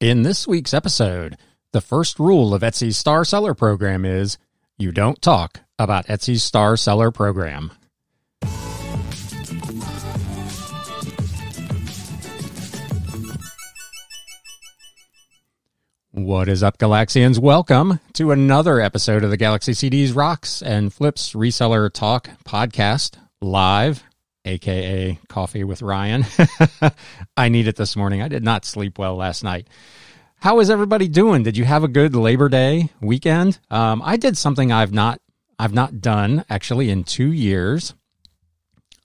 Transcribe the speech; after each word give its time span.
In 0.00 0.22
this 0.22 0.48
week's 0.48 0.72
episode, 0.72 1.36
the 1.72 1.82
first 1.82 2.18
rule 2.18 2.54
of 2.54 2.62
Etsy's 2.62 2.96
Star 2.96 3.22
Seller 3.22 3.52
program 3.52 4.06
is 4.06 4.38
you 4.78 4.92
don't 4.92 5.20
talk 5.20 5.60
about 5.78 6.06
Etsy's 6.06 6.42
Star 6.42 6.78
Seller 6.78 7.10
program. 7.10 7.70
What 16.12 16.48
is 16.48 16.62
up, 16.62 16.78
Galaxians? 16.78 17.38
Welcome 17.38 18.00
to 18.14 18.30
another 18.30 18.80
episode 18.80 19.22
of 19.22 19.28
the 19.28 19.36
Galaxy 19.36 19.72
CDs 19.72 20.16
Rocks 20.16 20.62
and 20.62 20.94
Flips 20.94 21.34
Reseller 21.34 21.92
Talk 21.92 22.30
podcast 22.46 23.18
live, 23.42 24.02
aka 24.44 25.18
Coffee 25.28 25.64
with 25.64 25.82
Ryan. 25.82 26.24
I 27.36 27.48
need 27.48 27.68
it 27.68 27.76
this 27.76 27.96
morning. 27.96 28.22
I 28.22 28.28
did 28.28 28.44
not 28.44 28.64
sleep 28.64 28.98
well 28.98 29.16
last 29.16 29.44
night. 29.44 29.68
How 30.40 30.60
is 30.60 30.70
everybody 30.70 31.08
doing? 31.08 31.42
Did 31.42 31.56
you 31.56 31.64
have 31.64 31.84
a 31.84 31.88
good 31.88 32.14
Labor 32.14 32.48
Day 32.48 32.90
weekend? 33.00 33.58
Um, 33.70 34.00
I 34.04 34.16
did 34.16 34.38
something 34.38 34.72
I've 34.72 34.92
not 34.92 35.20
I've 35.58 35.74
not 35.74 36.00
done 36.00 36.44
actually 36.48 36.88
in 36.88 37.04
two 37.04 37.30
years. 37.32 37.94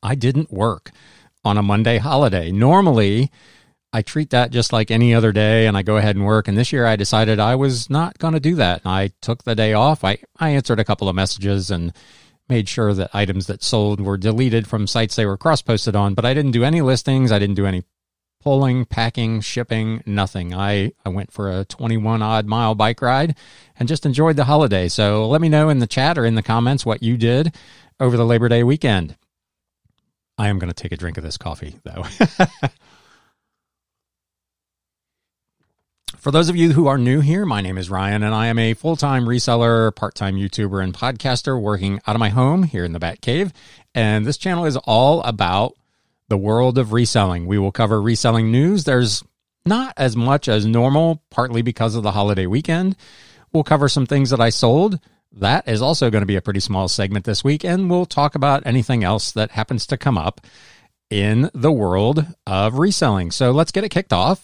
I 0.01 0.15
didn't 0.15 0.51
work 0.51 0.91
on 1.43 1.57
a 1.57 1.63
Monday 1.63 1.97
holiday. 1.97 2.51
Normally, 2.51 3.31
I 3.91 4.01
treat 4.01 4.29
that 4.31 4.51
just 4.51 4.71
like 4.71 4.91
any 4.91 5.13
other 5.13 5.31
day 5.31 5.67
and 5.67 5.77
I 5.77 5.81
go 5.81 5.97
ahead 5.97 6.15
and 6.15 6.25
work. 6.25 6.47
And 6.47 6.57
this 6.57 6.71
year 6.71 6.85
I 6.85 6.95
decided 6.95 7.39
I 7.39 7.55
was 7.55 7.89
not 7.89 8.17
going 8.17 8.33
to 8.33 8.39
do 8.39 8.55
that. 8.55 8.81
I 8.85 9.11
took 9.21 9.43
the 9.43 9.55
day 9.55 9.73
off. 9.73 10.03
I, 10.03 10.17
I 10.37 10.49
answered 10.49 10.79
a 10.79 10.85
couple 10.85 11.07
of 11.07 11.15
messages 11.15 11.71
and 11.71 11.93
made 12.47 12.69
sure 12.69 12.93
that 12.93 13.09
items 13.13 13.47
that 13.47 13.63
sold 13.63 13.99
were 14.01 14.17
deleted 14.17 14.67
from 14.67 14.87
sites 14.87 15.15
they 15.15 15.25
were 15.25 15.37
cross 15.37 15.61
posted 15.61 15.95
on, 15.95 16.13
but 16.13 16.25
I 16.25 16.33
didn't 16.33 16.51
do 16.51 16.63
any 16.63 16.81
listings. 16.81 17.31
I 17.31 17.39
didn't 17.39 17.55
do 17.55 17.65
any 17.65 17.83
pulling, 18.45 18.85
packing, 18.85 19.41
shipping, 19.41 20.03
nothing. 20.05 20.53
I, 20.53 20.91
I 21.03 21.09
went 21.09 21.31
for 21.31 21.51
a 21.51 21.65
21 21.65 22.21
odd 22.21 22.45
mile 22.45 22.75
bike 22.75 23.01
ride 23.01 23.35
and 23.79 23.89
just 23.89 24.05
enjoyed 24.05 24.35
the 24.35 24.45
holiday. 24.45 24.87
So 24.87 25.27
let 25.27 25.41
me 25.41 25.49
know 25.49 25.69
in 25.69 25.79
the 25.79 25.87
chat 25.87 26.17
or 26.17 26.25
in 26.25 26.35
the 26.35 26.43
comments 26.43 26.85
what 26.85 27.01
you 27.01 27.17
did 27.17 27.55
over 27.99 28.15
the 28.15 28.25
Labor 28.25 28.47
Day 28.47 28.63
weekend. 28.63 29.17
I 30.37 30.49
am 30.49 30.59
going 30.59 30.71
to 30.71 30.75
take 30.75 30.91
a 30.91 30.97
drink 30.97 31.17
of 31.17 31.23
this 31.23 31.37
coffee 31.37 31.75
though. 31.83 32.03
For 36.25 36.31
those 36.31 36.49
of 36.49 36.55
you 36.55 36.71
who 36.71 36.87
are 36.87 36.97
new 36.97 37.19
here, 37.19 37.45
my 37.45 37.61
name 37.61 37.77
is 37.77 37.91
Ryan 37.91 38.23
and 38.23 38.33
I 38.33 38.47
am 38.47 38.57
a 38.57 38.73
full 38.73 38.95
time 38.95 39.25
reseller, 39.25 39.95
part 39.95 40.15
time 40.15 40.37
YouTuber, 40.37 40.83
and 40.83 40.91
podcaster 40.91 41.61
working 41.61 42.01
out 42.07 42.15
of 42.15 42.19
my 42.19 42.29
home 42.29 42.63
here 42.63 42.83
in 42.83 42.93
the 42.93 42.99
Bat 42.99 43.21
Cave. 43.21 43.53
And 43.93 44.25
this 44.25 44.39
channel 44.39 44.65
is 44.65 44.75
all 44.75 45.21
about 45.21 45.75
the 46.27 46.35
world 46.35 46.79
of 46.79 46.93
reselling. 46.93 47.45
We 47.45 47.59
will 47.59 47.71
cover 47.71 48.01
reselling 48.01 48.51
news. 48.51 48.85
There's 48.85 49.23
not 49.67 49.93
as 49.97 50.15
much 50.15 50.47
as 50.47 50.65
normal, 50.65 51.21
partly 51.29 51.61
because 51.61 51.93
of 51.93 52.01
the 52.01 52.13
holiday 52.13 52.47
weekend. 52.47 52.95
We'll 53.53 53.63
cover 53.63 53.87
some 53.87 54.07
things 54.07 54.31
that 54.31 54.41
I 54.41 54.49
sold. 54.49 54.99
That 55.33 55.67
is 55.67 55.83
also 55.83 56.09
going 56.09 56.23
to 56.23 56.25
be 56.25 56.37
a 56.37 56.41
pretty 56.41 56.59
small 56.59 56.87
segment 56.87 57.25
this 57.25 57.43
week. 57.43 57.63
And 57.63 57.87
we'll 57.87 58.07
talk 58.07 58.33
about 58.33 58.65
anything 58.65 59.03
else 59.03 59.31
that 59.33 59.51
happens 59.51 59.85
to 59.85 59.95
come 59.95 60.17
up 60.17 60.41
in 61.11 61.51
the 61.53 61.71
world 61.71 62.25
of 62.47 62.79
reselling. 62.79 63.29
So 63.29 63.51
let's 63.51 63.71
get 63.71 63.83
it 63.83 63.89
kicked 63.89 64.11
off. 64.11 64.43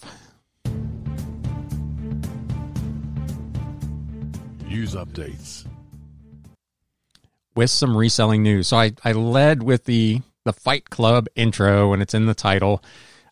News 4.92 5.04
updates. 5.04 5.66
With 7.54 7.70
some 7.70 7.96
reselling 7.96 8.42
news. 8.42 8.68
So 8.68 8.76
I, 8.76 8.92
I 9.04 9.12
led 9.12 9.62
with 9.62 9.84
the 9.84 10.20
the 10.44 10.52
Fight 10.52 10.90
Club 10.90 11.28
intro, 11.36 11.92
and 11.92 12.02
it's 12.02 12.14
in 12.14 12.26
the 12.26 12.34
title. 12.34 12.82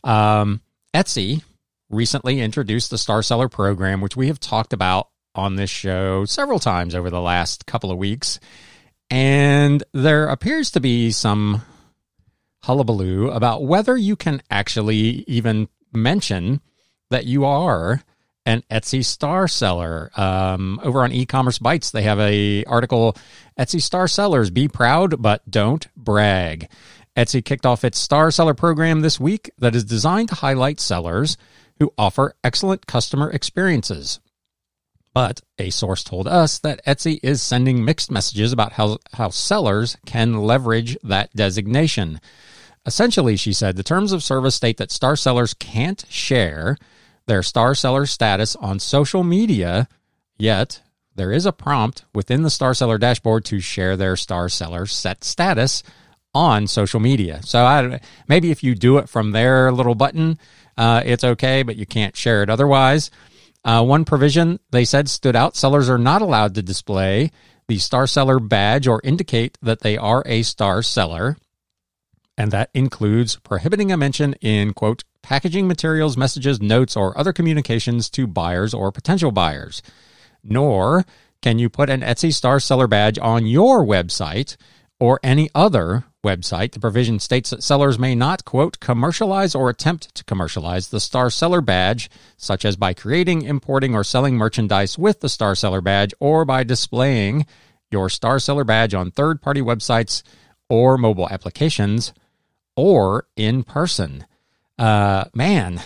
Um, 0.05 0.61
Etsy 0.95 1.43
recently 1.89 2.41
introduced 2.41 2.91
the 2.91 2.99
Star 2.99 3.23
Seller 3.23 3.49
program, 3.49 4.01
which 4.01 4.17
we 4.17 4.29
have 4.29 4.39
talked 4.39 4.73
about 4.73 5.09
on 5.35 5.57
this 5.57 5.71
show 5.71 6.25
several 6.25 6.61
times 6.61 6.95
over 6.95 7.11
the 7.11 7.21
last 7.21 7.67
couple 7.67 7.91
of 7.91 7.99
weeks. 7.99 8.39
And 9.11 9.83
there 9.93 10.29
appears 10.29 10.71
to 10.73 10.81
be 10.81 11.11
some 11.11 11.63
hullabaloo 12.63 13.31
about 13.31 13.65
whether 13.65 13.97
you 13.97 14.15
can 14.15 14.41
actually 14.51 15.25
even 15.27 15.69
mention 15.93 16.61
that 17.11 17.27
you 17.27 17.45
are 17.45 18.03
an 18.47 18.63
Etsy 18.71 19.05
star 19.05 19.49
seller. 19.49 20.11
Um, 20.17 20.81
over 20.83 21.03
on 21.03 21.11
eCommerceBytes, 21.11 21.93
they 21.93 22.03
have 22.03 22.21
a 22.21 22.65
article, 22.65 23.17
Etsy 23.59 23.81
star 23.81 24.09
sellers, 24.09 24.51
be 24.51 24.69
proud, 24.69 25.21
but 25.21 25.49
don't 25.51 25.87
brag. 25.97 26.69
Etsy 27.17 27.45
kicked 27.45 27.67
off 27.67 27.85
its 27.85 27.99
Star 27.99 28.31
Seller 28.31 28.55
program 28.55 29.01
this 29.01 29.19
week 29.19 29.51
that 29.59 29.75
is 29.75 29.85
designed 29.85 30.29
to 30.29 30.37
highlight 30.37 30.81
sellers 30.81 31.37
who 31.79 31.93
offer 31.99 32.35
excellent 32.45 32.87
customer 32.87 33.31
experiences. 33.31 34.21
But 35.13 35.41
a 35.59 35.71
source 35.71 36.05
told 36.05 36.29
us 36.29 36.59
that 36.61 36.85
Etsy 36.87 37.19
is 37.23 37.43
sending 37.43 37.85
mixed 37.85 38.11
messages 38.11 38.53
about 38.53 38.73
how, 38.73 38.99
how 39.13 39.31
sellers 39.31 39.97
can 40.07 40.39
leverage 40.39 40.97
that 41.03 41.35
designation. 41.35 42.21
Essentially, 42.87 43.37
she 43.37 43.53
said, 43.53 43.77
the 43.77 43.83
terms 43.83 44.13
of 44.13 44.23
service 44.23 44.55
state 44.55 44.77
that 44.77 44.93
star 44.93 45.17
sellers 45.17 45.53
can't 45.53 46.05
share 46.09 46.77
their 47.31 47.45
star 47.45 47.77
seller 47.77 48.07
status 48.07 48.57
on 48.57 48.81
social 48.81 49.23
media, 49.23 49.89
yet 50.37 50.83
there 51.15 51.31
is 51.31 51.47
a 51.47 51.53
prompt 51.53 52.05
within 52.13 52.43
the 52.43 52.51
star 52.51 52.75
seller 52.75 52.99
dashboard 52.99 53.45
to 53.45 53.61
share 53.61 53.97
their 53.97 54.17
star 54.17 54.49
seller 54.49 54.85
set 54.85 55.23
status 55.23 55.85
on 56.35 56.67
social 56.67 56.99
media. 56.99 57.41
So 57.45 57.65
I, 57.65 58.01
maybe 58.27 58.51
if 58.51 58.65
you 58.65 58.75
do 58.75 58.99
it 58.99 59.09
from 59.09 59.31
their 59.31 59.71
little 59.71 59.95
button, 59.95 60.41
uh, 60.77 61.03
it's 61.05 61.23
okay, 61.23 61.63
but 61.63 61.77
you 61.77 61.87
can't 61.87 62.17
share 62.17 62.43
it 62.43 62.51
otherwise. 62.51 63.13
Uh, 63.65 63.85
one 63.85 64.05
provision 64.05 64.59
they 64.73 64.85
said 64.85 65.09
stood 65.09 65.37
out: 65.37 65.55
sellers 65.55 65.89
are 65.89 65.99
not 65.99 66.23
allowed 66.23 66.57
to 66.57 66.63
display 66.63 67.31
the 67.69 67.79
star 67.79 68.09
seller 68.09 68.41
badge 68.41 68.89
or 68.89 69.01
indicate 69.05 69.57
that 69.63 69.83
they 69.83 69.97
are 69.97 70.25
a 70.27 70.43
star 70.43 70.83
seller, 70.83 71.37
and 72.37 72.51
that 72.51 72.71
includes 72.75 73.37
prohibiting 73.37 73.93
a 73.93 73.97
mention 73.97 74.33
in 74.41 74.73
quote 74.73 75.05
packaging 75.23 75.69
materials, 75.69 76.17
messages, 76.17 76.61
notes, 76.61 76.97
or 76.97 77.17
other 77.19 77.33
communications 77.33 78.09
to 78.11 78.27
buyers 78.27 78.75
or 78.75 78.93
potential 78.93 79.33
buyers. 79.33 79.83
Nor 80.43 81.05
can 81.43 81.59
you 81.59 81.69
put 81.69 81.91
an 81.91 82.01
Etsy 82.01 82.33
star 82.33 82.61
seller 82.61 82.87
badge 82.87 83.19
on 83.19 83.47
your 83.47 83.85
website 83.85 84.57
or 84.99 85.19
any 85.23 85.49
other 85.55 86.05
website, 86.23 86.73
the 86.73 86.81
provision 86.81 87.19
states 87.19 87.51
that 87.51 87.63
sellers 87.63 87.99
may 87.99 88.15
not, 88.15 88.45
quote, 88.45 88.79
commercialize 88.81 89.55
or 89.55 89.71
attempt 89.71 90.15
to 90.15 90.25
commercialize 90.25 90.89
the 90.89 91.01
Star 91.01 91.31
Seller 91.31 91.61
badge, 91.61 92.11
such 92.37 92.65
as 92.65 92.77
by 92.77 92.93
creating, 92.93 93.43
importing, 93.43 93.95
or 93.95 94.05
selling 94.05 94.37
merchandise 94.37 94.99
with 94.99 95.21
the 95.21 95.29
Star 95.29 95.55
Seller 95.55 95.81
badge, 95.81 96.13
or 96.21 96.45
by 96.45 96.63
displaying 96.63 97.47
your 97.91 98.11
Star 98.11 98.39
Seller 98.39 98.65
badge 98.65 98.95
on 98.95 99.11
third 99.11 99.41
party 99.41 99.63
websites 99.63 100.23
or 100.69 100.99
mobile 100.99 101.29
applications, 101.31 102.13
or 102.77 103.27
in 103.37 103.63
person. 103.63 104.25
Uh, 104.81 105.25
man. 105.35 105.81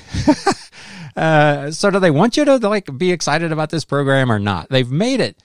uh, 1.16 1.71
so 1.71 1.91
do 1.91 1.99
they 1.99 2.10
want 2.10 2.37
you 2.37 2.44
to 2.44 2.56
like 2.56 2.97
be 2.97 3.10
excited 3.12 3.53
about 3.53 3.71
this 3.71 3.84
program 3.84 4.31
or 4.31 4.38
not? 4.38 4.69
They've 4.69 4.91
made 4.91 5.21
it 5.21 5.43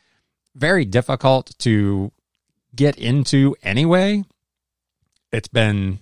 very 0.56 0.86
difficult 0.86 1.54
to 1.60 2.12
get 2.76 2.98
into 2.98 3.56
anyway 3.64 4.24
it's 5.32 5.48
been 5.48 6.00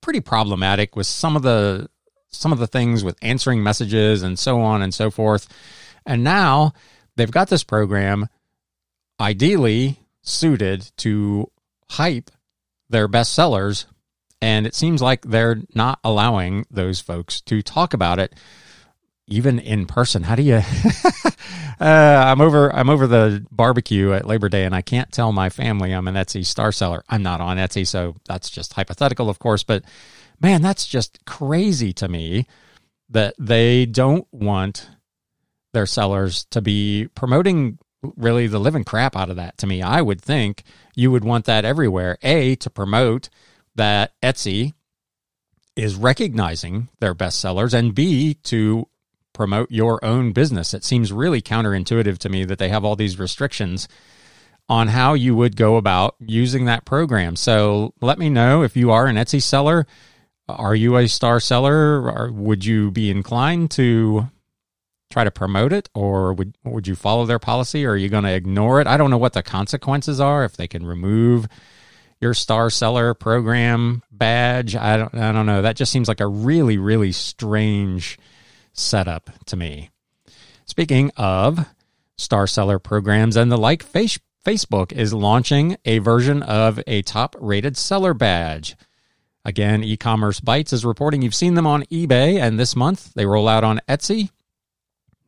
pretty 0.00 0.20
problematic 0.20 0.96
with 0.96 1.06
some 1.06 1.36
of 1.36 1.42
the 1.42 1.88
some 2.30 2.52
of 2.52 2.58
the 2.58 2.66
things 2.66 3.02
with 3.02 3.16
answering 3.22 3.62
messages 3.62 4.22
and 4.22 4.38
so 4.38 4.60
on 4.60 4.82
and 4.82 4.92
so 4.92 5.10
forth. 5.10 5.48
And 6.04 6.22
now 6.22 6.72
they've 7.16 7.30
got 7.30 7.48
this 7.48 7.64
program 7.64 8.28
ideally 9.18 10.00
suited 10.22 10.90
to 10.98 11.50
hype 11.90 12.30
their 12.90 13.08
best 13.08 13.32
sellers 13.32 13.86
and 14.40 14.66
it 14.66 14.74
seems 14.74 15.02
like 15.02 15.22
they're 15.22 15.62
not 15.74 15.98
allowing 16.04 16.66
those 16.70 17.00
folks 17.00 17.40
to 17.42 17.62
talk 17.62 17.94
about 17.94 18.18
it 18.18 18.34
even 19.28 19.58
in 19.58 19.86
person. 19.86 20.22
How 20.22 20.34
do 20.34 20.42
you? 20.42 20.54
uh, 21.24 21.32
I'm 21.80 22.40
over. 22.40 22.74
I'm 22.74 22.88
over 22.88 23.06
the 23.06 23.46
barbecue 23.50 24.12
at 24.12 24.26
Labor 24.26 24.48
Day, 24.48 24.64
and 24.64 24.74
I 24.74 24.82
can't 24.82 25.12
tell 25.12 25.32
my 25.32 25.50
family 25.50 25.92
I'm 25.92 26.08
an 26.08 26.14
Etsy 26.14 26.44
star 26.44 26.72
seller. 26.72 27.04
I'm 27.08 27.22
not 27.22 27.40
on 27.40 27.58
Etsy, 27.58 27.86
so 27.86 28.16
that's 28.26 28.48
just 28.48 28.72
hypothetical, 28.72 29.28
of 29.28 29.38
course. 29.38 29.62
But 29.62 29.84
man, 30.40 30.62
that's 30.62 30.86
just 30.86 31.24
crazy 31.26 31.92
to 31.94 32.08
me 32.08 32.46
that 33.10 33.34
they 33.38 33.86
don't 33.86 34.26
want 34.32 34.88
their 35.72 35.86
sellers 35.86 36.46
to 36.46 36.62
be 36.62 37.08
promoting 37.14 37.78
really 38.16 38.46
the 38.46 38.58
living 38.58 38.84
crap 38.84 39.16
out 39.16 39.28
of 39.28 39.36
that. 39.36 39.58
To 39.58 39.66
me, 39.66 39.82
I 39.82 40.00
would 40.00 40.20
think 40.20 40.62
you 40.94 41.10
would 41.10 41.24
want 41.24 41.44
that 41.44 41.64
everywhere. 41.64 42.16
A 42.22 42.56
to 42.56 42.70
promote 42.70 43.28
that 43.78 44.12
Etsy 44.22 44.74
is 45.74 45.96
recognizing 45.96 46.88
their 47.00 47.14
best 47.14 47.40
sellers, 47.40 47.72
and 47.72 47.94
B 47.94 48.34
to 48.34 48.86
promote 49.32 49.70
your 49.70 50.04
own 50.04 50.32
business. 50.32 50.74
It 50.74 50.84
seems 50.84 51.12
really 51.12 51.40
counterintuitive 51.40 52.18
to 52.18 52.28
me 52.28 52.44
that 52.44 52.58
they 52.58 52.68
have 52.68 52.84
all 52.84 52.96
these 52.96 53.18
restrictions 53.18 53.88
on 54.68 54.88
how 54.88 55.14
you 55.14 55.34
would 55.34 55.56
go 55.56 55.76
about 55.76 56.16
using 56.18 56.66
that 56.66 56.84
program. 56.84 57.36
So 57.36 57.94
let 58.00 58.18
me 58.18 58.28
know 58.28 58.62
if 58.62 58.76
you 58.76 58.90
are 58.90 59.06
an 59.06 59.16
Etsy 59.16 59.40
seller. 59.40 59.86
Are 60.48 60.74
you 60.74 60.96
a 60.96 61.06
star 61.06 61.40
seller? 61.40 62.02
Or 62.10 62.32
would 62.32 62.64
you 62.64 62.90
be 62.90 63.10
inclined 63.10 63.70
to 63.72 64.28
try 65.10 65.24
to 65.24 65.30
promote 65.30 65.72
it, 65.72 65.88
or 65.94 66.34
would 66.34 66.54
would 66.64 66.86
you 66.86 66.94
follow 66.94 67.24
their 67.24 67.38
policy, 67.38 67.86
or 67.86 67.92
are 67.92 67.96
you 67.96 68.10
going 68.10 68.24
to 68.24 68.34
ignore 68.34 68.80
it? 68.80 68.86
I 68.86 68.96
don't 68.96 69.10
know 69.10 69.16
what 69.18 69.32
the 69.32 69.42
consequences 69.42 70.20
are 70.20 70.44
if 70.44 70.56
they 70.56 70.68
can 70.68 70.84
remove 70.84 71.48
your 72.20 72.34
star 72.34 72.70
seller 72.70 73.14
program 73.14 74.02
badge. 74.10 74.74
I 74.76 74.96
don't 74.96 75.14
I 75.14 75.32
don't 75.32 75.46
know. 75.46 75.62
That 75.62 75.76
just 75.76 75.92
seems 75.92 76.08
like 76.08 76.20
a 76.20 76.26
really 76.26 76.78
really 76.78 77.12
strange 77.12 78.18
setup 78.72 79.30
to 79.46 79.56
me. 79.56 79.90
Speaking 80.66 81.10
of 81.16 81.66
star 82.16 82.46
seller 82.46 82.78
programs 82.78 83.36
and 83.36 83.50
the 83.50 83.56
like, 83.56 83.82
face, 83.82 84.18
Facebook 84.44 84.92
is 84.92 85.12
launching 85.12 85.76
a 85.84 85.98
version 85.98 86.42
of 86.42 86.80
a 86.86 87.02
top 87.02 87.36
rated 87.38 87.76
seller 87.76 88.14
badge. 88.14 88.76
Again, 89.44 89.82
e 89.82 89.96
commerce 89.96 90.40
bites 90.40 90.72
is 90.72 90.84
reporting 90.84 91.22
you've 91.22 91.34
seen 91.34 91.54
them 91.54 91.66
on 91.66 91.84
eBay, 91.84 92.40
and 92.40 92.58
this 92.58 92.76
month 92.76 93.14
they 93.14 93.24
roll 93.24 93.48
out 93.48 93.64
on 93.64 93.80
Etsy. 93.88 94.30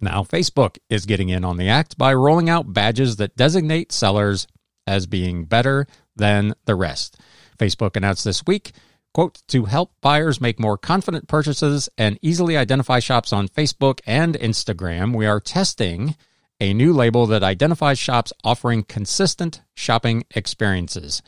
Now, 0.01 0.23
Facebook 0.23 0.79
is 0.89 1.07
getting 1.07 1.29
in 1.29 1.45
on 1.45 1.57
the 1.57 1.69
act 1.69 1.99
by 1.99 2.15
rolling 2.15 2.49
out 2.49 2.73
badges 2.73 3.17
that 3.17 3.37
designate 3.37 3.93
sellers 3.93 4.47
as 4.87 5.07
being 5.07 5.45
better 5.45 5.87
than 6.17 6.55
the 6.65 6.75
rest. 6.75 7.19
Facebook 7.59 7.97
announced 7.97 8.25
this 8.25 8.47
week, 8.47 8.73
quote, 9.13 9.43
to 9.49 9.65
help 9.65 9.93
buyers 10.01 10.41
make 10.41 10.59
more 10.61 10.79
confident 10.79 11.29
purchases 11.29 11.89
and 11.99 12.19
easily 12.23 12.57
identify 12.57 12.99
shops 12.99 13.33
on 13.33 13.49
Facebook 13.49 14.01
and 14.07 14.35
Instagram, 14.35 15.15
we 15.15 15.27
are 15.27 15.41
testing 15.41 16.17
a 16.61 16.75
new 16.75 16.93
label 16.93 17.27
that 17.27 17.43
identifies 17.43 17.99
shops 17.99 18.33
offering 18.45 18.83
consistent 18.83 19.63
shopping 19.75 20.25
experiences. 20.35 21.23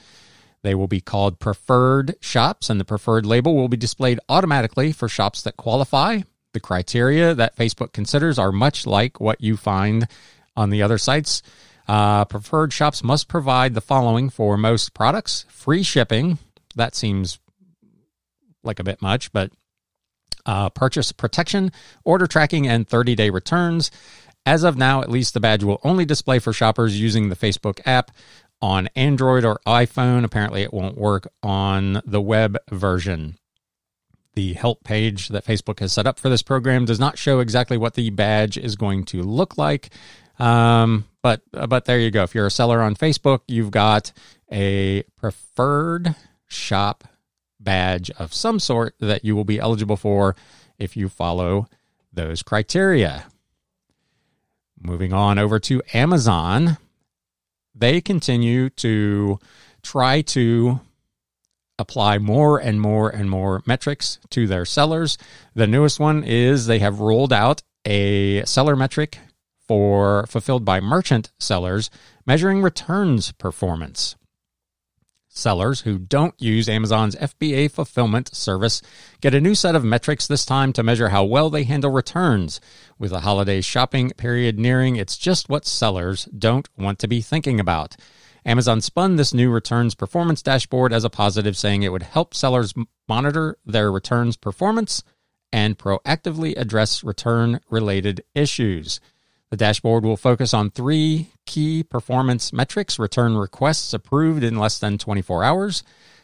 They 0.62 0.74
will 0.74 0.88
be 0.88 1.00
called 1.00 1.40
preferred 1.40 2.14
shops, 2.20 2.70
and 2.70 2.78
the 2.78 2.84
preferred 2.84 3.26
label 3.26 3.56
will 3.56 3.68
be 3.68 3.76
displayed 3.76 4.20
automatically 4.28 4.92
for 4.92 5.08
shops 5.08 5.42
that 5.42 5.56
qualify. 5.56 6.20
The 6.52 6.60
criteria 6.60 7.34
that 7.34 7.56
Facebook 7.56 7.92
considers 7.92 8.38
are 8.38 8.52
much 8.52 8.86
like 8.86 9.20
what 9.20 9.40
you 9.40 9.56
find 9.56 10.06
on 10.54 10.70
the 10.70 10.82
other 10.82 10.98
sites. 10.98 11.42
Uh, 11.92 12.24
preferred 12.24 12.72
shops 12.72 13.04
must 13.04 13.28
provide 13.28 13.74
the 13.74 13.80
following 13.82 14.30
for 14.30 14.56
most 14.56 14.94
products 14.94 15.44
free 15.50 15.82
shipping. 15.82 16.38
That 16.74 16.94
seems 16.94 17.38
like 18.64 18.78
a 18.78 18.82
bit 18.82 19.02
much, 19.02 19.30
but 19.30 19.52
uh, 20.46 20.70
purchase 20.70 21.12
protection, 21.12 21.70
order 22.02 22.26
tracking, 22.26 22.66
and 22.66 22.88
30 22.88 23.14
day 23.14 23.28
returns. 23.28 23.90
As 24.46 24.64
of 24.64 24.78
now, 24.78 25.02
at 25.02 25.10
least 25.10 25.34
the 25.34 25.40
badge 25.40 25.64
will 25.64 25.80
only 25.84 26.06
display 26.06 26.38
for 26.38 26.54
shoppers 26.54 26.98
using 26.98 27.28
the 27.28 27.36
Facebook 27.36 27.78
app 27.84 28.10
on 28.62 28.88
Android 28.96 29.44
or 29.44 29.60
iPhone. 29.66 30.24
Apparently, 30.24 30.62
it 30.62 30.72
won't 30.72 30.96
work 30.96 31.30
on 31.42 32.00
the 32.06 32.22
web 32.22 32.56
version. 32.70 33.36
The 34.32 34.54
help 34.54 34.82
page 34.82 35.28
that 35.28 35.44
Facebook 35.44 35.80
has 35.80 35.92
set 35.92 36.06
up 36.06 36.18
for 36.18 36.30
this 36.30 36.42
program 36.42 36.86
does 36.86 36.98
not 36.98 37.18
show 37.18 37.40
exactly 37.40 37.76
what 37.76 37.94
the 37.94 38.08
badge 38.08 38.56
is 38.56 38.76
going 38.76 39.04
to 39.04 39.22
look 39.22 39.58
like. 39.58 39.90
Um, 40.38 41.04
but 41.22 41.42
but 41.52 41.84
there 41.84 41.98
you 41.98 42.10
go. 42.10 42.22
If 42.24 42.34
you're 42.34 42.46
a 42.46 42.50
seller 42.50 42.82
on 42.82 42.96
Facebook, 42.96 43.40
you've 43.48 43.70
got 43.70 44.12
a 44.50 45.02
preferred 45.16 46.14
shop 46.48 47.04
badge 47.60 48.10
of 48.18 48.34
some 48.34 48.58
sort 48.58 48.94
that 49.00 49.24
you 49.24 49.36
will 49.36 49.44
be 49.44 49.60
eligible 49.60 49.96
for 49.96 50.34
if 50.78 50.96
you 50.96 51.08
follow 51.08 51.68
those 52.12 52.42
criteria. 52.42 53.26
Moving 54.80 55.12
on 55.12 55.38
over 55.38 55.60
to 55.60 55.80
Amazon, 55.94 56.76
they 57.74 58.00
continue 58.00 58.68
to 58.70 59.38
try 59.82 60.22
to 60.22 60.80
apply 61.78 62.18
more 62.18 62.58
and 62.58 62.80
more 62.80 63.08
and 63.08 63.30
more 63.30 63.62
metrics 63.64 64.18
to 64.30 64.46
their 64.46 64.64
sellers. 64.64 65.18
The 65.54 65.66
newest 65.66 66.00
one 66.00 66.24
is 66.24 66.66
they 66.66 66.80
have 66.80 67.00
rolled 67.00 67.32
out 67.32 67.62
a 67.84 68.44
seller 68.44 68.76
metric 68.76 69.18
for 69.72 70.26
fulfilled 70.26 70.66
by 70.66 70.80
merchant 70.80 71.32
sellers 71.38 71.88
measuring 72.26 72.60
returns 72.60 73.32
performance. 73.32 74.16
Sellers 75.28 75.80
who 75.80 75.96
don't 75.96 76.34
use 76.38 76.68
Amazon's 76.68 77.16
FBA 77.16 77.70
fulfillment 77.70 78.34
service 78.34 78.82
get 79.22 79.32
a 79.32 79.40
new 79.40 79.54
set 79.54 79.74
of 79.74 79.82
metrics 79.82 80.26
this 80.26 80.44
time 80.44 80.74
to 80.74 80.82
measure 80.82 81.08
how 81.08 81.24
well 81.24 81.48
they 81.48 81.64
handle 81.64 81.90
returns. 81.90 82.60
With 82.98 83.12
the 83.12 83.20
holiday 83.20 83.62
shopping 83.62 84.10
period 84.10 84.58
nearing, 84.58 84.96
it's 84.96 85.16
just 85.16 85.48
what 85.48 85.64
sellers 85.64 86.26
don't 86.26 86.68
want 86.76 86.98
to 86.98 87.08
be 87.08 87.22
thinking 87.22 87.58
about. 87.58 87.96
Amazon 88.44 88.82
spun 88.82 89.16
this 89.16 89.32
new 89.32 89.50
returns 89.50 89.94
performance 89.94 90.42
dashboard 90.42 90.92
as 90.92 91.02
a 91.02 91.08
positive, 91.08 91.56
saying 91.56 91.82
it 91.82 91.92
would 91.92 92.02
help 92.02 92.34
sellers 92.34 92.74
monitor 93.08 93.56
their 93.64 93.90
returns 93.90 94.36
performance 94.36 95.02
and 95.50 95.78
proactively 95.78 96.52
address 96.58 97.02
return 97.02 97.60
related 97.70 98.22
issues. 98.34 99.00
The 99.52 99.58
dashboard 99.58 100.02
will 100.02 100.16
focus 100.16 100.54
on 100.54 100.70
three 100.70 101.28
key 101.44 101.82
performance 101.82 102.54
metrics 102.54 102.98
return 102.98 103.36
requests 103.36 103.92
approved 103.92 104.42
in 104.42 104.56
less 104.56 104.78
than 104.78 104.96
24 104.96 105.44
hours, 105.44 105.82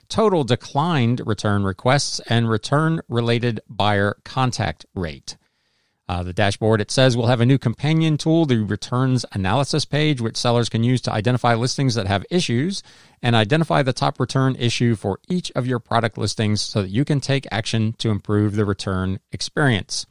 total 0.08 0.44
declined 0.44 1.20
return 1.26 1.62
requests, 1.62 2.20
and 2.30 2.48
return 2.48 3.02
related 3.06 3.60
buyer 3.68 4.16
contact 4.24 4.86
rate. 4.94 5.36
Uh, 6.08 6.22
the 6.22 6.32
dashboard, 6.32 6.80
it 6.80 6.90
says, 6.90 7.18
will 7.18 7.26
have 7.26 7.42
a 7.42 7.44
new 7.44 7.58
companion 7.58 8.16
tool, 8.16 8.46
the 8.46 8.64
returns 8.64 9.26
analysis 9.32 9.84
page, 9.84 10.22
which 10.22 10.38
sellers 10.38 10.70
can 10.70 10.82
use 10.82 11.02
to 11.02 11.12
identify 11.12 11.54
listings 11.54 11.96
that 11.96 12.06
have 12.06 12.24
issues 12.30 12.82
and 13.20 13.36
identify 13.36 13.82
the 13.82 13.92
top 13.92 14.18
return 14.18 14.56
issue 14.56 14.94
for 14.96 15.20
each 15.28 15.52
of 15.54 15.66
your 15.66 15.80
product 15.80 16.16
listings 16.16 16.62
so 16.62 16.80
that 16.80 16.88
you 16.88 17.04
can 17.04 17.20
take 17.20 17.46
action 17.52 17.92
to 17.98 18.08
improve 18.08 18.56
the 18.56 18.64
return 18.64 19.20
experience. 19.32 20.06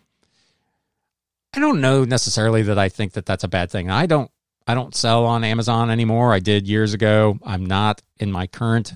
I 1.57 1.59
don't 1.59 1.81
know 1.81 2.03
necessarily 2.03 2.61
that 2.61 2.77
I 2.77 2.87
think 2.87 3.13
that 3.13 3.25
that's 3.25 3.43
a 3.43 3.47
bad 3.47 3.71
thing. 3.71 3.89
I 3.89 4.05
don't 4.05 4.29
I 4.67 4.75
don't 4.75 4.93
sell 4.93 5.25
on 5.25 5.43
Amazon 5.43 5.89
anymore. 5.89 6.31
I 6.31 6.37
did 6.37 6.67
years 6.67 6.93
ago. 6.93 7.39
I'm 7.43 7.65
not 7.65 7.99
in 8.19 8.31
my 8.31 8.45
current 8.45 8.93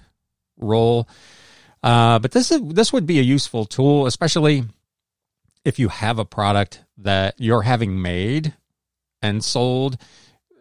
role. 0.57 1.09
Uh, 1.81 2.19
but 2.19 2.33
this 2.33 2.51
is 2.51 2.61
this 2.61 2.93
would 2.93 3.07
be 3.07 3.17
a 3.17 3.23
useful 3.23 3.65
tool, 3.65 4.05
especially 4.05 4.63
if 5.65 5.79
you 5.79 5.87
have 5.87 6.19
a 6.19 6.25
product 6.25 6.83
that 6.99 7.33
you're 7.39 7.63
having 7.63 7.99
made 7.99 8.53
and 9.23 9.43
sold, 9.43 9.97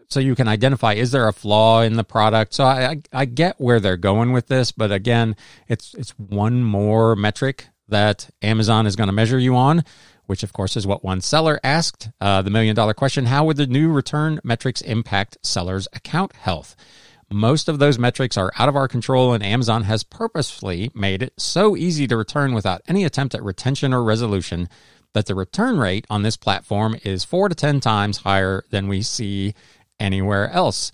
so 0.09 0.21
you 0.21 0.35
can 0.35 0.49
identify 0.49 0.95
is 0.95 1.11
there 1.11 1.29
a 1.29 1.35
flaw 1.35 1.83
in 1.83 1.99
the 1.99 2.05
product. 2.05 2.55
So 2.55 2.65
I, 2.65 2.93
I, 2.93 3.03
I 3.13 3.25
get 3.27 3.61
where 3.61 3.79
they're 3.79 3.99
going 3.99 4.33
with 4.33 4.47
this, 4.47 4.73
but 4.73 4.91
again, 4.91 5.37
it's 5.69 5.93
it's 5.93 6.13
one 6.19 6.65
more 6.65 7.15
metric 7.15 7.67
that 7.89 8.31
Amazon 8.41 8.87
is 8.87 8.97
going 8.97 9.09
to 9.09 9.13
measure 9.13 9.39
you 9.39 9.55
on 9.55 9.85
which 10.31 10.45
of 10.45 10.53
course 10.53 10.77
is 10.77 10.87
what 10.87 11.03
one 11.03 11.21
seller 11.21 11.59
asked. 11.65 12.09
Uh, 12.21 12.41
the 12.41 12.51
million 12.51 12.77
dollar 12.77 12.95
question 12.95 13.27
How 13.27 13.45
would 13.45 13.57
the 13.57 13.67
new 13.67 13.91
return 13.91 14.39
metrics 14.45 14.81
impact 14.81 15.37
sellers' 15.43 15.89
account 15.93 16.35
health? 16.35 16.77
Most 17.33 17.69
of 17.69 17.81
those 17.81 17.99
metrics 17.99 18.37
are 18.37 18.53
out 18.57 18.69
of 18.69 18.77
our 18.77 18.87
control, 18.87 19.33
and 19.33 19.43
Amazon 19.43 19.83
has 19.83 20.05
purposefully 20.05 20.93
made 20.95 21.21
it 21.21 21.33
so 21.37 21.77
easy 21.77 22.07
to 22.07 22.17
return 22.17 22.55
without 22.55 22.81
any 22.87 23.05
attempt 23.05 23.35
at 23.35 23.43
retention 23.43 23.93
or 23.93 24.05
resolution 24.05 24.69
that 25.15 25.27
the 25.27 25.35
return 25.35 25.81
rate 25.81 26.07
on 26.09 26.23
this 26.23 26.37
platform 26.37 26.95
is 27.03 27.25
four 27.25 27.49
to 27.49 27.55
10 27.57 27.81
times 27.81 28.19
higher 28.19 28.63
than 28.71 28.87
we 28.87 29.03
see 29.03 29.53
anywhere 29.99 30.49
else. 30.51 30.93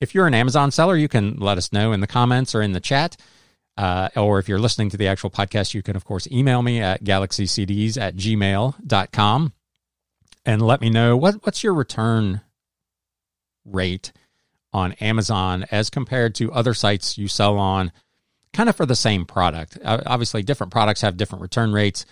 If 0.00 0.12
you're 0.12 0.26
an 0.26 0.34
Amazon 0.34 0.72
seller, 0.72 0.96
you 0.96 1.06
can 1.06 1.36
let 1.36 1.56
us 1.56 1.72
know 1.72 1.92
in 1.92 2.00
the 2.00 2.08
comments 2.08 2.52
or 2.52 2.62
in 2.62 2.72
the 2.72 2.80
chat. 2.80 3.16
Uh, 3.76 4.08
or 4.16 4.38
if 4.38 4.48
you're 4.48 4.58
listening 4.58 4.90
to 4.90 4.96
the 4.96 5.08
actual 5.08 5.30
podcast, 5.30 5.74
you 5.74 5.82
can, 5.82 5.96
of 5.96 6.04
course, 6.04 6.28
email 6.30 6.62
me 6.62 6.80
at 6.80 7.02
galaxycds 7.02 7.96
at 7.98 8.16
gmail.com 8.16 9.52
and 10.44 10.62
let 10.62 10.80
me 10.80 10.90
know 10.90 11.16
what, 11.16 11.36
what's 11.46 11.64
your 11.64 11.74
return 11.74 12.42
rate 13.64 14.12
on 14.72 14.92
Amazon 14.94 15.64
as 15.70 15.90
compared 15.90 16.34
to 16.34 16.52
other 16.52 16.74
sites 16.74 17.18
you 17.18 17.28
sell 17.28 17.58
on, 17.58 17.92
kind 18.52 18.68
of 18.68 18.76
for 18.76 18.86
the 18.86 18.96
same 18.96 19.24
product. 19.24 19.78
Obviously, 19.84 20.42
different 20.42 20.72
products 20.72 21.02
have 21.02 21.16
different 21.16 21.42
return 21.42 21.72
rates. 21.72 22.06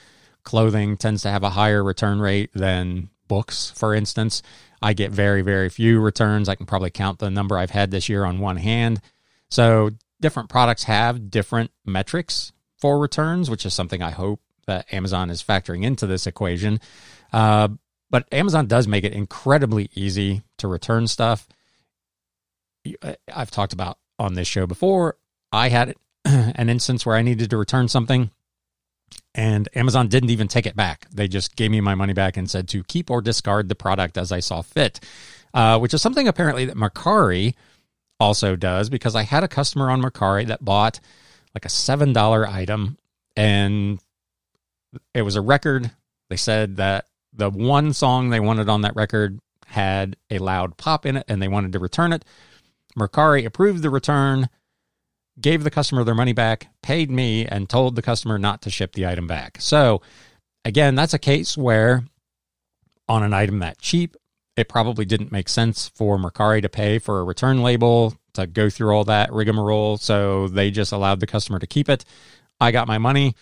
Clothing 0.44 0.96
tends 0.96 1.22
to 1.22 1.30
have 1.30 1.42
a 1.42 1.50
higher 1.50 1.82
return 1.82 2.20
rate 2.20 2.50
than 2.54 3.10
books, 3.28 3.70
for 3.70 3.94
instance. 3.94 4.42
I 4.82 4.94
get 4.94 5.10
very, 5.10 5.42
very 5.42 5.68
few 5.68 6.00
returns. 6.00 6.48
I 6.48 6.54
can 6.54 6.66
probably 6.66 6.90
count 6.90 7.18
the 7.18 7.30
number 7.30 7.58
I've 7.58 7.70
had 7.70 7.90
this 7.90 8.08
year 8.08 8.24
on 8.24 8.38
one 8.38 8.56
hand. 8.56 9.00
So 9.50 9.90
different 10.20 10.48
products 10.48 10.84
have 10.84 11.30
different 11.30 11.70
metrics 11.84 12.52
for 12.78 12.98
returns, 12.98 13.50
which 13.50 13.66
is 13.66 13.74
something 13.74 14.02
I 14.02 14.10
hope 14.10 14.40
that 14.66 14.92
Amazon 14.92 15.30
is 15.30 15.42
factoring 15.42 15.84
into 15.84 16.06
this 16.06 16.26
equation. 16.26 16.80
Uh, 17.32 17.68
but 18.10 18.26
Amazon 18.32 18.66
does 18.66 18.86
make 18.88 19.04
it 19.04 19.12
incredibly 19.12 19.90
easy 19.94 20.42
to 20.58 20.68
return 20.68 21.06
stuff. 21.06 21.48
I've 23.32 23.50
talked 23.50 23.72
about 23.72 23.98
on 24.18 24.34
this 24.34 24.48
show 24.48 24.66
before. 24.66 25.16
I 25.52 25.68
had 25.68 25.94
an 26.24 26.68
instance 26.68 27.04
where 27.04 27.16
I 27.16 27.22
needed 27.22 27.50
to 27.50 27.56
return 27.56 27.88
something 27.88 28.30
and 29.34 29.68
Amazon 29.74 30.08
didn't 30.08 30.30
even 30.30 30.48
take 30.48 30.66
it 30.66 30.76
back. 30.76 31.06
They 31.12 31.28
just 31.28 31.56
gave 31.56 31.70
me 31.70 31.80
my 31.80 31.94
money 31.94 32.12
back 32.12 32.36
and 32.36 32.50
said 32.50 32.68
to 32.68 32.82
keep 32.84 33.10
or 33.10 33.20
discard 33.20 33.68
the 33.68 33.74
product 33.74 34.18
as 34.18 34.32
I 34.32 34.40
saw 34.40 34.62
fit, 34.62 35.00
uh, 35.54 35.78
which 35.78 35.94
is 35.94 36.02
something 36.02 36.26
apparently 36.26 36.64
that 36.64 36.76
Mercari 36.76 37.54
also 38.20 38.54
does 38.54 38.90
because 38.90 39.16
I 39.16 39.22
had 39.22 39.42
a 39.42 39.48
customer 39.48 39.90
on 39.90 40.02
Mercari 40.02 40.46
that 40.46 40.64
bought 40.64 41.00
like 41.54 41.64
a 41.64 41.68
$7 41.68 42.48
item 42.48 42.98
and 43.36 43.98
it 45.14 45.22
was 45.22 45.36
a 45.36 45.40
record. 45.40 45.90
They 46.28 46.36
said 46.36 46.76
that 46.76 47.06
the 47.32 47.50
one 47.50 47.92
song 47.92 48.30
they 48.30 48.40
wanted 48.40 48.68
on 48.68 48.82
that 48.82 48.94
record 48.94 49.40
had 49.66 50.16
a 50.30 50.38
loud 50.38 50.76
pop 50.76 51.06
in 51.06 51.16
it 51.16 51.24
and 51.28 51.40
they 51.40 51.48
wanted 51.48 51.72
to 51.72 51.78
return 51.78 52.12
it. 52.12 52.24
Mercari 52.98 53.44
approved 53.46 53.82
the 53.82 53.90
return, 53.90 54.48
gave 55.40 55.64
the 55.64 55.70
customer 55.70 56.04
their 56.04 56.14
money 56.14 56.32
back, 56.32 56.68
paid 56.82 57.10
me, 57.10 57.46
and 57.46 57.68
told 57.68 57.94
the 57.96 58.02
customer 58.02 58.38
not 58.38 58.62
to 58.62 58.70
ship 58.70 58.92
the 58.92 59.06
item 59.06 59.26
back. 59.26 59.58
So, 59.60 60.02
again, 60.64 60.94
that's 60.96 61.14
a 61.14 61.18
case 61.18 61.56
where 61.56 62.04
on 63.08 63.22
an 63.22 63.32
item 63.32 63.60
that 63.60 63.78
cheap, 63.78 64.16
it 64.60 64.68
probably 64.68 65.04
didn't 65.04 65.32
make 65.32 65.48
sense 65.48 65.88
for 65.88 66.18
Mercari 66.18 66.62
to 66.62 66.68
pay 66.68 66.98
for 66.98 67.20
a 67.20 67.24
return 67.24 67.62
label 67.62 68.14
to 68.34 68.46
go 68.46 68.70
through 68.70 68.94
all 68.94 69.04
that 69.04 69.32
rigmarole. 69.32 69.96
So 69.96 70.48
they 70.48 70.70
just 70.70 70.92
allowed 70.92 71.20
the 71.20 71.26
customer 71.26 71.58
to 71.58 71.66
keep 71.66 71.88
it. 71.88 72.04
I 72.60 72.70
got 72.70 72.86
my 72.86 72.98
money. 72.98 73.34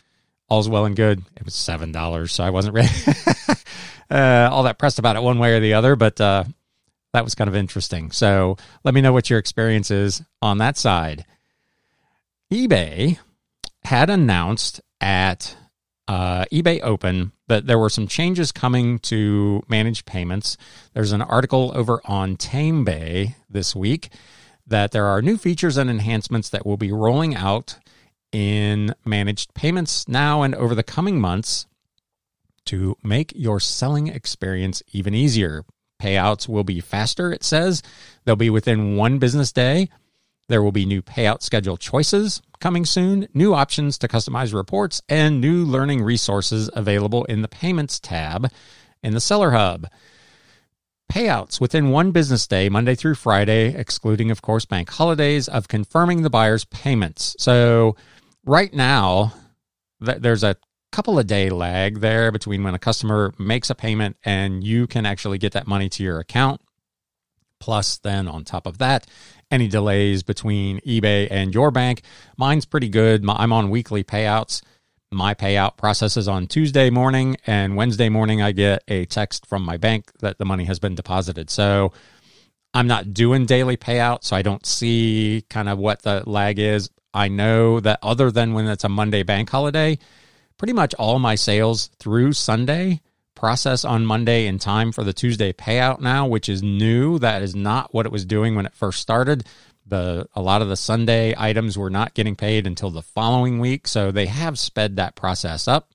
All's 0.49 0.69
well 0.69 0.87
and 0.87 0.97
good. 0.97 1.23
It 1.37 1.45
was 1.45 1.55
seven 1.55 1.93
dollars, 1.93 2.33
so 2.33 2.43
I 2.43 2.51
wasn't 2.51 2.75
really 2.75 2.89
uh, 4.11 4.49
all 4.51 4.63
that 4.63 4.79
pressed 4.79 4.99
about 4.99 5.17
it 5.17 5.23
one 5.23 5.39
way 5.39 5.55
or 5.55 5.61
the 5.61 5.75
other. 5.75 5.95
But 5.95 6.19
uh, 6.21 6.45
that 7.13 7.25
was 7.25 7.35
kind 7.35 7.49
of 7.49 7.57
interesting. 7.57 8.11
So 8.13 8.57
let 8.85 8.95
me 8.95 9.01
know 9.01 9.13
what 9.13 9.29
your 9.29 9.39
experience 9.39 9.91
is 9.91 10.23
on 10.41 10.59
that 10.59 10.79
side. 10.79 11.27
eBay 12.51 13.19
had 13.85 14.09
announced 14.09 14.81
at 15.01 15.57
uh, 16.09 16.47
eBay 16.47 16.81
Open 16.83 17.33
that 17.49 17.67
there 17.67 17.79
were 17.79 17.91
some 17.91 18.09
changes 18.09 18.51
coming 18.51 18.99
to 19.01 19.63
managed 19.69 20.07
payments. 20.07 20.57
There's 20.95 21.13
an 21.13 21.23
article 21.23 21.71
over 21.75 22.01
on 22.05 22.37
TameBay 22.37 23.35
this 23.49 23.77
week 23.77 24.09
that 24.67 24.91
there 24.91 25.07
are 25.07 25.23
new 25.23 25.37
features 25.37 25.77
and 25.77 25.89
enhancements 25.89 26.49
that 26.51 26.67
will 26.67 26.77
be 26.77 26.93
rolling 26.93 27.35
out 27.35 27.79
in 28.33 28.95
managed 29.05 29.55
payments 29.55 30.09
now 30.09 30.43
and 30.43 30.55
over 30.55 30.75
the 30.75 30.83
coming 30.83 31.21
months 31.21 31.67
to 32.67 32.97
make 33.03 33.33
your 33.35 33.61
selling 33.61 34.09
experience 34.09 34.83
even 34.93 35.15
easier. 35.15 35.65
Payouts 36.03 36.49
will 36.49 36.65
be 36.65 36.81
faster, 36.81 37.33
it 37.33 37.43
says. 37.43 37.83
They'll 38.25 38.37
be 38.37 38.51
within 38.51 38.97
one 38.97 39.19
business 39.19 39.53
day. 39.53 39.89
There 40.49 40.63
will 40.63 40.73
be 40.73 40.87
new 40.87 41.03
payout 41.03 41.43
schedule 41.43 41.77
choices 41.77 42.41
coming 42.59 42.85
soon, 42.85 43.29
new 43.35 43.55
options 43.55 43.99
to 43.99 44.09
customize 44.09 44.55
reports, 44.55 45.03
and 45.09 45.41
new 45.41 45.65
learning 45.65 46.03
resources 46.03 46.71
available 46.75 47.25
in 47.25 47.43
the 47.43 47.49
Payments 47.49 48.01
tab 48.01 48.51
in 49.03 49.15
the 49.15 49.21
Seller 49.21 49.51
Hub. 49.51 49.87
Payouts 51.13 51.61
within 51.61 51.91
one 51.91 52.13
business 52.13 52.47
day, 52.47 52.69
Monday 52.69 52.95
through 52.95 53.15
Friday, 53.15 53.75
excluding, 53.75 54.31
of 54.31 54.43
course, 54.43 54.65
bank 54.65 54.91
holidays, 54.91 55.49
of 55.49 55.69
confirming 55.69 56.23
the 56.23 56.31
buyer's 56.31 56.65
payments. 56.67 57.35
So, 57.39 57.97
right 58.45 58.73
now, 58.73 59.33
there's 60.01 60.45
a 60.45 60.57
couple 60.93 61.19
of 61.19 61.27
day 61.27 61.51
lag 61.51 62.01
there 62.01 62.33
between 62.33 62.63
when 62.63 62.75
a 62.75 62.79
customer 62.79 63.33
makes 63.39 63.71
a 63.71 63.75
payment 63.75 64.17
and 64.25 64.65
you 64.65 64.87
can 64.87 65.07
actually 65.07 65.39
get 65.39 65.53
that 65.53 65.67
money 65.67 65.89
to 65.91 66.03
your 66.03 66.19
account. 66.19 66.61
Plus, 67.61 67.99
then 67.99 68.29
on 68.29 68.45
top 68.45 68.67
of 68.67 68.79
that, 68.79 69.07
any 69.51 69.69
delays 69.69 70.23
between 70.23 70.81
eBay 70.81 71.29
and 71.31 71.55
your 71.55 71.71
bank. 71.71 72.03
Mine's 72.37 72.65
pretty 72.65 72.89
good. 72.89 73.25
I'm 73.29 73.53
on 73.53 73.71
weekly 73.71 74.05
payouts. 74.05 74.63
My 75.11 75.33
payout 75.33 75.79
processes 75.79 76.29
on 76.29 76.47
Tuesday 76.47 76.91
morning, 76.91 77.39
and 77.47 77.77
Wednesday 77.77 78.11
morning, 78.11 78.43
I 78.43 78.53
get 78.53 78.83
a 78.89 79.07
text 79.07 79.47
from 79.47 79.63
my 79.63 79.79
bank 79.79 80.13
that 80.21 80.37
the 80.37 80.45
money 80.45 80.65
has 80.65 80.79
been 80.79 80.95
deposited. 80.95 81.49
So 81.49 81.93
I'm 82.75 82.87
not 82.87 83.15
doing 83.15 83.47
daily 83.47 83.79
payout, 83.79 84.23
so 84.23 84.37
I 84.37 84.43
don't 84.43 84.67
see 84.67 85.45
kind 85.49 85.71
of 85.71 85.79
what 85.79 86.03
the 86.03 86.23
lag 86.27 86.59
is. 86.59 86.91
I 87.15 87.29
know 87.29 87.81
that 87.81 88.01
other 88.03 88.31
than 88.31 88.53
when 88.53 88.67
it's 88.67 88.85
a 88.85 88.91
Monday 88.91 89.23
bank 89.23 89.49
holiday, 89.49 89.99
pretty 90.59 90.75
much 90.75 90.93
all 90.95 91.19
my 91.19 91.37
sales 91.37 91.89
through 91.99 92.35
Sunday 92.35 93.01
process 93.39 93.85
on 93.85 94.05
Monday 94.05 94.49
in 94.49 94.59
time 94.59 94.91
for 94.91 95.05
the 95.05 95.13
Tuesday 95.13 95.53
payout 95.53 96.01
now, 96.01 96.27
which 96.27 96.49
is 96.49 96.61
new. 96.61 97.21
That 97.21 97.41
is 97.41 97.55
not 97.55 97.95
what 97.95 98.05
it 98.05 98.11
was 98.11 98.25
doing 98.25 98.57
when 98.57 98.67
it 98.67 98.75
first 98.75 99.01
started. 99.01 99.47
The 99.87 100.27
a 100.35 100.43
lot 100.43 100.61
of 100.61 100.69
the 100.69 100.77
Sunday 100.77 101.35
items 101.39 101.79
were 101.79 101.89
not 101.89 102.15
getting 102.15 102.35
paid 102.35 102.67
until 102.67 102.91
the 102.91 103.01
following 103.01 103.61
week, 103.61 103.87
so 103.87 104.11
they 104.11 104.27
have 104.27 104.59
sped 104.59 104.97
that 104.97 105.15
process 105.15 105.69
up. 105.69 105.93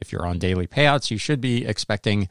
If 0.00 0.12
you're 0.12 0.24
on 0.24 0.38
daily 0.38 0.68
payouts, 0.68 1.10
you 1.10 1.18
should 1.18 1.40
be 1.40 1.66
expecting 1.66 2.28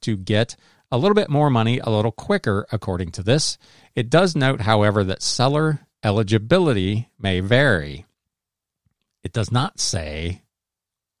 to 0.00 0.16
get 0.16 0.56
a 0.90 0.98
little 0.98 1.14
bit 1.14 1.30
more 1.30 1.48
money 1.48 1.78
a 1.78 1.88
little 1.88 2.10
quicker 2.10 2.66
according 2.72 3.12
to 3.12 3.22
this. 3.22 3.56
It 3.94 4.10
does 4.10 4.34
note, 4.34 4.62
however, 4.62 5.04
that 5.04 5.22
seller 5.22 5.86
eligibility 6.02 7.08
may 7.20 7.38
vary. 7.38 8.04
It 9.22 9.32
does 9.32 9.52
not 9.52 9.78
say 9.78 10.42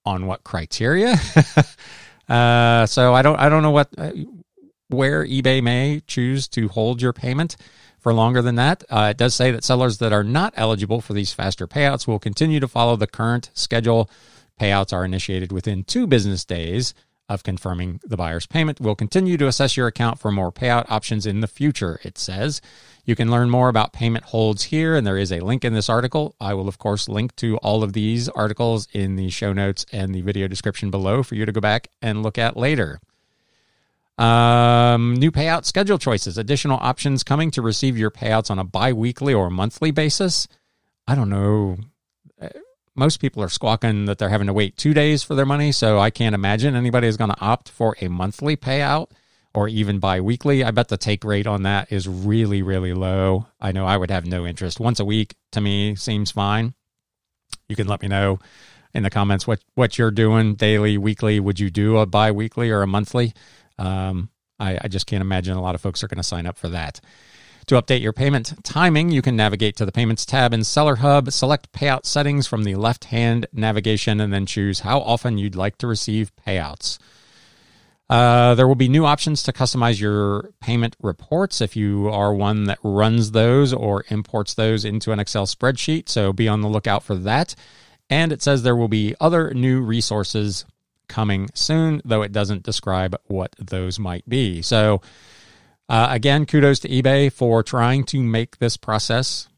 on 0.04 0.26
what 0.26 0.42
criteria. 0.42 1.14
Uh, 2.32 2.86
so 2.86 3.12
I 3.12 3.20
don't 3.20 3.38
I 3.38 3.50
don't 3.50 3.62
know 3.62 3.70
what 3.70 3.88
uh, 3.98 4.12
where 4.88 5.26
eBay 5.26 5.62
may 5.62 6.02
choose 6.06 6.48
to 6.48 6.68
hold 6.68 7.02
your 7.02 7.12
payment 7.12 7.56
for 8.00 8.14
longer 8.14 8.40
than 8.40 8.54
that. 8.54 8.84
Uh, 8.88 9.08
it 9.10 9.18
does 9.18 9.34
say 9.34 9.50
that 9.50 9.64
sellers 9.64 9.98
that 9.98 10.14
are 10.14 10.24
not 10.24 10.54
eligible 10.56 11.02
for 11.02 11.12
these 11.12 11.32
faster 11.32 11.66
payouts 11.68 12.06
will 12.06 12.18
continue 12.18 12.58
to 12.58 12.66
follow 12.66 12.96
the 12.96 13.06
current 13.06 13.50
schedule. 13.52 14.08
Payouts 14.58 14.94
are 14.94 15.04
initiated 15.04 15.52
within 15.52 15.84
two 15.84 16.06
business 16.06 16.44
days 16.44 16.94
of 17.32 17.42
confirming 17.42 18.00
the 18.04 18.16
buyer's 18.16 18.46
payment. 18.46 18.80
We'll 18.80 18.94
continue 18.94 19.36
to 19.36 19.46
assess 19.46 19.76
your 19.76 19.86
account 19.86 20.18
for 20.18 20.30
more 20.30 20.52
payout 20.52 20.90
options 20.90 21.26
in 21.26 21.40
the 21.40 21.46
future, 21.46 22.00
it 22.02 22.18
says. 22.18 22.60
You 23.04 23.16
can 23.16 23.30
learn 23.30 23.50
more 23.50 23.68
about 23.68 23.92
payment 23.92 24.26
holds 24.26 24.64
here, 24.64 24.94
and 24.94 25.06
there 25.06 25.18
is 25.18 25.32
a 25.32 25.40
link 25.40 25.64
in 25.64 25.74
this 25.74 25.88
article. 25.88 26.36
I 26.40 26.54
will, 26.54 26.68
of 26.68 26.78
course, 26.78 27.08
link 27.08 27.34
to 27.36 27.56
all 27.58 27.82
of 27.82 27.94
these 27.94 28.28
articles 28.28 28.86
in 28.92 29.16
the 29.16 29.30
show 29.30 29.52
notes 29.52 29.84
and 29.92 30.14
the 30.14 30.20
video 30.20 30.46
description 30.46 30.90
below 30.90 31.22
for 31.22 31.34
you 31.34 31.44
to 31.44 31.52
go 31.52 31.60
back 31.60 31.88
and 32.00 32.22
look 32.22 32.38
at 32.38 32.56
later. 32.56 33.00
Um, 34.18 35.14
new 35.14 35.32
payout 35.32 35.64
schedule 35.64 35.98
choices, 35.98 36.38
additional 36.38 36.78
options 36.80 37.24
coming 37.24 37.50
to 37.52 37.62
receive 37.62 37.98
your 37.98 38.10
payouts 38.10 38.50
on 38.50 38.58
a 38.58 38.64
bi 38.64 38.92
weekly 38.92 39.34
or 39.34 39.50
monthly 39.50 39.90
basis. 39.90 40.46
I 41.08 41.14
don't 41.14 41.30
know. 41.30 41.78
Most 42.94 43.20
people 43.20 43.42
are 43.42 43.48
squawking 43.48 44.04
that 44.04 44.18
they're 44.18 44.28
having 44.28 44.48
to 44.48 44.52
wait 44.52 44.76
two 44.76 44.92
days 44.92 45.22
for 45.22 45.34
their 45.34 45.46
money, 45.46 45.72
so 45.72 45.98
I 45.98 46.10
can't 46.10 46.34
imagine 46.34 46.74
anybody 46.74 47.06
is 47.06 47.16
going 47.16 47.30
to 47.30 47.40
opt 47.40 47.70
for 47.70 47.96
a 48.00 48.08
monthly 48.08 48.56
payout 48.56 49.10
or 49.54 49.68
even 49.68 49.98
bi-weekly. 49.98 50.62
I 50.62 50.70
bet 50.72 50.88
the 50.88 50.98
take 50.98 51.24
rate 51.24 51.46
on 51.46 51.62
that 51.62 51.90
is 51.90 52.06
really, 52.06 52.62
really 52.62 52.92
low. 52.92 53.46
I 53.60 53.72
know 53.72 53.86
I 53.86 53.96
would 53.96 54.10
have 54.10 54.26
no 54.26 54.46
interest. 54.46 54.78
Once 54.78 55.00
a 55.00 55.04
week 55.04 55.34
to 55.52 55.60
me 55.60 55.94
seems 55.96 56.30
fine. 56.30 56.74
You 57.68 57.76
can 57.76 57.86
let 57.86 58.02
me 58.02 58.08
know 58.08 58.40
in 58.92 59.02
the 59.02 59.10
comments 59.10 59.46
what, 59.46 59.60
what 59.74 59.96
you're 59.96 60.10
doing 60.10 60.54
daily, 60.54 60.98
weekly. 60.98 61.40
Would 61.40 61.60
you 61.60 61.70
do 61.70 61.96
a 61.96 62.06
bi-weekly 62.06 62.70
or 62.70 62.82
a 62.82 62.86
monthly? 62.86 63.32
Um, 63.78 64.28
I, 64.60 64.78
I 64.82 64.88
just 64.88 65.06
can't 65.06 65.22
imagine 65.22 65.56
a 65.56 65.62
lot 65.62 65.74
of 65.74 65.80
folks 65.80 66.02
are 66.02 66.08
going 66.08 66.18
to 66.18 66.22
sign 66.22 66.46
up 66.46 66.58
for 66.58 66.68
that. 66.68 67.00
To 67.66 67.76
update 67.80 68.02
your 68.02 68.12
payment 68.12 68.64
timing, 68.64 69.10
you 69.10 69.22
can 69.22 69.36
navigate 69.36 69.76
to 69.76 69.86
the 69.86 69.92
Payments 69.92 70.26
tab 70.26 70.52
in 70.52 70.64
Seller 70.64 70.96
Hub, 70.96 71.30
select 71.30 71.72
Payout 71.72 72.04
Settings 72.04 72.46
from 72.46 72.64
the 72.64 72.74
left 72.74 73.04
hand 73.06 73.46
navigation, 73.52 74.20
and 74.20 74.32
then 74.32 74.46
choose 74.46 74.80
how 74.80 75.00
often 75.00 75.38
you'd 75.38 75.54
like 75.54 75.78
to 75.78 75.86
receive 75.86 76.32
payouts. 76.46 76.98
Uh, 78.10 78.54
there 78.56 78.68
will 78.68 78.74
be 78.74 78.88
new 78.88 79.06
options 79.06 79.42
to 79.42 79.52
customize 79.52 80.00
your 80.00 80.50
payment 80.60 80.96
reports 81.00 81.60
if 81.60 81.76
you 81.76 82.08
are 82.08 82.34
one 82.34 82.64
that 82.64 82.78
runs 82.82 83.30
those 83.30 83.72
or 83.72 84.04
imports 84.08 84.54
those 84.54 84.84
into 84.84 85.12
an 85.12 85.20
Excel 85.20 85.46
spreadsheet. 85.46 86.08
So 86.08 86.32
be 86.32 86.48
on 86.48 86.60
the 86.60 86.68
lookout 86.68 87.04
for 87.04 87.14
that. 87.14 87.54
And 88.10 88.32
it 88.32 88.42
says 88.42 88.62
there 88.62 88.76
will 88.76 88.88
be 88.88 89.14
other 89.20 89.54
new 89.54 89.80
resources 89.80 90.66
coming 91.08 91.48
soon, 91.54 92.02
though 92.04 92.22
it 92.22 92.32
doesn't 92.32 92.64
describe 92.64 93.16
what 93.28 93.54
those 93.58 93.98
might 93.98 94.28
be. 94.28 94.60
So, 94.60 95.00
uh, 95.92 96.08
again, 96.10 96.46
kudos 96.46 96.78
to 96.78 96.88
eBay 96.88 97.30
for 97.30 97.62
trying 97.62 98.02
to 98.02 98.22
make 98.22 98.56
this 98.56 98.78
process 98.78 99.50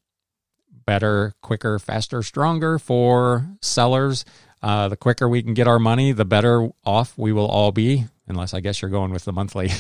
better, 0.84 1.32
quicker, 1.42 1.78
faster, 1.78 2.24
stronger 2.24 2.76
for 2.80 3.46
sellers. 3.62 4.24
Uh, 4.60 4.88
the 4.88 4.96
quicker 4.96 5.28
we 5.28 5.44
can 5.44 5.54
get 5.54 5.68
our 5.68 5.78
money, 5.78 6.10
the 6.10 6.24
better 6.24 6.68
off 6.84 7.16
we 7.16 7.32
will 7.32 7.46
all 7.46 7.70
be 7.70 8.06
unless 8.26 8.52
I 8.52 8.58
guess 8.58 8.82
you're 8.82 8.90
going 8.90 9.12
with 9.12 9.24
the 9.24 9.32
monthly 9.32 9.70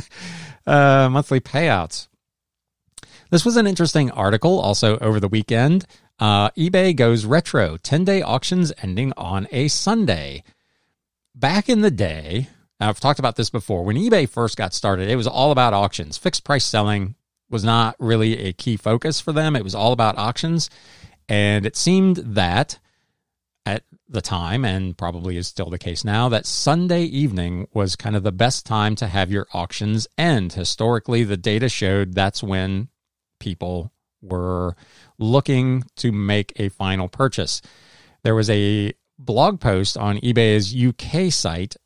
uh, 0.68 1.08
monthly 1.10 1.40
payouts. 1.40 2.06
This 3.30 3.44
was 3.44 3.56
an 3.56 3.66
interesting 3.66 4.12
article 4.12 4.60
also 4.60 4.98
over 4.98 5.18
the 5.18 5.26
weekend. 5.26 5.84
Uh, 6.20 6.50
eBay 6.50 6.94
goes 6.94 7.24
retro, 7.24 7.76
10 7.76 8.04
day 8.04 8.22
auctions 8.22 8.72
ending 8.82 9.12
on 9.16 9.48
a 9.50 9.66
Sunday. 9.66 10.44
Back 11.34 11.68
in 11.68 11.80
the 11.80 11.90
day, 11.90 12.50
I've 12.80 13.00
talked 13.00 13.18
about 13.18 13.36
this 13.36 13.50
before, 13.50 13.84
when 13.84 13.96
eBay 13.96 14.28
first 14.28 14.56
got 14.56 14.72
started, 14.72 15.08
it 15.08 15.16
was 15.16 15.26
all 15.26 15.50
about 15.50 15.74
auctions. 15.74 16.16
Fixed 16.16 16.44
price 16.44 16.64
selling 16.64 17.16
was 17.50 17.64
not 17.64 17.96
really 17.98 18.46
a 18.46 18.52
key 18.52 18.76
focus 18.76 19.20
for 19.20 19.32
them, 19.32 19.56
it 19.56 19.64
was 19.64 19.74
all 19.74 19.92
about 19.92 20.18
auctions. 20.18 20.70
And 21.28 21.66
it 21.66 21.76
seemed 21.76 22.16
that 22.16 22.78
at 23.66 23.84
the 24.08 24.22
time, 24.22 24.64
and 24.64 24.96
probably 24.96 25.36
is 25.36 25.46
still 25.46 25.68
the 25.68 25.78
case 25.78 26.04
now, 26.04 26.28
that 26.30 26.46
Sunday 26.46 27.02
evening 27.02 27.68
was 27.74 27.96
kind 27.96 28.16
of 28.16 28.22
the 28.22 28.32
best 28.32 28.64
time 28.64 28.94
to 28.96 29.06
have 29.06 29.30
your 29.30 29.46
auctions 29.52 30.06
end. 30.16 30.54
Historically, 30.54 31.24
the 31.24 31.36
data 31.36 31.68
showed 31.68 32.14
that's 32.14 32.42
when 32.42 32.88
people 33.40 33.92
were 34.22 34.74
looking 35.18 35.84
to 35.96 36.12
make 36.12 36.52
a 36.56 36.70
final 36.70 37.08
purchase. 37.08 37.60
There 38.22 38.34
was 38.34 38.48
a 38.48 38.94
blog 39.18 39.60
post 39.60 39.98
on 39.98 40.18
eBay's 40.18 40.74
UK 40.74 41.32
site 41.32 41.76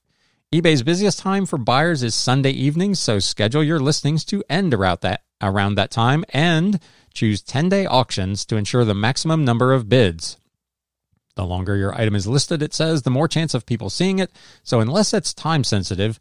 eBay's 0.53 0.83
busiest 0.83 1.19
time 1.19 1.47
for 1.47 1.57
buyers 1.57 2.03
is 2.03 2.15
Sunday 2.15 2.51
evenings, 2.51 3.01
so 3.01 3.19
schedule 3.19 3.65
your 3.65 3.81
listings 3.81 4.23
to 4.23 4.45
end 4.51 4.75
around 4.75 5.01
that 5.01 5.23
around 5.41 5.77
that 5.77 5.91
time 5.91 6.27
and 6.29 6.79
choose 7.15 7.43
10-day 7.43 7.87
auctions 7.87 8.45
to 8.45 8.57
ensure 8.57 8.85
the 8.85 8.93
maximum 8.93 9.47
number 9.47 9.73
of 9.73 9.89
bids. 9.89 10.37
The 11.37 11.47
longer 11.47 11.75
your 11.77 11.99
item 11.99 12.15
is 12.15 12.27
listed, 12.27 12.63
it 12.63 12.75
says, 12.75 13.01
the 13.01 13.09
more 13.09 13.29
chance 13.29 13.55
of 13.55 13.65
people 13.65 13.89
seeing 13.89 14.19
it. 14.19 14.31
So 14.63 14.81
unless 14.81 15.15
it's 15.15 15.33
time 15.33 15.65
sensitive, 15.65 16.19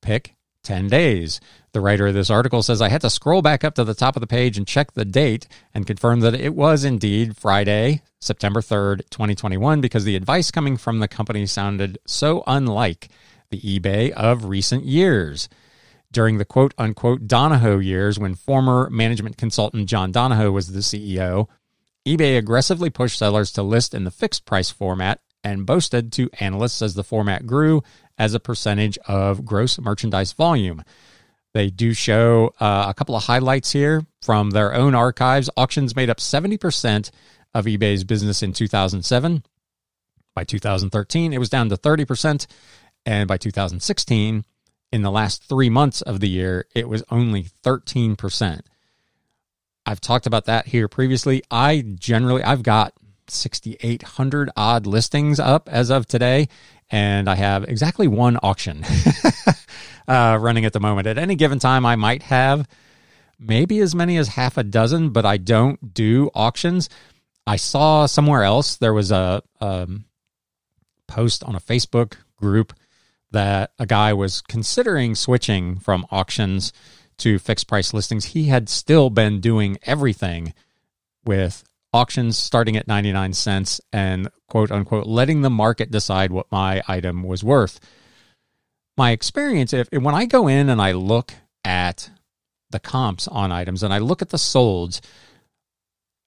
pick 0.00 0.34
10 0.62 0.88
days. 0.88 1.38
The 1.72 1.82
writer 1.82 2.06
of 2.06 2.14
this 2.14 2.30
article 2.30 2.62
says 2.62 2.80
I 2.80 2.88
had 2.88 3.02
to 3.02 3.10
scroll 3.10 3.42
back 3.42 3.64
up 3.64 3.74
to 3.74 3.84
the 3.84 3.92
top 3.92 4.16
of 4.16 4.22
the 4.22 4.26
page 4.26 4.56
and 4.56 4.66
check 4.66 4.92
the 4.92 5.04
date 5.04 5.46
and 5.74 5.86
confirm 5.86 6.20
that 6.20 6.34
it 6.34 6.54
was 6.54 6.84
indeed 6.84 7.36
Friday, 7.36 8.00
September 8.18 8.62
3rd, 8.62 9.10
2021, 9.10 9.82
because 9.82 10.04
the 10.04 10.16
advice 10.16 10.50
coming 10.50 10.78
from 10.78 11.00
the 11.00 11.08
company 11.08 11.44
sounded 11.44 11.98
so 12.06 12.42
unlike 12.46 13.10
the 13.50 13.60
eBay 13.60 14.10
of 14.12 14.44
recent 14.44 14.84
years. 14.84 15.48
During 16.12 16.38
the 16.38 16.44
quote 16.44 16.74
unquote 16.78 17.26
Donahoe 17.26 17.78
years, 17.78 18.18
when 18.18 18.34
former 18.34 18.88
management 18.90 19.36
consultant 19.36 19.88
John 19.88 20.12
Donahoe 20.12 20.52
was 20.52 20.72
the 20.72 20.80
CEO, 20.80 21.48
eBay 22.06 22.38
aggressively 22.38 22.90
pushed 22.90 23.18
sellers 23.18 23.52
to 23.52 23.62
list 23.62 23.94
in 23.94 24.04
the 24.04 24.10
fixed 24.10 24.44
price 24.44 24.70
format 24.70 25.20
and 25.42 25.66
boasted 25.66 26.12
to 26.12 26.30
analysts 26.40 26.82
as 26.82 26.94
the 26.94 27.04
format 27.04 27.46
grew 27.46 27.82
as 28.18 28.34
a 28.34 28.40
percentage 28.40 28.98
of 29.06 29.44
gross 29.44 29.78
merchandise 29.78 30.32
volume. 30.32 30.82
They 31.52 31.70
do 31.70 31.94
show 31.94 32.52
uh, 32.60 32.86
a 32.88 32.94
couple 32.94 33.14
of 33.14 33.24
highlights 33.24 33.72
here 33.72 34.04
from 34.22 34.50
their 34.50 34.74
own 34.74 34.94
archives. 34.94 35.48
Auctions 35.56 35.94
made 35.94 36.10
up 36.10 36.18
70% 36.18 37.10
of 37.54 37.66
eBay's 37.66 38.04
business 38.04 38.42
in 38.42 38.52
2007. 38.52 39.44
By 40.34 40.42
2013, 40.44 41.32
it 41.32 41.38
was 41.38 41.48
down 41.48 41.68
to 41.68 41.76
30%. 41.76 42.46
And 43.06 43.28
by 43.28 43.36
2016, 43.36 44.44
in 44.92 45.02
the 45.02 45.10
last 45.10 45.44
three 45.44 45.70
months 45.70 46.02
of 46.02 46.20
the 46.20 46.28
year, 46.28 46.66
it 46.74 46.88
was 46.88 47.02
only 47.10 47.46
13%. 47.64 48.60
I've 49.86 50.00
talked 50.00 50.26
about 50.26 50.46
that 50.46 50.66
here 50.66 50.88
previously. 50.88 51.42
I 51.50 51.80
generally, 51.80 52.42
I've 52.42 52.62
got 52.62 52.94
6,800 53.28 54.50
odd 54.56 54.86
listings 54.86 55.38
up 55.38 55.68
as 55.70 55.90
of 55.90 56.06
today, 56.06 56.48
and 56.90 57.28
I 57.28 57.34
have 57.34 57.64
exactly 57.64 58.08
one 58.08 58.38
auction 58.42 58.84
uh, 60.08 60.38
running 60.40 60.64
at 60.64 60.72
the 60.72 60.80
moment. 60.80 61.06
At 61.06 61.18
any 61.18 61.34
given 61.34 61.58
time, 61.58 61.84
I 61.84 61.96
might 61.96 62.22
have 62.22 62.66
maybe 63.38 63.80
as 63.80 63.94
many 63.94 64.16
as 64.16 64.28
half 64.28 64.56
a 64.56 64.64
dozen, 64.64 65.10
but 65.10 65.26
I 65.26 65.36
don't 65.36 65.92
do 65.92 66.30
auctions. 66.34 66.88
I 67.46 67.56
saw 67.56 68.06
somewhere 68.06 68.42
else 68.42 68.76
there 68.76 68.94
was 68.94 69.10
a, 69.10 69.42
um, 69.60 70.04
post 71.06 71.44
on 71.44 71.54
a 71.54 71.60
Facebook 71.60 72.14
group 72.36 72.72
that 73.34 73.72
a 73.78 73.84
guy 73.86 74.12
was 74.12 74.40
considering 74.40 75.14
switching 75.14 75.76
from 75.76 76.06
auctions 76.10 76.72
to 77.18 77.38
fixed 77.38 77.66
price 77.66 77.92
listings. 77.92 78.26
He 78.26 78.44
had 78.44 78.68
still 78.68 79.10
been 79.10 79.40
doing 79.40 79.76
everything 79.82 80.54
with 81.24 81.64
auctions 81.92 82.38
starting 82.38 82.76
at 82.76 82.88
99 82.88 83.32
cents 83.32 83.80
and 83.92 84.28
quote 84.48 84.70
unquote 84.70 85.06
letting 85.06 85.42
the 85.42 85.50
market 85.50 85.90
decide 85.90 86.32
what 86.32 86.50
my 86.50 86.82
item 86.88 87.22
was 87.22 87.44
worth. 87.44 87.80
My 88.96 89.10
experience, 89.10 89.72
if 89.72 89.88
when 89.92 90.14
I 90.14 90.26
go 90.26 90.46
in 90.46 90.68
and 90.68 90.80
I 90.80 90.92
look 90.92 91.34
at 91.64 92.10
the 92.70 92.80
comps 92.80 93.26
on 93.26 93.50
items 93.50 93.82
and 93.82 93.92
I 93.92 93.98
look 93.98 94.22
at 94.22 94.30
the 94.30 94.36
solds, 94.36 95.00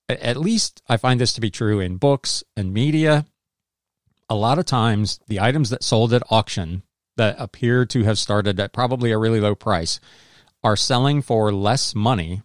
at 0.09 0.37
least 0.37 0.81
I 0.89 0.97
find 0.97 1.19
this 1.19 1.33
to 1.33 1.41
be 1.41 1.49
true 1.49 1.79
in 1.79 1.97
books 1.97 2.43
and 2.55 2.73
media. 2.73 3.25
A 4.29 4.35
lot 4.35 4.59
of 4.59 4.65
times, 4.65 5.21
the 5.27 5.39
items 5.39 5.69
that 5.69 5.83
sold 5.83 6.13
at 6.13 6.23
auction 6.29 6.83
that 7.17 7.35
appear 7.37 7.85
to 7.85 8.03
have 8.03 8.17
started 8.17 8.59
at 8.59 8.73
probably 8.73 9.11
a 9.11 9.17
really 9.17 9.39
low 9.39 9.55
price 9.55 9.99
are 10.63 10.75
selling 10.75 11.21
for 11.21 11.51
less 11.51 11.93
money 11.93 12.41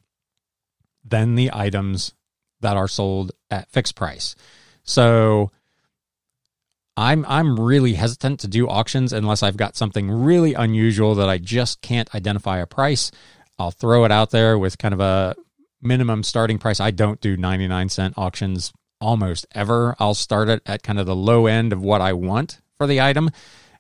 than 1.05 1.35
the 1.35 1.51
items 1.53 2.15
that 2.61 2.77
are 2.77 2.89
sold 2.89 3.33
at 3.51 3.71
fixed 3.71 3.95
price. 3.95 4.35
So 4.85 5.51
I'm 6.97 7.25
I'm 7.27 7.59
really 7.59 7.95
hesitant 7.95 8.41
to 8.41 8.49
do 8.49 8.69
auctions 8.69 9.13
unless 9.13 9.43
I've 9.43 9.57
got 9.57 9.77
something 9.77 10.11
really 10.11 10.55
unusual 10.55 11.15
that 11.17 11.29
I 11.29 11.39
just 11.39 11.81
can't 11.81 12.15
identify 12.15 12.59
a 12.59 12.67
price. 12.67 13.11
I'll 13.59 13.71
throw 13.71 14.05
it 14.05 14.13
out 14.13 14.31
there 14.31 14.59
with 14.59 14.79
kind 14.79 14.95
of 14.95 15.01
a 15.01 15.35
minimum 15.81 16.23
starting 16.23 16.59
price. 16.59 16.81
I 16.81 16.91
don't 16.91 17.21
do 17.21 17.37
99 17.37 17.89
cent 17.89 18.15
auctions 18.17 18.73
almost 19.01 19.47
ever. 19.53 19.97
I'll 19.99 20.15
start 20.15 20.49
it 20.49 20.63
at 20.67 20.83
kind 20.83 20.99
of 20.99 21.07
the 21.07 21.17
low 21.17 21.47
end 21.47 21.73
of 21.73 21.83
what 21.83 22.01
I 22.01 22.13
want 22.13 22.61
for 22.77 22.87
the 22.87 23.01
item 23.01 23.31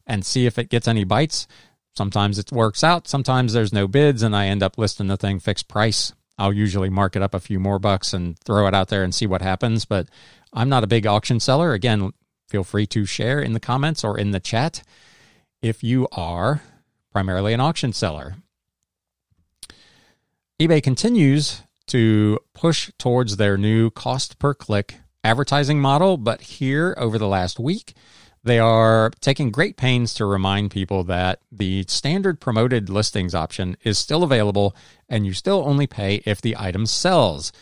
and 0.06 0.24
see 0.24 0.46
if 0.46 0.58
it 0.58 0.70
gets 0.70 0.88
any 0.88 1.04
bites. 1.04 1.46
Sometimes 1.94 2.38
it 2.38 2.50
works 2.52 2.82
out, 2.82 3.06
sometimes 3.06 3.52
there's 3.52 3.72
no 3.72 3.86
bids 3.86 4.22
and 4.22 4.34
I 4.34 4.46
end 4.46 4.62
up 4.62 4.78
listing 4.78 5.08
the 5.08 5.16
thing 5.16 5.38
fixed 5.38 5.68
price 5.68 6.12
I'll 6.38 6.52
usually 6.52 6.88
mark 6.88 7.16
it 7.16 7.22
up 7.22 7.34
a 7.34 7.40
few 7.40 7.60
more 7.60 7.78
bucks 7.78 8.12
and 8.12 8.38
throw 8.40 8.66
it 8.66 8.74
out 8.74 8.88
there 8.88 9.04
and 9.04 9.14
see 9.14 9.26
what 9.26 9.42
happens. 9.42 9.84
But 9.84 10.08
I'm 10.52 10.68
not 10.68 10.84
a 10.84 10.88
big 10.88 11.06
auction 11.06 11.40
seller. 11.40 11.72
Again, 11.72 12.12
feel 12.48 12.64
free 12.64 12.86
to 12.88 13.04
share 13.04 13.40
in 13.40 13.52
the 13.52 13.60
comments 13.60 14.04
or 14.04 14.18
in 14.18 14.30
the 14.30 14.40
chat 14.40 14.82
if 15.60 15.82
you 15.82 16.08
are 16.12 16.62
primarily 17.10 17.52
an 17.52 17.60
auction 17.60 17.92
seller. 17.92 18.36
eBay 20.60 20.82
continues 20.82 21.62
to 21.86 22.38
push 22.54 22.90
towards 22.98 23.36
their 23.36 23.56
new 23.56 23.90
cost 23.90 24.38
per 24.38 24.54
click 24.54 24.96
advertising 25.22 25.80
model, 25.80 26.16
but 26.16 26.40
here 26.40 26.94
over 26.98 27.18
the 27.18 27.28
last 27.28 27.60
week, 27.60 27.94
they 28.44 28.58
are 28.58 29.10
taking 29.20 29.50
great 29.50 29.76
pains 29.76 30.14
to 30.14 30.26
remind 30.26 30.70
people 30.70 31.04
that 31.04 31.40
the 31.50 31.84
standard 31.88 32.40
promoted 32.40 32.88
listings 32.88 33.34
option 33.34 33.76
is 33.84 33.98
still 33.98 34.22
available 34.22 34.74
and 35.08 35.24
you 35.24 35.32
still 35.32 35.62
only 35.66 35.86
pay 35.86 36.22
if 36.26 36.40
the 36.40 36.56
item 36.58 36.86
sells. 36.86 37.52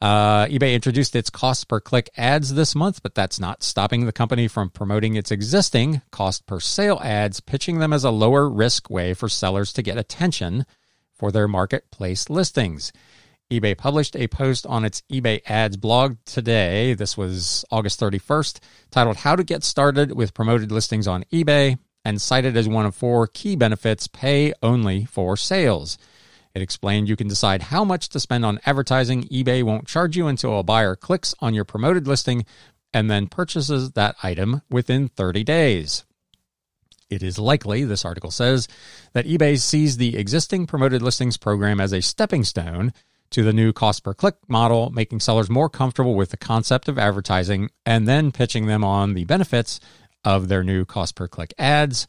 Uh, 0.00 0.46
eBay 0.46 0.74
introduced 0.74 1.16
its 1.16 1.30
cost 1.30 1.66
per 1.66 1.80
click 1.80 2.10
ads 2.16 2.54
this 2.54 2.74
month, 2.74 3.02
but 3.02 3.14
that's 3.14 3.40
not 3.40 3.62
stopping 3.62 4.04
the 4.04 4.12
company 4.12 4.46
from 4.46 4.68
promoting 4.68 5.16
its 5.16 5.30
existing 5.30 6.02
cost 6.10 6.46
per 6.46 6.60
sale 6.60 7.00
ads, 7.02 7.40
pitching 7.40 7.78
them 7.78 7.92
as 7.92 8.04
a 8.04 8.10
lower 8.10 8.48
risk 8.48 8.90
way 8.90 9.14
for 9.14 9.28
sellers 9.28 9.72
to 9.72 9.82
get 9.82 9.96
attention 9.96 10.66
for 11.14 11.32
their 11.32 11.48
marketplace 11.48 12.28
listings 12.28 12.92
eBay 13.54 13.78
published 13.78 14.16
a 14.16 14.26
post 14.26 14.66
on 14.66 14.84
its 14.84 15.02
eBay 15.12 15.40
ads 15.46 15.76
blog 15.76 16.16
today. 16.24 16.92
This 16.94 17.16
was 17.16 17.64
August 17.70 18.00
31st, 18.00 18.58
titled 18.90 19.18
How 19.18 19.36
to 19.36 19.44
Get 19.44 19.62
Started 19.62 20.10
with 20.16 20.34
Promoted 20.34 20.72
Listings 20.72 21.06
on 21.06 21.22
eBay, 21.32 21.78
and 22.04 22.20
cited 22.20 22.56
as 22.56 22.68
one 22.68 22.84
of 22.84 22.96
four 22.96 23.28
key 23.28 23.54
benefits 23.54 24.08
pay 24.08 24.52
only 24.60 25.04
for 25.04 25.36
sales. 25.36 25.98
It 26.52 26.62
explained 26.62 27.08
you 27.08 27.14
can 27.14 27.28
decide 27.28 27.62
how 27.62 27.84
much 27.84 28.08
to 28.08 28.18
spend 28.18 28.44
on 28.44 28.58
advertising. 28.66 29.22
eBay 29.28 29.62
won't 29.62 29.86
charge 29.86 30.16
you 30.16 30.26
until 30.26 30.58
a 30.58 30.64
buyer 30.64 30.96
clicks 30.96 31.32
on 31.38 31.54
your 31.54 31.64
promoted 31.64 32.08
listing 32.08 32.44
and 32.92 33.08
then 33.08 33.28
purchases 33.28 33.92
that 33.92 34.16
item 34.24 34.62
within 34.68 35.06
30 35.06 35.44
days. 35.44 36.04
It 37.08 37.22
is 37.22 37.38
likely, 37.38 37.84
this 37.84 38.04
article 38.04 38.32
says, 38.32 38.66
that 39.12 39.26
eBay 39.26 39.60
sees 39.60 39.96
the 39.96 40.16
existing 40.16 40.66
promoted 40.66 41.02
listings 41.02 41.36
program 41.36 41.80
as 41.80 41.92
a 41.92 42.02
stepping 42.02 42.42
stone 42.42 42.92
to 43.34 43.42
the 43.42 43.52
new 43.52 43.72
cost 43.72 44.04
per 44.04 44.14
click 44.14 44.36
model, 44.46 44.90
making 44.90 45.18
sellers 45.18 45.50
more 45.50 45.68
comfortable 45.68 46.14
with 46.14 46.30
the 46.30 46.36
concept 46.36 46.86
of 46.86 47.00
advertising 47.00 47.68
and 47.84 48.06
then 48.06 48.30
pitching 48.30 48.66
them 48.66 48.84
on 48.84 49.14
the 49.14 49.24
benefits 49.24 49.80
of 50.24 50.46
their 50.46 50.62
new 50.62 50.84
cost 50.84 51.16
per 51.16 51.26
click 51.26 51.52
ads, 51.58 52.06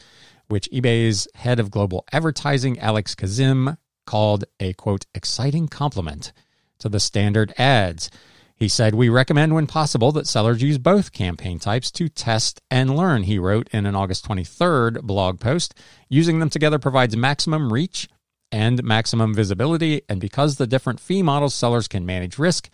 which 0.50 0.70
eBay's 0.72 1.28
head 1.34 1.60
of 1.60 1.72
global 1.72 2.06
advertising, 2.12 2.78
Alex 2.78 3.16
Kazim, 3.16 3.76
called 4.06 4.44
a 4.60 4.74
quote, 4.74 5.08
exciting 5.16 5.68
complement 5.68 6.32
to 6.78 6.90
the 6.90 7.00
standard 7.00 7.56
ads. 7.58 8.12
He 8.56 8.68
said, 8.68 8.94
We 8.94 9.10
recommend 9.10 9.56
when 9.56 9.66
possible 9.66 10.12
that 10.12 10.28
sellers 10.28 10.62
use 10.62 10.78
both 10.78 11.12
campaign 11.12 11.58
types 11.58 11.90
to 11.94 12.08
test 12.08 12.62
and 12.70 12.96
learn, 12.96 13.24
he 13.24 13.40
wrote 13.40 13.68
in 13.72 13.88
an 13.88 13.96
August 13.96 14.28
23rd 14.28 15.02
blog 15.02 15.40
post. 15.40 15.74
Using 16.08 16.38
them 16.38 16.52
together 16.52 16.78
provides 16.78 17.18
maximum 17.18 17.74
reach 17.74 18.08
and 18.52 18.84
maximum 18.84 19.34
visibility. 19.34 20.02
And 20.08 20.20
because 20.20 20.56
the 20.56 20.68
different 20.68 21.00
fee 21.00 21.22
models, 21.22 21.54
sellers 21.54 21.88
can 21.88 22.06
manage 22.06 22.38
risk 22.38 22.70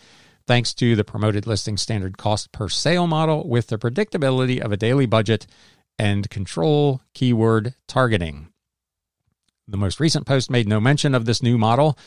thanks 0.47 0.73
to 0.75 0.95
the 0.95 1.03
promoted 1.03 1.47
listing 1.47 1.77
standard 1.77 2.17
cost 2.17 2.51
per 2.51 2.67
sale 2.67 3.07
model 3.07 3.47
with 3.47 3.67
the 3.67 3.77
predictability 3.77 4.59
of 4.59 4.71
a 4.71 4.77
daily 4.77 5.05
budget 5.05 5.47
and 5.97 6.29
control 6.29 7.01
keyword 7.13 7.75
targeting. 7.87 8.47
The 9.67 9.77
most 9.77 9.99
recent 9.99 10.25
post 10.25 10.49
made 10.49 10.67
no 10.67 10.79
mention 10.79 11.15
of 11.15 11.25
this 11.25 11.43
new 11.43 11.57
model, 11.57 11.97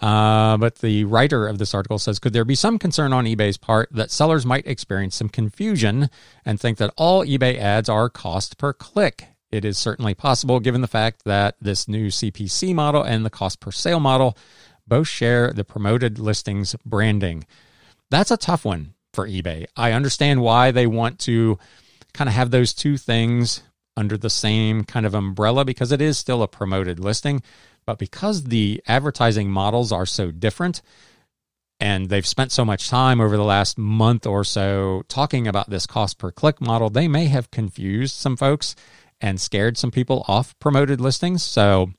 uh, 0.00 0.56
but 0.56 0.76
the 0.76 1.04
writer 1.04 1.46
of 1.46 1.58
this 1.58 1.72
article 1.72 1.98
says 1.98 2.18
Could 2.18 2.32
there 2.32 2.44
be 2.44 2.54
some 2.54 2.78
concern 2.78 3.12
on 3.12 3.24
eBay's 3.24 3.56
part 3.56 3.88
that 3.92 4.10
sellers 4.10 4.44
might 4.44 4.66
experience 4.66 5.14
some 5.14 5.28
confusion 5.28 6.10
and 6.44 6.60
think 6.60 6.78
that 6.78 6.92
all 6.96 7.24
eBay 7.24 7.58
ads 7.58 7.88
are 7.88 8.10
cost 8.10 8.58
per 8.58 8.72
click? 8.72 9.33
It 9.54 9.64
is 9.64 9.78
certainly 9.78 10.14
possible 10.14 10.58
given 10.58 10.80
the 10.80 10.88
fact 10.88 11.24
that 11.24 11.54
this 11.60 11.86
new 11.86 12.08
CPC 12.08 12.74
model 12.74 13.02
and 13.04 13.24
the 13.24 13.30
cost 13.30 13.60
per 13.60 13.70
sale 13.70 14.00
model 14.00 14.36
both 14.86 15.06
share 15.06 15.52
the 15.52 15.62
promoted 15.62 16.18
listings 16.18 16.74
branding. 16.84 17.46
That's 18.10 18.32
a 18.32 18.36
tough 18.36 18.64
one 18.64 18.94
for 19.12 19.28
eBay. 19.28 19.66
I 19.76 19.92
understand 19.92 20.42
why 20.42 20.72
they 20.72 20.88
want 20.88 21.20
to 21.20 21.58
kind 22.12 22.28
of 22.28 22.34
have 22.34 22.50
those 22.50 22.74
two 22.74 22.96
things 22.96 23.62
under 23.96 24.18
the 24.18 24.28
same 24.28 24.82
kind 24.82 25.06
of 25.06 25.14
umbrella 25.14 25.64
because 25.64 25.92
it 25.92 26.00
is 26.00 26.18
still 26.18 26.42
a 26.42 26.48
promoted 26.48 26.98
listing. 26.98 27.40
But 27.86 27.98
because 27.98 28.44
the 28.44 28.82
advertising 28.88 29.50
models 29.50 29.92
are 29.92 30.06
so 30.06 30.32
different, 30.32 30.82
and 31.78 32.08
they've 32.08 32.26
spent 32.26 32.50
so 32.50 32.64
much 32.64 32.88
time 32.88 33.20
over 33.20 33.36
the 33.36 33.44
last 33.44 33.78
month 33.78 34.26
or 34.26 34.42
so 34.42 35.02
talking 35.08 35.46
about 35.46 35.70
this 35.70 35.86
cost 35.86 36.18
per 36.18 36.32
click 36.32 36.60
model, 36.60 36.90
they 36.90 37.08
may 37.08 37.26
have 37.26 37.50
confused 37.50 38.16
some 38.16 38.36
folks 38.36 38.74
and 39.24 39.40
scared 39.40 39.78
some 39.78 39.90
people 39.90 40.22
off 40.28 40.54
promoted 40.58 41.00
listings. 41.00 41.42
So, 41.42 41.92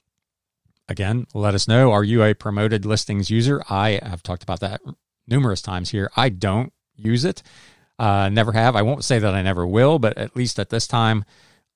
again, 0.87 1.25
let 1.33 1.55
us 1.55 1.67
know. 1.67 1.91
Are 1.91 2.03
you 2.03 2.21
a 2.21 2.35
promoted 2.35 2.85
listings 2.85 3.31
user? 3.31 3.63
I 3.67 3.99
have 4.03 4.21
talked 4.21 4.43
about 4.43 4.59
that 4.59 4.79
numerous 5.27 5.63
times 5.63 5.89
here. 5.89 6.11
I 6.15 6.29
don't 6.29 6.71
use 6.95 7.25
it, 7.25 7.41
uh, 7.97 8.29
never 8.29 8.51
have. 8.51 8.75
I 8.75 8.83
won't 8.83 9.03
say 9.03 9.17
that 9.17 9.33
I 9.33 9.41
never 9.41 9.65
will, 9.65 9.97
but 9.97 10.15
at 10.19 10.35
least 10.35 10.59
at 10.59 10.69
this 10.69 10.85
time, 10.85 11.25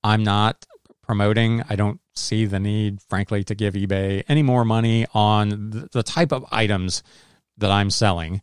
I'm 0.04 0.22
not 0.22 0.66
promoting. 1.02 1.64
I 1.68 1.74
don't 1.74 2.00
see 2.14 2.44
the 2.46 2.60
need, 2.60 3.02
frankly, 3.02 3.42
to 3.42 3.54
give 3.56 3.74
eBay 3.74 4.22
any 4.28 4.44
more 4.44 4.64
money 4.64 5.04
on 5.14 5.88
the 5.90 6.04
type 6.04 6.30
of 6.30 6.46
items 6.52 7.02
that 7.58 7.72
I'm 7.72 7.90
selling 7.90 8.40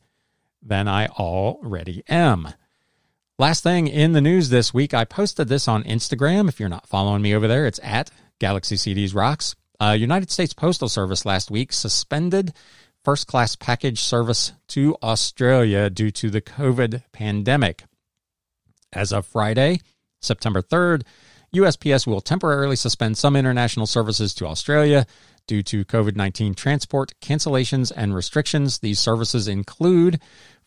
than 0.61 0.89
I 0.89 1.07
already 1.07 2.03
am. 2.09 2.49
Last 3.39 3.61
thing 3.61 3.87
in 3.87 4.13
the 4.13 4.21
news 4.21 4.49
this 4.49 4.73
week, 4.73 4.95
I 4.95 5.05
posted 5.05 5.47
this 5.47 5.67
on 5.67 5.83
Instagram. 5.83 6.49
If 6.49 6.59
you're 6.59 6.69
not 6.69 6.87
following 6.87 7.21
me 7.21 7.35
over 7.35 7.47
there, 7.47 7.67
it's 7.67 7.79
at 7.83 8.09
Galaxy 8.39 8.77
CDs 8.77 9.13
Rocks. 9.13 9.55
Uh, 9.79 9.91
United 9.91 10.31
States 10.31 10.55
Postal 10.55 10.89
Service 10.89 11.23
last 11.23 11.51
week 11.51 11.71
suspended 11.71 12.51
first 13.05 13.27
class 13.27 13.55
package 13.55 13.99
service 13.99 14.53
to 14.69 14.97
Australia 15.03 15.87
due 15.91 16.09
to 16.09 16.31
the 16.31 16.41
COVID 16.41 17.03
pandemic. 17.11 17.83
As 18.91 19.13
of 19.13 19.27
Friday, 19.27 19.81
September 20.19 20.63
3rd, 20.63 21.03
USPS 21.55 22.07
will 22.07 22.21
temporarily 22.21 22.75
suspend 22.75 23.19
some 23.19 23.35
international 23.35 23.85
services 23.85 24.33
to 24.33 24.47
Australia 24.47 25.05
due 25.45 25.61
to 25.61 25.85
COVID 25.85 26.15
19 26.15 26.55
transport 26.55 27.13
cancellations 27.21 27.91
and 27.95 28.15
restrictions. 28.15 28.79
These 28.79 28.97
services 28.97 29.47
include 29.47 30.19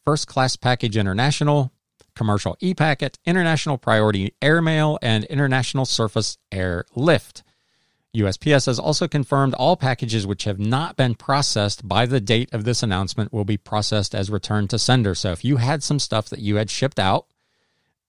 First 0.04 0.28
Class 0.28 0.54
Package 0.54 0.96
International, 0.96 1.72
Commercial 2.20 2.54
e 2.60 2.74
Packet, 2.74 3.18
International 3.24 3.78
Priority 3.78 4.34
Airmail, 4.42 4.98
and 5.00 5.24
International 5.24 5.86
Surface 5.86 6.36
Air 6.52 6.84
Lift. 6.94 7.42
USPS 8.14 8.66
has 8.66 8.78
also 8.78 9.08
confirmed 9.08 9.54
all 9.54 9.74
packages 9.74 10.26
which 10.26 10.44
have 10.44 10.58
not 10.58 10.98
been 10.98 11.14
processed 11.14 11.88
by 11.88 12.04
the 12.04 12.20
date 12.20 12.52
of 12.52 12.64
this 12.64 12.82
announcement 12.82 13.32
will 13.32 13.46
be 13.46 13.56
processed 13.56 14.14
as 14.14 14.28
returned 14.28 14.68
to 14.68 14.78
sender. 14.78 15.14
So 15.14 15.32
if 15.32 15.46
you 15.46 15.56
had 15.56 15.82
some 15.82 15.98
stuff 15.98 16.28
that 16.28 16.40
you 16.40 16.56
had 16.56 16.68
shipped 16.68 16.98
out, 16.98 17.24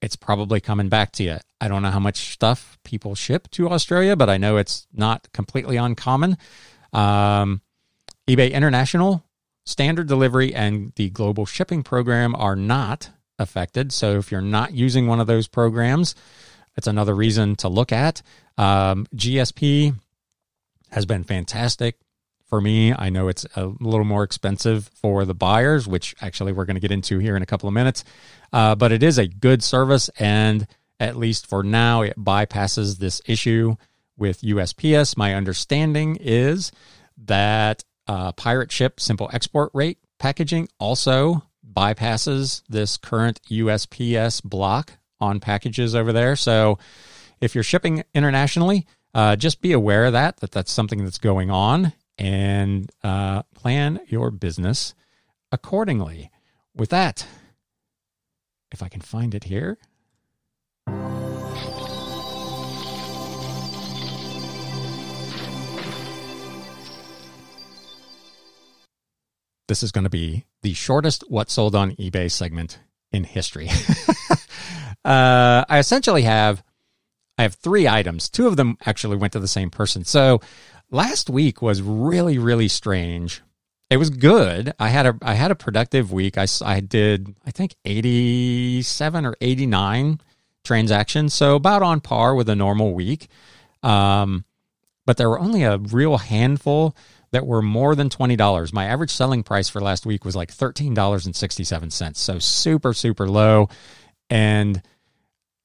it's 0.01 0.17
probably 0.17 0.59
coming 0.59 0.89
back 0.89 1.13
to 1.13 1.23
you. 1.23 1.37
I 1.61 1.69
don't 1.69 1.81
know 1.81 1.91
how 1.91 1.99
much 2.01 2.33
stuff 2.33 2.77
people 2.83 3.15
ship 3.15 3.49
to 3.51 3.69
Australia, 3.69 4.17
but 4.17 4.29
I 4.29 4.35
know 4.35 4.57
it's 4.57 4.87
not 4.91 5.31
completely 5.31 5.77
uncommon. 5.77 6.37
Um, 6.91 7.61
eBay 8.27 8.51
International, 8.51 9.23
standard 9.63 10.09
delivery, 10.09 10.53
and 10.53 10.91
the 10.97 11.11
global 11.11 11.45
shipping 11.45 11.81
program 11.81 12.35
are 12.35 12.57
not 12.57 13.11
affected. 13.41 13.91
So 13.91 14.17
if 14.17 14.31
you're 14.31 14.41
not 14.41 14.73
using 14.73 15.07
one 15.07 15.19
of 15.19 15.27
those 15.27 15.47
programs, 15.47 16.15
it's 16.77 16.87
another 16.87 17.15
reason 17.15 17.55
to 17.57 17.67
look 17.67 17.91
at. 17.91 18.21
Um, 18.57 19.07
GSP 19.15 19.95
has 20.91 21.05
been 21.05 21.23
fantastic 21.23 21.97
for 22.45 22.61
me. 22.61 22.93
I 22.93 23.09
know 23.09 23.27
it's 23.27 23.45
a 23.55 23.65
little 23.65 24.05
more 24.05 24.23
expensive 24.23 24.89
for 24.93 25.25
the 25.25 25.33
buyers, 25.33 25.87
which 25.87 26.15
actually 26.21 26.51
we're 26.51 26.65
going 26.65 26.75
to 26.75 26.81
get 26.81 26.91
into 26.91 27.19
here 27.19 27.35
in 27.35 27.41
a 27.41 27.45
couple 27.45 27.67
of 27.67 27.73
minutes. 27.73 28.03
Uh, 28.53 28.75
but 28.75 28.91
it 28.91 29.03
is 29.03 29.17
a 29.17 29.27
good 29.27 29.63
service, 29.63 30.09
and 30.19 30.67
at 30.99 31.15
least 31.15 31.47
for 31.47 31.63
now, 31.63 32.01
it 32.01 32.17
bypasses 32.17 32.99
this 32.99 33.21
issue 33.25 33.75
with 34.17 34.41
USPS. 34.41 35.17
My 35.17 35.33
understanding 35.33 36.17
is 36.19 36.71
that 37.25 37.83
uh, 38.07 38.33
pirate 38.33 38.71
ship 38.71 38.99
simple 38.99 39.29
export 39.31 39.71
rate 39.73 39.97
packaging 40.19 40.67
also 40.79 41.43
bypasses 41.73 42.61
this 42.69 42.97
current 42.97 43.41
USPS 43.49 44.43
block 44.43 44.93
on 45.19 45.39
packages 45.39 45.95
over 45.95 46.11
there. 46.11 46.35
So 46.35 46.79
if 47.39 47.55
you're 47.55 47.63
shipping 47.63 48.03
internationally, 48.13 48.85
uh, 49.13 49.35
just 49.35 49.61
be 49.61 49.71
aware 49.71 50.05
of 50.05 50.13
that, 50.13 50.37
that 50.37 50.51
that's 50.51 50.71
something 50.71 51.03
that's 51.03 51.17
going 51.17 51.51
on 51.51 51.93
and 52.17 52.89
uh, 53.03 53.43
plan 53.55 53.99
your 54.07 54.31
business 54.31 54.93
accordingly. 55.51 56.29
With 56.75 56.89
that, 56.89 57.25
if 58.71 58.81
I 58.81 58.87
can 58.87 59.01
find 59.01 59.35
it 59.35 59.45
here. 59.45 59.77
This 69.71 69.83
is 69.83 69.93
going 69.93 70.03
to 70.03 70.09
be 70.09 70.43
the 70.63 70.73
shortest 70.73 71.23
What 71.29 71.49
Sold 71.49 71.75
on 71.75 71.93
eBay 71.93 72.29
segment 72.29 72.81
in 73.13 73.23
history. 73.23 73.69
uh, 75.05 75.63
I 75.69 75.79
essentially 75.79 76.23
have 76.23 76.61
I 77.37 77.43
have 77.43 77.53
three 77.53 77.87
items. 77.87 78.27
Two 78.27 78.47
of 78.47 78.57
them 78.57 78.77
actually 78.85 79.15
went 79.15 79.31
to 79.31 79.39
the 79.39 79.47
same 79.47 79.69
person. 79.69 80.03
So 80.03 80.41
last 80.89 81.29
week 81.29 81.61
was 81.61 81.81
really 81.81 82.37
really 82.37 82.67
strange. 82.67 83.41
It 83.89 83.95
was 83.95 84.09
good. 84.09 84.73
I 84.77 84.89
had 84.89 85.05
a 85.05 85.17
I 85.21 85.35
had 85.35 85.51
a 85.51 85.55
productive 85.55 86.11
week. 86.11 86.37
I 86.37 86.47
I 86.61 86.81
did 86.81 87.33
I 87.45 87.51
think 87.51 87.75
87 87.85 89.25
or 89.25 89.37
89 89.39 90.19
transactions, 90.65 91.33
so 91.33 91.55
about 91.55 91.81
on 91.81 92.01
par 92.01 92.35
with 92.35 92.49
a 92.49 92.57
normal 92.57 92.93
week. 92.93 93.29
Um, 93.83 94.43
but 95.05 95.15
there 95.15 95.29
were 95.29 95.39
only 95.39 95.63
a 95.63 95.77
real 95.77 96.17
handful 96.17 96.93
that 97.31 97.47
were 97.47 97.61
more 97.61 97.95
than 97.95 98.09
$20. 98.09 98.73
My 98.73 98.85
average 98.85 99.11
selling 99.11 99.43
price 99.43 99.69
for 99.69 99.81
last 99.81 100.05
week 100.05 100.25
was 100.25 100.35
like 100.35 100.53
$13.67. 100.53 102.15
So 102.15 102.39
super, 102.39 102.93
super 102.93 103.27
low. 103.27 103.69
And 104.29 104.81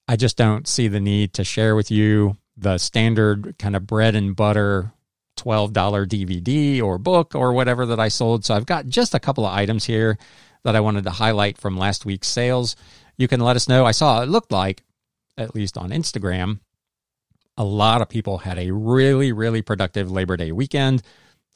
I 0.09 0.17
just 0.17 0.37
don't 0.37 0.67
see 0.69 0.89
the 0.89 1.01
need 1.01 1.35
to 1.35 1.45
share 1.45 1.75
with 1.75 1.91
you 1.91 2.37
the 2.57 2.79
standard 2.79 3.57
kind 3.59 3.77
of 3.77 3.87
bread 3.87 4.15
and 4.15 4.35
butter 4.35 4.93
$12 5.37 5.73
DVD 5.73 6.83
or 6.83 6.99
book 6.99 7.35
or 7.35 7.53
whatever 7.53 7.87
that 7.87 8.01
I 8.01 8.09
sold. 8.09 8.45
So 8.45 8.55
I've 8.55 8.67
got 8.67 8.87
just 8.87 9.15
a 9.15 9.21
couple 9.21 9.45
of 9.45 9.53
items 9.53 9.85
here 9.85 10.19
that 10.63 10.77
I 10.77 10.81
wanted 10.81 11.05
to 11.05 11.11
highlight 11.11 11.59
from 11.59 11.77
last 11.77 12.07
week's 12.07 12.29
sales. 12.29 12.77
You 13.17 13.29
can 13.29 13.41
let 13.41 13.57
us 13.57 13.69
know. 13.69 13.85
I 13.85 13.91
saw 13.93 14.23
it 14.23 14.29
looked 14.29 14.53
like, 14.53 14.83
at 15.37 15.55
least 15.55 15.77
on 15.77 15.91
Instagram, 15.91 16.61
a 17.59 17.65
lot 17.65 18.03
of 18.03 18.09
people 18.09 18.39
had 18.39 18.59
a 18.59 18.71
really, 18.71 19.33
really 19.33 19.63
productive 19.63 20.11
Labor 20.11 20.37
Day 20.37 20.53
weekend. 20.53 21.03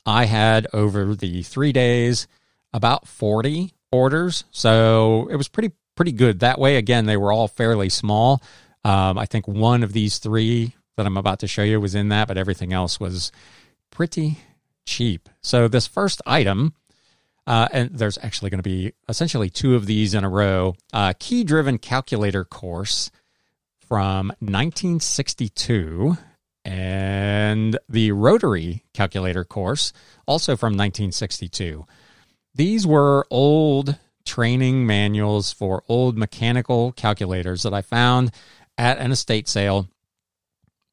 I 0.06 0.24
had 0.24 0.66
over 0.72 1.14
the 1.14 1.42
three 1.42 1.72
days 1.72 2.26
about 2.72 3.06
40 3.06 3.72
orders. 3.92 4.44
So 4.50 5.28
it 5.30 5.36
was 5.36 5.48
pretty, 5.48 5.72
pretty 5.94 6.12
good 6.12 6.40
that 6.40 6.58
way. 6.58 6.76
Again, 6.76 7.06
they 7.06 7.16
were 7.16 7.32
all 7.32 7.48
fairly 7.48 7.88
small. 7.88 8.42
Um, 8.84 9.18
I 9.18 9.26
think 9.26 9.46
one 9.46 9.82
of 9.82 9.92
these 9.92 10.18
three 10.18 10.74
that 10.96 11.06
I'm 11.06 11.16
about 11.16 11.40
to 11.40 11.46
show 11.46 11.62
you 11.62 11.80
was 11.80 11.94
in 11.94 12.08
that, 12.08 12.28
but 12.28 12.38
everything 12.38 12.72
else 12.72 12.98
was 12.98 13.32
pretty 13.90 14.38
cheap. 14.86 15.28
So 15.42 15.68
this 15.68 15.86
first 15.86 16.22
item, 16.26 16.74
uh, 17.46 17.68
and 17.72 17.90
there's 17.90 18.18
actually 18.22 18.50
going 18.50 18.62
to 18.62 18.68
be 18.68 18.92
essentially 19.08 19.50
two 19.50 19.74
of 19.74 19.86
these 19.86 20.14
in 20.14 20.24
a 20.24 20.28
row. 20.28 20.74
Uh, 20.92 21.12
key 21.18 21.44
driven 21.44 21.78
calculator 21.78 22.44
course 22.44 23.10
from 23.86 24.28
1962 24.40 26.16
and 26.64 27.78
the 27.88 28.12
rotary 28.12 28.84
calculator 28.92 29.44
course 29.44 29.92
also 30.26 30.56
from 30.56 30.72
1962. 30.72 31.86
These 32.54 32.86
were 32.86 33.26
old 33.30 33.98
training 34.24 34.86
manuals 34.86 35.52
for 35.52 35.82
old 35.88 36.16
mechanical 36.16 36.92
calculators 36.92 37.62
that 37.62 37.72
I 37.72 37.82
found 37.82 38.32
at 38.76 38.98
an 38.98 39.10
estate 39.12 39.48
sale 39.48 39.88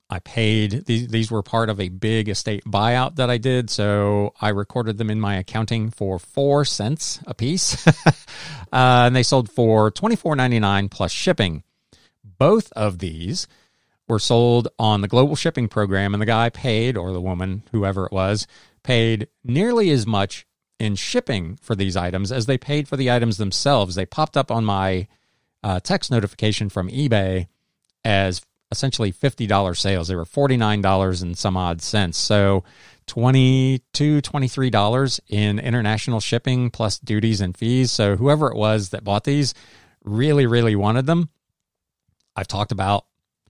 I 0.10 0.20
paid 0.20 0.86
these 0.86 1.10
these 1.10 1.30
were 1.30 1.44
part 1.44 1.70
of 1.70 1.82
a 1.82 1.90
big 1.90 2.30
estate 2.30 2.64
buyout 2.66 3.16
that 3.18 3.30
I 3.30 3.38
did, 3.38 3.70
so 3.70 4.34
I 4.40 4.50
recorded 4.50 4.98
them 4.98 5.10
in 5.10 5.20
my 5.20 5.36
accounting 5.36 5.90
for 5.90 6.18
four 6.18 6.64
cents 6.64 7.20
a 7.28 7.34
piece, 7.34 7.86
uh, 7.88 8.14
and 8.72 9.16
they 9.16 9.24
sold 9.24 9.52
for 9.52 9.92
twenty 9.92 10.16
four 10.16 10.36
ninety 10.36 10.60
nine 10.60 10.88
plus 10.88 11.12
shipping. 11.12 11.64
Both 12.24 12.72
of 12.74 13.00
these 13.00 13.48
were 14.08 14.20
sold 14.20 14.68
on 14.80 15.02
the 15.02 15.08
global 15.08 15.36
shipping 15.36 15.68
program, 15.68 16.14
and 16.14 16.22
the 16.22 16.26
guy 16.26 16.50
paid, 16.50 16.98
or 16.98 17.12
the 17.12 17.22
woman, 17.22 17.64
whoever 17.72 18.06
it 18.06 18.12
was, 18.12 18.48
paid 18.84 19.28
nearly 19.44 19.90
as 19.90 20.08
much 20.08 20.46
in 20.80 20.96
shipping 20.96 21.58
for 21.62 21.76
these 21.76 21.98
items 21.98 22.32
as 22.32 22.46
they 22.46 22.58
paid 22.58 22.88
for 22.88 22.98
the 22.98 23.12
items 23.12 23.38
themselves. 23.38 23.96
They 23.96 24.06
popped 24.06 24.38
up 24.38 24.52
on 24.52 24.64
my 24.64 25.08
uh, 25.64 25.80
text 25.80 26.12
notification 26.12 26.70
from 26.70 26.90
eBay 26.90 27.48
as 28.06 28.42
essentially 28.72 29.12
$50 29.12 29.78
sales. 29.78 30.08
They 30.08 30.16
were 30.16 30.26
$49 30.26 31.22
and 31.22 31.38
some 31.38 31.58
odd 31.58 31.82
cents. 31.82 32.18
So 32.18 32.64
$22, 33.08 33.82
$23 33.92 35.20
in 35.30 35.60
international 35.60 36.20
shipping 36.20 36.70
plus 36.70 37.00
duties 37.00 37.42
and 37.42 37.58
fees. 37.58 37.92
So 37.92 38.16
whoever 38.16 38.48
it 38.50 38.56
was 38.58 38.90
that 38.90 39.04
bought 39.04 39.24
these 39.24 39.54
really, 40.04 40.46
really 40.46 40.76
wanted 40.76 41.06
them. 41.06 41.30
I've 42.36 42.48
talked 42.48 42.72
about 42.72 43.06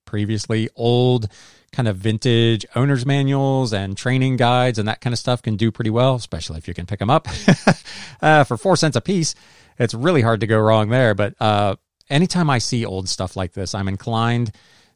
previously. 0.07 0.69
Old 0.75 1.29
kind 1.71 1.87
of 1.87 1.97
vintage 1.97 2.65
owner's 2.75 3.05
manuals 3.05 3.73
and 3.73 3.95
training 3.95 4.37
guides 4.37 4.79
and 4.79 4.87
that 4.87 5.01
kind 5.01 5.13
of 5.13 5.19
stuff 5.19 5.41
can 5.41 5.55
do 5.55 5.71
pretty 5.71 5.91
well, 5.91 6.15
especially 6.15 6.57
if 6.57 6.67
you 6.67 6.73
can 6.73 6.85
pick 6.85 6.97
them 6.97 7.09
up 7.09 7.27
uh, 8.21 8.43
for 8.43 8.57
four 8.57 8.75
cents 8.75 8.95
a 8.95 9.01
piece. 9.01 9.35
It's 9.77 9.93
really 9.93 10.21
hard 10.21 10.39
to 10.39 10.47
go 10.47 10.59
wrong 10.59 10.89
there. 10.89 11.13
But 11.13 11.35
uh, 11.39 11.75
anytime 12.09 12.49
I 12.49 12.57
see 12.57 12.85
old 12.85 13.07
stuff 13.09 13.35
like 13.35 13.53
this, 13.53 13.75
I'm 13.75 13.87
inclined 13.87 14.51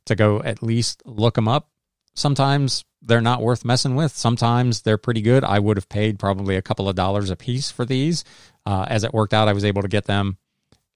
to 0.06 0.15
go 0.15 0.41
at 0.41 0.63
least 0.63 1.04
look 1.06 1.36
them 1.36 1.47
up. 1.47 1.69
Sometimes 2.15 2.84
they're 3.02 3.21
not 3.21 3.41
worth 3.41 3.65
messing 3.65 3.95
with. 3.95 4.12
Sometimes 4.12 4.82
they're 4.82 4.97
pretty 4.97 5.21
good. 5.21 5.43
I 5.43 5.60
would 5.60 5.78
have 5.78 5.89
paid 5.89 6.19
probably 6.19 6.56
a 6.56 6.62
couple 6.62 6.89
of 6.89 6.95
dollars 6.95 7.30
a 7.30 7.36
piece 7.36 7.71
for 7.71 7.86
these. 7.86 8.24
Uh, 8.65 8.86
as 8.88 9.04
it 9.04 9.13
worked 9.13 9.34
out, 9.34 9.47
I 9.47 9.54
was 9.54 9.65
able 9.65 9.82
to 9.82 9.88
get 9.88 10.06
them 10.06 10.38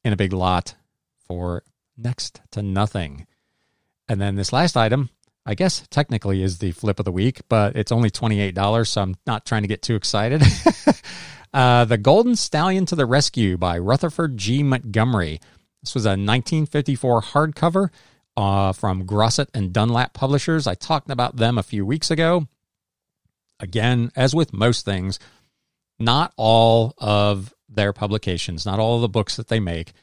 in 0.04 0.14
a 0.14 0.18
big 0.18 0.34
lot 0.34 0.76
for 1.28 1.64
next 1.98 2.42
to 2.52 2.62
nothing. 2.62 3.26
And 4.08 4.22
then 4.22 4.36
this 4.36 4.54
last 4.54 4.78
item, 4.78 5.10
I 5.46 5.56
guess 5.56 5.86
technically 5.90 6.42
is 6.42 6.58
the 6.58 6.72
flip 6.72 7.00
of 7.00 7.06
the 7.06 7.12
week, 7.12 7.42
but 7.50 7.76
it's 7.76 7.92
only 7.92 8.10
$28, 8.10 8.88
so 8.88 9.02
I'm 9.02 9.16
not 9.26 9.46
trying 9.46 9.62
to 9.64 9.68
get 9.68 9.82
too 9.82 9.96
excited. 9.96 10.42
uh, 11.54 11.86
the 11.86 11.98
Golden 11.98 12.36
Stallion 12.36 12.86
to 12.88 12.96
the 12.96 13.06
Rescue 13.06 13.58
by 13.58 13.78
Rutherford 13.78 14.38
G. 14.38 14.64
Montgomery. 14.64 15.40
This 15.82 15.94
was 15.94 16.06
a 16.06 16.10
1954 16.10 17.22
hardcover 17.22 17.90
uh, 18.38 18.74
from 18.74 19.06
Grosset 19.06 19.48
and 19.54 19.72
Dunlap 19.72 20.14
Publishers. 20.14 20.68
I 20.68 20.76
talked 20.76 21.10
about 21.10 21.36
them 21.36 21.58
a 21.58 21.64
few 21.64 21.86
weeks 21.86 22.12
ago. 22.12 22.48
Again, 23.60 24.12
as 24.16 24.36
with 24.36 24.52
most 24.54 24.84
things, 24.84 25.20
not 26.00 26.34
all 26.36 26.94
of 26.98 27.54
their 27.70 27.94
publications, 27.94 28.66
not 28.66 28.80
all 28.80 28.96
of 28.96 29.02
the 29.02 29.10
books 29.10 29.36
that 29.38 29.48
they 29.48 29.60
make 29.60 29.94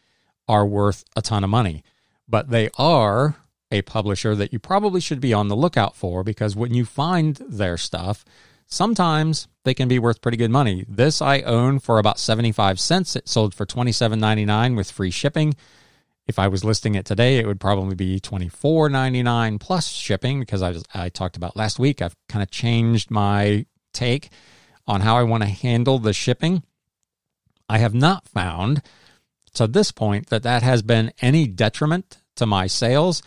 are 0.49 0.67
worth 0.67 1.05
a 1.17 1.23
ton 1.23 1.45
of 1.45 1.51
money, 1.51 1.85
but 2.29 2.51
they 2.51 2.71
are 2.79 3.37
a 3.73 3.83
publisher 3.83 4.37
that 4.37 4.53
you 4.53 4.59
probably 4.59 5.01
should 5.01 5.21
be 5.21 5.33
on 5.33 5.49
the 5.49 5.57
lookout 5.57 5.97
for 5.97 6.23
because 6.23 6.55
when 6.55 6.75
you 6.75 6.85
find 6.85 7.37
their 7.49 7.77
stuff, 7.77 8.25
sometimes 8.67 9.49
they 9.65 9.75
can 9.75 9.89
be 9.89 9.99
worth 9.99 10.21
pretty 10.21 10.37
good 10.37 10.51
money. 10.51 10.85
This 10.87 11.23
I 11.23 11.41
own 11.41 11.79
for 11.79 11.99
about 11.99 12.19
75 12.19 12.79
cents. 12.79 13.17
It 13.17 13.29
sold 13.29 13.55
for 13.55 13.67
$27.99 13.67 14.77
with 14.77 14.91
free 14.91 15.11
shipping. 15.11 15.55
If 16.27 16.39
I 16.39 16.49
was 16.49 16.65
listing 16.65 16.95
it 16.95 17.05
today, 17.05 17.39
it 17.39 17.47
would 17.47 17.61
probably 17.61 17.97
be 17.97 18.21
$24.99 18.21 19.59
plus 19.59 19.89
shipping 19.89 20.41
because 20.41 20.63
I, 20.63 20.75
I 20.95 21.09
talked 21.09 21.37
about 21.37 21.57
last 21.57 21.79
week. 21.79 22.01
I've 22.01 22.17
kind 22.29 22.43
of 22.43 22.51
changed 22.51 23.11
my 23.11 23.67
take 23.93 24.31
on 24.87 25.01
how 25.01 25.17
I 25.17 25.23
want 25.23 25.43
to 25.43 25.49
handle 25.49 25.99
the 25.99 26.13
shipping. 26.13 26.63
I 27.69 27.79
have 27.79 27.95
not 27.95 28.29
found 28.29 28.83
to 29.55 29.67
this 29.67 29.93
point 29.93 30.29
that 30.29 30.43
that 30.43 30.63
has 30.63 30.83
been 30.83 31.13
any 31.21 31.47
detriment 31.47 32.19
to 32.37 32.47
my 32.47 32.67
sales. 32.67 33.23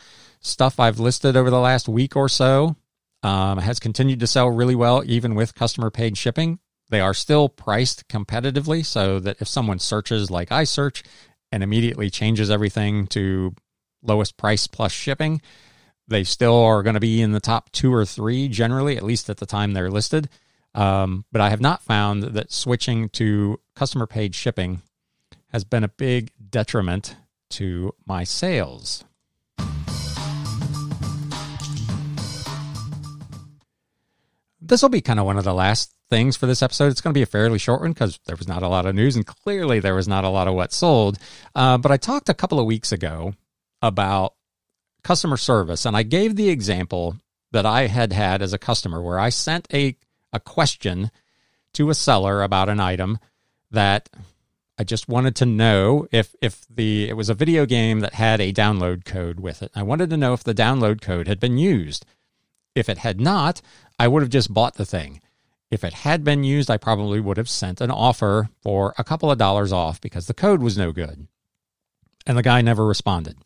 Stuff 0.46 0.80
I've 0.80 1.00
listed 1.00 1.36
over 1.36 1.50
the 1.50 1.60
last 1.60 1.90
week 1.90 2.16
or 2.16 2.30
so 2.30 2.76
um, 3.24 3.58
has 3.58 3.80
continued 3.80 4.20
to 4.20 4.28
sell 4.28 4.48
really 4.48 4.76
well, 4.76 5.02
even 5.04 5.34
with 5.34 5.56
customer 5.56 5.90
paid 5.90 6.20
shipping. 6.20 6.60
They 6.90 7.02
are 7.02 7.16
still 7.16 7.50
priced 7.50 8.08
competitively 8.10 8.86
so 8.86 9.20
that 9.22 9.38
if 9.42 9.48
someone 9.48 9.80
searches 9.80 10.30
like 10.30 10.52
I 10.52 10.64
search 10.64 11.02
and 11.52 11.64
immediately 11.64 12.12
changes 12.12 12.52
everything 12.52 13.08
to 13.08 13.56
lowest 14.04 14.38
price 14.38 14.68
plus 14.68 14.92
shipping, 14.92 15.42
they 16.08 16.24
still 16.24 16.62
are 16.62 16.84
going 16.84 16.94
to 16.94 17.00
be 17.00 17.24
in 17.24 17.32
the 17.32 17.40
top 17.40 17.72
two 17.72 17.92
or 17.92 18.06
three 18.06 18.48
generally, 18.48 18.98
at 18.98 19.04
least 19.04 19.32
at 19.32 19.38
the 19.38 19.48
time 19.48 19.74
they're 19.74 19.90
listed. 19.90 20.30
Um, 20.76 21.26
but 21.32 21.42
I 21.42 21.50
have 21.50 21.60
not 21.60 21.82
found 21.82 22.22
that 22.22 22.52
switching 22.52 23.10
to 23.10 23.60
customer 23.76 24.06
paid 24.06 24.36
shipping 24.36 24.84
has 25.48 25.64
been 25.64 25.84
a 25.84 25.88
big 25.88 26.32
detriment 26.52 27.16
to 27.50 27.96
my 28.06 28.24
sales. 28.24 29.06
This 34.68 34.82
will 34.82 34.90
be 34.90 35.02
kind 35.02 35.20
of 35.20 35.26
one 35.26 35.38
of 35.38 35.44
the 35.44 35.54
last 35.54 35.94
things 36.10 36.36
for 36.36 36.46
this 36.48 36.62
episode. 36.62 36.92
It's 36.92 37.02
going 37.02 37.14
to 37.14 37.18
be 37.18 37.24
a 37.24 37.28
fairly 37.28 37.60
short 37.60 37.82
one 37.82 37.92
because 37.92 38.20
there 38.26 38.36
was 38.36 38.48
not 38.48 38.64
a 38.64 38.68
lot 38.68 38.86
of 38.86 38.96
news 38.96 39.16
and 39.16 39.26
clearly 39.26 39.80
there 39.80 39.96
was 39.96 40.08
not 40.08 40.24
a 40.24 40.30
lot 40.30 40.48
of 40.48 40.56
what 40.56 40.74
sold. 40.74 41.18
Uh, 41.54 41.78
but 41.78 41.92
I 41.92 41.98
talked 41.98 42.30
a 42.30 42.34
couple 42.34 42.60
of 42.60 42.66
weeks 42.66 42.92
ago 42.92 43.34
about 43.82 44.34
customer 45.04 45.38
service 45.38 45.86
and 45.86 45.96
I 45.96 46.04
gave 46.04 46.36
the 46.36 46.50
example 46.50 47.18
that 47.52 47.66
I 47.66 47.88
had 47.88 48.12
had 48.12 48.42
as 48.42 48.54
a 48.54 48.58
customer 48.58 49.02
where 49.02 49.20
I 49.20 49.30
sent 49.30 49.68
a, 49.74 49.96
a 50.34 50.40
question 50.40 51.12
to 51.74 51.90
a 51.90 51.96
seller 51.96 52.42
about 52.42 52.70
an 52.70 52.80
item 52.80 53.20
that 53.72 54.10
I 54.78 54.84
just 54.84 55.08
wanted 55.08 55.36
to 55.38 55.46
know 55.46 56.08
if 56.12 56.36
if 56.42 56.66
the 56.70 57.08
it 57.08 57.14
was 57.14 57.30
a 57.30 57.34
video 57.34 57.66
game 57.66 58.02
that 58.02 58.14
had 58.14 58.42
a 58.42 58.52
download 58.52 59.06
code 59.06 59.40
with 59.40 59.62
it. 59.62 59.72
I 59.74 59.84
wanted 59.84 60.10
to 60.10 60.18
know 60.18 60.34
if 60.34 60.44
the 60.44 60.54
download 60.54 61.02
code 61.02 61.28
had 61.28 61.40
been 61.40 61.58
used. 61.58 62.06
If 62.74 62.90
it 62.90 62.98
had 62.98 63.22
not, 63.22 63.62
I 63.98 64.08
would 64.08 64.22
have 64.22 64.30
just 64.30 64.54
bought 64.54 64.76
the 64.76 64.86
thing. 64.86 65.22
If 65.72 65.84
it 65.84 65.94
had 65.94 66.24
been 66.24 66.44
used, 66.44 66.70
I 66.70 66.78
probably 66.78 67.20
would 67.20 67.38
have 67.38 67.50
sent 67.50 67.82
an 67.82 67.92
offer 67.92 68.50
for 68.62 68.94
a 68.98 69.04
couple 69.04 69.32
of 69.32 69.38
dollars 69.38 69.72
off 69.72 70.00
because 70.00 70.28
the 70.28 70.34
code 70.34 70.62
was 70.62 70.78
no 70.78 70.92
good. 70.92 71.28
And 72.26 72.38
the 72.38 72.44
guy 72.44 72.62
never 72.62 72.86
responded. 72.86 73.38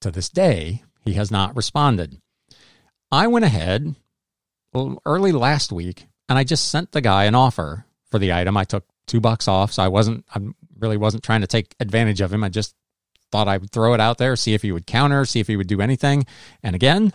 To 0.00 0.10
this 0.10 0.28
day, 0.28 0.82
he 1.00 1.14
has 1.14 1.30
not 1.30 1.56
responded. 1.56 2.20
I 3.10 3.26
went 3.26 3.44
ahead 3.44 3.94
early 5.06 5.32
last 5.32 5.72
week 5.72 6.06
and 6.28 6.38
I 6.38 6.44
just 6.44 6.68
sent 6.68 6.92
the 6.92 7.00
guy 7.00 7.24
an 7.24 7.34
offer 7.34 7.86
for 8.10 8.18
the 8.18 8.32
item. 8.32 8.56
I 8.56 8.64
took 8.64 8.84
two 9.06 9.20
bucks 9.20 9.48
off. 9.48 9.72
So 9.72 9.82
I 9.82 9.88
wasn't, 9.88 10.24
I 10.34 10.40
really 10.78 10.96
wasn't 10.96 11.22
trying 11.22 11.42
to 11.42 11.46
take 11.46 11.74
advantage 11.80 12.20
of 12.20 12.32
him. 12.32 12.42
I 12.42 12.48
just 12.48 12.74
thought 13.30 13.48
I 13.48 13.58
would 13.58 13.70
throw 13.70 13.94
it 13.94 14.00
out 14.00 14.18
there, 14.18 14.36
see 14.36 14.54
if 14.54 14.62
he 14.62 14.72
would 14.72 14.86
counter, 14.86 15.24
see 15.24 15.40
if 15.40 15.46
he 15.46 15.56
would 15.56 15.66
do 15.66 15.80
anything. 15.80 16.26
And 16.62 16.74
again, 16.74 17.12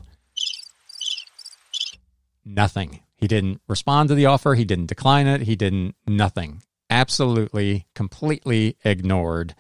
nothing. 2.50 3.02
He 3.18 3.28
didn't 3.28 3.62
respond 3.68 4.10
to 4.10 4.16
the 4.16 4.26
offer. 4.26 4.56
He 4.56 4.66
didn't 4.66 4.88
decline 4.88 5.28
it. 5.28 5.42
He 5.42 5.56
didn't, 5.56 5.96
nothing. 6.08 6.64
Absolutely, 6.90 7.86
completely 7.94 8.78
ignored 8.84 9.56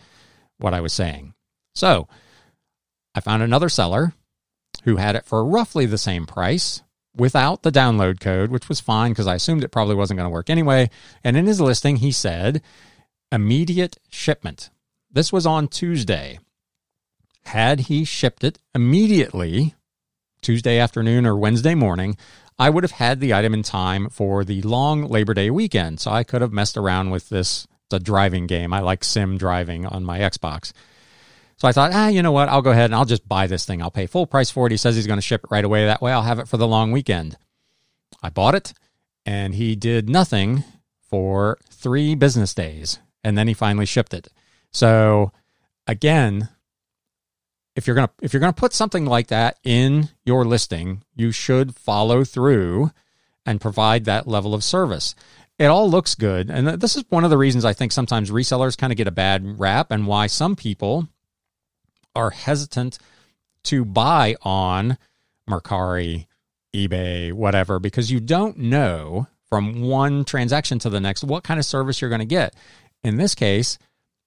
what 0.57 0.73
I 0.73 0.81
was 0.81 0.93
saying. 0.93 1.33
So 1.75 2.07
I 3.13 3.19
found 3.19 3.43
another 3.43 3.69
seller 3.69 4.13
who 4.83 4.95
had 4.95 5.15
it 5.15 5.25
for 5.25 5.45
roughly 5.45 5.85
the 5.85 5.97
same 5.97 6.25
price 6.25 6.81
without 7.15 7.63
the 7.63 7.71
download 7.71 8.19
code, 8.19 8.49
which 8.49 8.69
was 8.69 8.79
fine 8.79 9.11
because 9.11 9.27
I 9.27 9.35
assumed 9.35 9.63
it 9.63 9.71
probably 9.71 9.95
wasn't 9.95 10.17
going 10.17 10.29
to 10.29 10.33
work 10.33 10.49
anyway. 10.49 10.89
And 11.23 11.35
in 11.35 11.45
his 11.45 11.61
listing, 11.61 11.97
he 11.97 12.11
said 12.11 12.61
immediate 13.31 13.97
shipment. 14.09 14.69
This 15.11 15.33
was 15.33 15.45
on 15.45 15.67
Tuesday. 15.67 16.39
Had 17.45 17.81
he 17.81 18.05
shipped 18.05 18.43
it 18.43 18.59
immediately, 18.73 19.75
Tuesday 20.41 20.79
afternoon 20.79 21.25
or 21.25 21.35
Wednesday 21.35 21.75
morning, 21.75 22.15
I 22.59 22.69
would 22.69 22.83
have 22.83 22.91
had 22.91 23.19
the 23.19 23.33
item 23.33 23.53
in 23.53 23.63
time 23.63 24.09
for 24.09 24.43
the 24.43 24.61
long 24.61 25.05
Labor 25.05 25.33
Day 25.33 25.49
weekend. 25.49 25.99
So 25.99 26.11
I 26.11 26.23
could 26.23 26.41
have 26.41 26.53
messed 26.53 26.77
around 26.77 27.09
with 27.09 27.29
this. 27.29 27.65
A 27.91 27.99
driving 27.99 28.45
game. 28.45 28.71
I 28.71 28.81
like 28.81 29.03
sim 29.03 29.39
driving 29.39 29.87
on 29.87 30.03
my 30.03 30.19
Xbox. 30.19 30.73
So 31.57 31.67
I 31.67 31.71
thought, 31.71 31.89
ah, 31.91 32.07
you 32.07 32.21
know 32.21 32.31
what? 32.31 32.47
I'll 32.47 32.61
go 32.61 32.69
ahead 32.69 32.85
and 32.85 32.93
I'll 32.93 33.03
just 33.03 33.27
buy 33.27 33.47
this 33.47 33.65
thing. 33.65 33.81
I'll 33.81 33.89
pay 33.89 34.05
full 34.05 34.27
price 34.27 34.51
for 34.51 34.67
it. 34.67 34.71
He 34.71 34.77
says 34.77 34.95
he's 34.95 35.07
going 35.07 35.17
to 35.17 35.23
ship 35.23 35.43
it 35.43 35.49
right 35.49 35.65
away. 35.65 35.87
That 35.87 35.99
way 35.99 36.11
I'll 36.11 36.21
have 36.21 36.37
it 36.37 36.47
for 36.47 36.57
the 36.57 36.67
long 36.67 36.91
weekend. 36.91 37.35
I 38.21 38.29
bought 38.29 38.53
it 38.53 38.73
and 39.25 39.55
he 39.55 39.75
did 39.75 40.07
nothing 40.07 40.63
for 41.01 41.57
three 41.71 42.13
business 42.13 42.53
days. 42.53 42.99
And 43.23 43.35
then 43.35 43.47
he 43.47 43.55
finally 43.55 43.87
shipped 43.87 44.13
it. 44.13 44.27
So 44.71 45.31
again, 45.87 46.49
if 47.79 47.87
you're 47.87 47.95
to 47.95 48.09
if 48.21 48.33
you're 48.33 48.41
to 48.41 48.51
put 48.51 48.73
something 48.73 49.05
like 49.05 49.27
that 49.27 49.57
in 49.63 50.09
your 50.25 50.43
listing, 50.43 51.01
you 51.15 51.31
should 51.31 51.73
follow 51.75 52.25
through 52.25 52.91
and 53.45 53.61
provide 53.61 54.03
that 54.03 54.27
level 54.27 54.53
of 54.53 54.65
service. 54.65 55.15
It 55.57 55.67
all 55.67 55.89
looks 55.89 56.13
good. 56.13 56.49
And 56.49 56.67
this 56.67 56.97
is 56.97 57.05
one 57.07 57.23
of 57.23 57.29
the 57.29 57.37
reasons 57.37 57.63
I 57.63 57.71
think 57.71 57.93
sometimes 57.93 58.31
resellers 58.31 58.77
kind 58.77 58.91
of 58.91 58.97
get 58.97 59.07
a 59.07 59.11
bad 59.11 59.59
rap 59.59 59.91
and 59.91 60.07
why 60.07 60.27
some 60.27 60.57
people 60.57 61.07
are 62.15 62.31
hesitant 62.31 62.99
to 63.63 63.85
buy 63.85 64.35
on 64.41 64.97
Mercari, 65.49 66.27
eBay, 66.75 67.31
whatever, 67.31 67.79
because 67.79 68.11
you 68.11 68.19
don't 68.19 68.57
know 68.57 69.27
from 69.47 69.83
one 69.83 70.25
transaction 70.25 70.79
to 70.79 70.89
the 70.89 70.99
next 70.99 71.23
what 71.23 71.45
kind 71.45 71.61
of 71.61 71.65
service 71.65 72.01
you're 72.01 72.09
going 72.09 72.19
to 72.19 72.25
get. 72.25 72.53
In 73.03 73.15
this 73.15 73.35
case, 73.35 73.77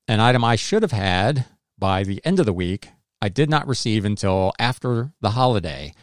an 0.09 0.21
item 0.21 0.43
I 0.43 0.57
should 0.57 0.83
have 0.83 0.93
had 0.93 1.45
by 1.79 2.03
the 2.03 2.23
end 2.25 2.41
of 2.41 2.47
the 2.47 2.53
week, 2.55 2.89
I 3.23 3.29
did 3.29 3.49
not 3.49 3.69
receive 3.69 4.05
until 4.05 4.53
after 4.59 5.13
the 5.21 5.31
holiday 5.31 5.95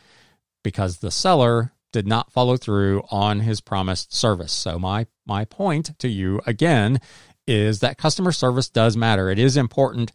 because 0.64 1.00
the 1.00 1.12
seller 1.12 1.74
did 1.92 2.08
not 2.08 2.32
follow 2.32 2.56
through 2.56 3.04
on 3.12 3.42
his 3.42 3.60
promised 3.60 4.16
service. 4.16 4.54
So 4.54 4.80
my 4.80 5.06
my 5.26 5.44
point 5.44 6.00
to 6.00 6.08
you 6.08 6.40
again 6.48 7.02
is 7.46 7.82
that 7.82 7.98
customer 7.98 8.32
service 8.32 8.70
does 8.70 8.96
matter. 8.96 9.30
It 9.30 9.38
is 9.38 9.58
important 9.58 10.14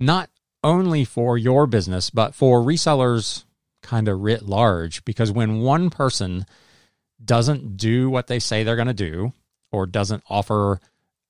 not 0.00 0.30
only 0.64 1.04
for 1.04 1.36
your 1.36 1.66
business, 1.66 2.08
but 2.08 2.34
for 2.34 2.62
resellers 2.62 3.44
kind 3.82 4.08
of 4.08 4.20
writ 4.20 4.42
large. 4.42 5.04
Because 5.04 5.30
when 5.30 5.60
one 5.60 5.90
person 5.90 6.46
doesn't 7.22 7.76
do 7.76 8.08
what 8.08 8.28
they 8.28 8.38
say 8.38 8.62
they're 8.62 8.76
going 8.76 8.88
to 8.88 8.94
do 8.94 9.34
or 9.72 9.84
doesn't 9.84 10.22
offer 10.30 10.80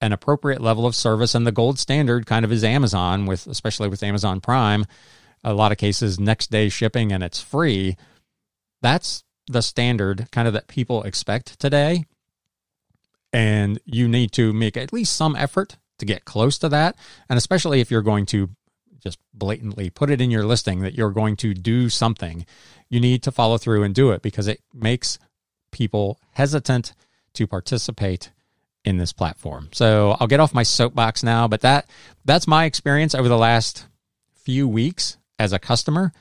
an 0.00 0.12
appropriate 0.12 0.60
level 0.60 0.86
of 0.86 0.94
service, 0.94 1.34
and 1.34 1.46
the 1.46 1.52
gold 1.52 1.78
standard 1.78 2.26
kind 2.26 2.44
of 2.44 2.52
is 2.52 2.62
Amazon, 2.62 3.26
with 3.26 3.46
especially 3.46 3.88
with 3.88 4.02
Amazon 4.02 4.40
Prime. 4.40 4.84
A 5.46 5.54
lot 5.54 5.72
of 5.72 5.78
cases 5.78 6.18
next 6.18 6.50
day 6.50 6.68
shipping 6.68 7.12
and 7.12 7.22
it's 7.22 7.40
free. 7.40 7.96
That's 8.82 9.22
the 9.46 9.62
standard 9.62 10.28
kind 10.32 10.48
of 10.48 10.54
that 10.54 10.66
people 10.66 11.04
expect 11.04 11.58
today. 11.60 12.04
And 13.32 13.78
you 13.84 14.08
need 14.08 14.32
to 14.32 14.52
make 14.52 14.76
at 14.76 14.92
least 14.92 15.16
some 15.16 15.36
effort 15.36 15.76
to 15.98 16.04
get 16.04 16.24
close 16.24 16.58
to 16.58 16.68
that. 16.70 16.96
And 17.28 17.36
especially 17.38 17.80
if 17.80 17.90
you're 17.90 18.02
going 18.02 18.26
to 18.26 18.50
just 19.02 19.18
blatantly 19.32 19.88
put 19.88 20.10
it 20.10 20.20
in 20.20 20.32
your 20.32 20.44
listing 20.44 20.80
that 20.80 20.94
you're 20.94 21.10
going 21.10 21.36
to 21.36 21.54
do 21.54 21.88
something, 21.88 22.44
you 22.88 22.98
need 22.98 23.22
to 23.22 23.30
follow 23.30 23.56
through 23.56 23.84
and 23.84 23.94
do 23.94 24.10
it 24.10 24.22
because 24.22 24.48
it 24.48 24.60
makes 24.74 25.18
people 25.70 26.18
hesitant 26.32 26.92
to 27.34 27.46
participate 27.46 28.32
in 28.84 28.96
this 28.96 29.12
platform. 29.12 29.68
So 29.72 30.16
I'll 30.18 30.26
get 30.26 30.40
off 30.40 30.54
my 30.54 30.62
soapbox 30.64 31.22
now, 31.22 31.46
but 31.46 31.60
that 31.60 31.88
that's 32.24 32.48
my 32.48 32.64
experience 32.64 33.14
over 33.14 33.28
the 33.28 33.36
last 33.36 33.86
few 34.34 34.66
weeks 34.66 35.18
as 35.38 35.52
a 35.52 35.58
customer 35.58 36.12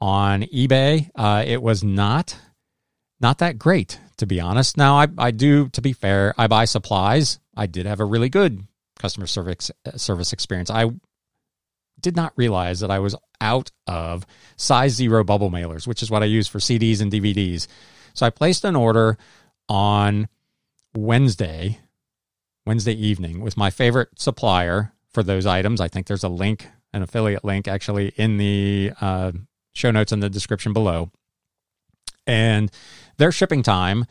on 0.00 0.42
eBay. 0.42 1.10
Uh, 1.14 1.44
it 1.46 1.62
was 1.62 1.82
not 1.84 2.36
not 3.20 3.38
that 3.38 3.58
great 3.58 4.00
to 4.16 4.26
be 4.26 4.40
honest. 4.40 4.76
Now 4.76 4.98
I, 4.98 5.08
I 5.18 5.30
do 5.30 5.68
to 5.70 5.82
be 5.82 5.92
fair, 5.92 6.34
I 6.36 6.46
buy 6.46 6.64
supplies. 6.64 7.38
I 7.56 7.66
did 7.66 7.86
have 7.86 8.00
a 8.00 8.04
really 8.04 8.28
good 8.28 8.66
customer 8.98 9.26
service 9.26 9.70
service 9.96 10.32
experience. 10.32 10.70
I 10.70 10.90
did 12.00 12.16
not 12.16 12.32
realize 12.36 12.80
that 12.80 12.90
I 12.90 12.98
was 12.98 13.16
out 13.40 13.70
of 13.86 14.26
size 14.56 14.92
zero 14.92 15.24
bubble 15.24 15.50
mailers, 15.50 15.86
which 15.86 16.02
is 16.02 16.10
what 16.10 16.22
I 16.22 16.26
use 16.26 16.48
for 16.48 16.58
CDs 16.58 17.00
and 17.00 17.10
DVDs. 17.10 17.66
So 18.12 18.26
I 18.26 18.30
placed 18.30 18.64
an 18.64 18.76
order 18.76 19.18
on 19.68 20.28
Wednesday, 20.94 21.80
Wednesday 22.66 22.94
evening 22.94 23.40
with 23.40 23.56
my 23.56 23.70
favorite 23.70 24.10
supplier 24.20 24.92
for 25.10 25.22
those 25.22 25.46
items. 25.46 25.80
I 25.80 25.88
think 25.88 26.06
there's 26.06 26.24
a 26.24 26.28
link, 26.28 26.68
an 26.94 27.02
affiliate 27.02 27.44
link 27.44 27.68
actually 27.68 28.08
in 28.16 28.38
the 28.38 28.92
uh, 29.00 29.32
show 29.74 29.90
notes 29.90 30.12
in 30.12 30.20
the 30.20 30.30
description 30.30 30.72
below. 30.72 31.10
And 32.26 32.70
their 33.18 33.32
shipping 33.32 33.62
time, 33.62 34.06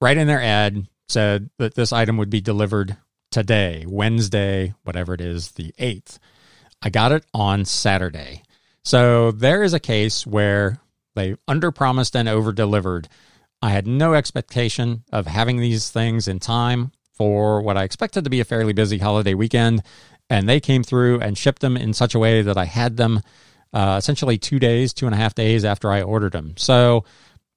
right 0.00 0.16
in 0.16 0.26
their 0.26 0.42
ad, 0.42 0.86
said 1.08 1.50
that 1.58 1.74
this 1.74 1.92
item 1.92 2.16
would 2.18 2.30
be 2.30 2.40
delivered 2.40 2.96
today, 3.30 3.84
Wednesday, 3.88 4.74
whatever 4.84 5.14
it 5.14 5.20
is, 5.20 5.52
the 5.52 5.72
8th. 5.78 6.18
I 6.82 6.90
got 6.90 7.12
it 7.12 7.24
on 7.34 7.64
Saturday. 7.64 8.42
So 8.84 9.30
there 9.32 9.62
is 9.62 9.74
a 9.74 9.80
case 9.80 10.26
where 10.26 10.78
they 11.14 11.34
underpromised 11.48 12.14
and 12.14 12.28
over 12.28 12.52
delivered. 12.52 13.08
I 13.60 13.70
had 13.70 13.86
no 13.86 14.14
expectation 14.14 15.04
of 15.12 15.26
having 15.26 15.58
these 15.58 15.90
things 15.90 16.28
in 16.28 16.38
time 16.38 16.92
for 17.12 17.60
what 17.60 17.76
I 17.76 17.84
expected 17.84 18.24
to 18.24 18.30
be 18.30 18.40
a 18.40 18.44
fairly 18.44 18.72
busy 18.72 18.98
holiday 18.98 19.34
weekend. 19.34 19.82
And 20.30 20.48
they 20.48 20.60
came 20.60 20.82
through 20.82 21.20
and 21.20 21.36
shipped 21.36 21.60
them 21.60 21.76
in 21.76 21.92
such 21.92 22.14
a 22.14 22.18
way 22.18 22.40
that 22.40 22.56
I 22.56 22.64
had 22.64 22.96
them 22.96 23.20
uh, 23.72 23.96
essentially 23.98 24.38
two 24.38 24.58
days, 24.58 24.92
two 24.92 25.06
and 25.06 25.14
a 25.14 25.18
half 25.18 25.34
days 25.34 25.64
after 25.64 25.90
I 25.90 26.02
ordered 26.02 26.32
them. 26.32 26.54
So 26.56 27.04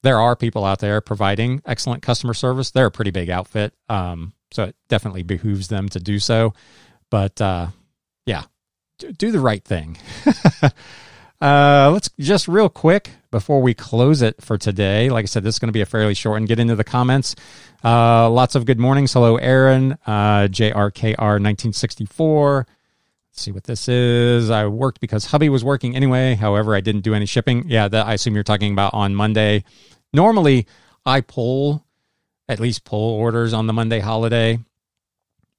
there 0.02 0.20
are 0.20 0.36
people 0.36 0.66
out 0.66 0.80
there 0.80 1.00
providing 1.00 1.62
excellent 1.66 2.04
customer 2.04 2.34
service. 2.34 2.72
They're 2.72 2.88
a 2.88 2.92
pretty 2.92 3.12
big 3.12 3.30
outfit. 3.30 3.74
Um, 3.90 4.34
so 4.52 4.66
it 4.66 4.76
definitely 4.90 5.24
behooves 5.24 5.68
them 5.70 5.90
to 5.90 6.00
do 6.00 6.20
so. 6.20 6.54
But 7.10 7.40
uh, 7.42 7.68
yeah, 8.26 8.44
do 8.98 9.32
the 9.32 9.40
right 9.40 9.64
thing. 9.64 9.98
uh, 11.42 11.90
let's 11.92 12.10
just 12.20 12.48
real 12.48 12.70
quick 12.70 13.12
before 13.34 13.64
we 13.64 13.74
close 13.74 14.22
it 14.22 14.40
for 14.44 14.60
today. 14.60 15.10
Like 15.10 15.24
I 15.24 15.26
said, 15.26 15.44
this 15.44 15.56
is 15.56 15.60
going 15.60 15.70
to 15.70 15.74
be 15.74 15.82
a 15.82 15.88
fairly 15.88 16.14
short 16.14 16.38
and 16.38 16.48
get 16.48 16.60
into 16.60 16.76
the 16.76 16.84
comments. 16.84 17.36
Uh, 17.84 18.30
lots 18.30 18.54
of 18.54 18.66
good 18.66 18.80
mornings. 18.80 19.12
Hello, 19.12 19.38
Aaron, 19.38 19.94
uh, 20.06 20.48
JRKR 20.48 21.18
1964. 21.18 22.68
Let's 23.32 23.42
see 23.42 23.52
what 23.52 23.64
this 23.64 23.90
is. 23.90 24.52
I 24.52 24.68
worked 24.68 25.02
because 25.02 25.26
hubby 25.26 25.50
was 25.50 25.64
working 25.64 25.96
anyway. 25.96 26.36
However, 26.36 26.76
I 26.76 26.82
didn't 26.82 27.02
do 27.02 27.16
any 27.16 27.26
shipping. 27.26 27.68
Yeah, 27.68 27.88
that 27.88 28.06
I 28.06 28.14
assume 28.14 28.36
you're 28.36 28.44
talking 28.44 28.72
about 28.72 28.94
on 28.94 29.16
Monday. 29.16 29.64
Normally, 30.14 30.68
I 31.04 31.22
pull 31.22 31.84
at 32.48 32.60
least 32.60 32.86
pull 32.86 33.16
orders 33.16 33.52
on 33.52 33.66
the 33.66 33.74
Monday 33.74 34.00
holiday 34.00 34.60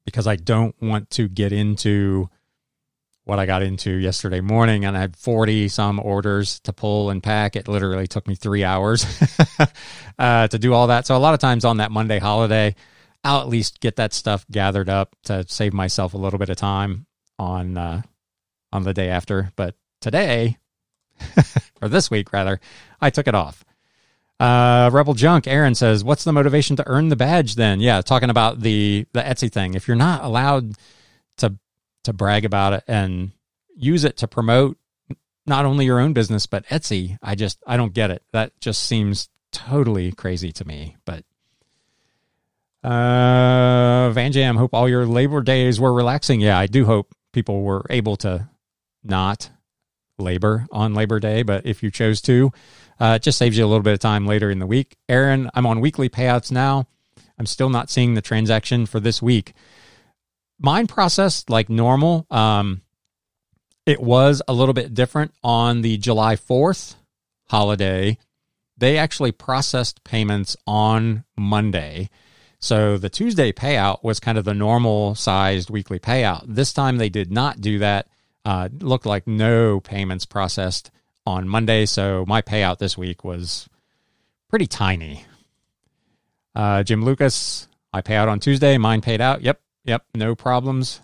because 0.05 0.29
I 0.29 0.37
don't 0.37 0.81
want 0.81 1.11
to 1.11 1.27
get 1.27 1.53
into 1.53 2.31
what 3.25 3.39
I 3.39 3.47
got 3.47 3.63
into 3.63 3.91
yesterday 3.91 4.41
morning 4.41 4.85
and 4.85 4.97
I 4.97 5.01
had 5.01 5.17
40 5.17 5.69
some 5.69 5.99
orders 5.99 6.61
to 6.61 6.73
pull 6.73 7.11
and 7.11 7.23
pack. 7.23 7.57
It 7.57 7.69
literally 7.69 8.07
took 8.07 8.29
me 8.29 8.35
three 8.35 8.65
hours 8.65 9.07
uh, 10.19 10.49
to 10.49 10.59
do 10.59 10.75
all 10.75 10.89
that. 10.89 11.07
So 11.07 11.17
a 11.17 11.19
lot 11.19 11.35
of 11.35 11.41
times 11.41 11.65
on 11.65 11.79
that 11.79 11.91
Monday 11.91 12.19
holiday, 12.19 12.75
I'll 13.25 13.41
at 13.41 13.49
least 13.49 13.81
get 13.81 13.97
that 13.97 14.13
stuff 14.13 14.45
gathered 14.51 14.91
up 14.91 15.17
to 15.25 15.45
save 15.49 15.73
myself 15.73 16.13
a 16.13 16.19
little 16.19 16.39
bit 16.39 16.51
of 16.51 16.57
time 16.57 17.07
on 17.39 17.79
uh, 17.79 18.03
on 18.71 18.83
the 18.83 18.93
day 18.93 19.09
after. 19.09 19.51
But 19.57 19.75
today, 20.03 20.59
or 21.83 21.89
this 21.89 22.11
week 22.11 22.33
rather, 22.33 22.61
I 23.01 23.09
took 23.09 23.27
it 23.27 23.35
off. 23.35 23.65
Uh, 24.39 24.91
Rebel 24.93 25.15
Junk, 25.15 25.47
Aaron 25.47 25.75
says, 25.75 26.05
"What's 26.05 26.25
the 26.25 26.33
motivation 26.33 26.77
to 26.77 26.87
earn 26.87 27.09
the 27.09 27.17
badge?" 27.17 27.55
Then, 27.55 27.81
yeah, 27.81 28.03
talking 28.03 28.31
about 28.31 28.61
the 28.61 29.07
the 29.15 29.23
Etsy 29.23 29.51
thing. 29.51 29.73
If 29.73 29.89
you're 29.89 29.97
not 29.97 30.23
allowed 30.23 30.75
to 31.39 31.57
to 32.05 32.13
brag 32.13 32.45
about 32.45 32.73
it 32.73 32.85
and 32.87 33.33
use 33.77 34.05
it 34.05 34.17
to 34.19 34.29
promote 34.29 34.79
not 35.47 35.65
only 35.65 35.85
your 35.85 36.01
own 36.01 36.13
business 36.13 36.47
but 36.47 36.67
Etsy, 36.67 37.19
I 37.23 37.35
just 37.35 37.63
I 37.67 37.77
don't 37.77 37.93
get 37.93 38.11
it. 38.11 38.23
That 38.33 38.59
just 38.61 38.85
seems 38.85 39.29
totally 39.53 40.13
crazy 40.13 40.53
to 40.53 40.65
me. 40.65 40.97
But 41.05 41.25
uh, 42.83 44.11
Van 44.11 44.33
Jam, 44.33 44.57
hope 44.57 44.75
all 44.75 44.89
your 44.89 45.07
Labor 45.07 45.43
Days 45.43 45.81
were 45.81 45.93
relaxing. 45.93 46.41
Yeah, 46.41 46.59
I 46.59 46.67
do 46.67 46.85
hope 46.85 47.15
people 47.33 47.63
were 47.63 47.85
able 47.91 48.17
to 48.19 48.49
not 49.03 49.51
labor 50.19 50.67
on 50.71 50.95
Labor 50.95 51.19
Day, 51.19 51.43
but 51.43 51.67
if 51.67 51.83
you 51.83 51.91
chose 51.91 52.21
to, 52.23 52.53
uh, 53.01 53.15
it 53.17 53.23
just 53.23 53.39
saves 53.39 53.57
you 53.59 53.65
a 53.65 53.69
little 53.69 53.83
bit 53.83 53.95
of 53.95 53.99
time 53.99 54.27
later 54.27 54.51
in 54.51 54.59
the 54.59 54.67
week. 54.67 54.97
Aaron, 55.09 55.51
I'm 55.55 55.67
on 55.67 55.81
weekly 55.81 56.09
payouts 56.09 56.53
now. 56.53 56.87
I'm 57.39 57.47
still 57.47 57.71
not 57.71 57.91
seeing 57.91 58.15
the 58.15 58.23
transaction 58.23 58.87
for 58.87 59.01
this 59.01 59.21
week. 59.21 59.55
Mine 60.59 60.87
processed 60.87 61.51
like 61.51 61.69
normal. 61.69 62.27
Um, 62.31 62.83
it 63.87 64.01
was 64.01 64.41
a 64.49 64.53
little 64.53 64.75
bit 64.75 64.95
different 64.95 65.33
on 65.43 65.83
the 65.83 65.99
July 65.99 66.37
4th 66.37 66.95
holiday. 67.49 68.19
They 68.77 68.97
actually 68.99 69.33
processed 69.33 70.05
payments 70.05 70.57
on 70.67 71.25
Monday. 71.37 72.11
So 72.59 72.97
the 72.97 73.11
Tuesday 73.11 73.53
payout 73.53 74.03
was 74.03 74.21
kind 74.21 74.39
of 74.39 74.45
the 74.45 74.55
normal 74.55 75.15
sized 75.15 75.69
weekly 75.69 75.99
payout. 75.99 76.45
This 76.47 76.73
time 76.73 76.97
they 76.97 77.11
did 77.11 77.31
not 77.31 77.61
do 77.61 77.79
that. 77.81 78.09
Uh, 78.45 78.69
looked 78.81 79.07
like 79.07 79.27
no 79.27 79.81
payments 79.81 80.25
processed 80.25 80.91
on 81.27 81.49
Monday, 81.49 81.87
so 81.87 82.25
my 82.27 82.43
payout 82.43 82.79
this 82.79 82.97
week 82.97 83.25
was 83.25 83.69
pretty 84.49 84.67
tiny. 84.67 85.25
Uh, 86.55 86.83
Jim 86.83 87.05
Lucas, 87.05 87.69
I 87.93 88.01
pay 88.01 88.17
out 88.17 88.29
on 88.29 88.41
Tuesday. 88.41 88.79
Mine 88.79 89.01
paid 89.01 89.21
out. 89.21 89.43
Yep, 89.43 89.61
yep, 89.85 90.05
no 90.15 90.35
problems. 90.35 91.01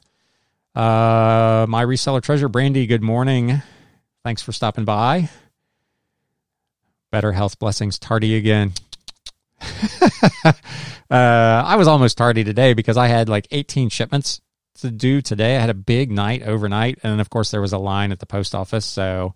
Uh, 0.75 1.67
my 1.69 1.85
reseller 1.85 2.23
treasure, 2.23 2.49
Brandy. 2.49 2.87
Good 2.87 3.03
morning. 3.03 3.63
Thanks 4.25 4.43
for 4.43 4.53
stopping 4.53 4.85
by. 4.85 5.29
Better 7.11 7.33
health 7.33 7.59
blessings, 7.59 7.99
tardy 7.99 8.37
again. 8.37 8.73
uh, 10.45 10.53
I 11.11 11.77
was 11.77 11.89
almost 11.89 12.17
tardy 12.17 12.45
today 12.45 12.73
because 12.73 12.97
I 12.97 13.09
had 13.09 13.29
like 13.29 13.49
18 13.51 13.89
shipments 13.89 14.41
to 14.81 14.91
do 14.91 15.21
today. 15.21 15.57
I 15.57 15.61
had 15.61 15.71
a 15.71 15.75
big 15.75 16.11
night 16.11 16.43
overnight, 16.43 16.99
and 17.03 17.21
of 17.21 17.31
course 17.31 17.51
there 17.51 17.61
was 17.61 17.73
a 17.73 17.79
line 17.79 18.13
at 18.13 18.21
the 18.21 18.27
post 18.27 18.55
office, 18.55 18.87
so 18.87 19.35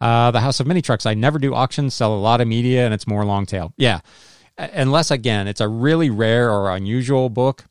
uh, 0.00 0.30
the 0.30 0.40
House 0.40 0.60
of 0.60 0.66
Mini 0.66 0.82
Trucks. 0.82 1.06
I 1.06 1.14
never 1.14 1.38
do 1.38 1.54
auctions, 1.54 1.94
sell 1.94 2.14
a 2.14 2.18
lot 2.18 2.40
of 2.40 2.48
media, 2.48 2.84
and 2.84 2.92
it's 2.92 3.06
more 3.06 3.24
long 3.24 3.46
tail. 3.46 3.72
Yeah. 3.76 4.00
Unless, 4.58 5.10
again, 5.10 5.48
it's 5.48 5.60
a 5.60 5.68
really 5.68 6.10
rare 6.10 6.50
or 6.50 6.74
unusual 6.74 7.28
book 7.28 7.64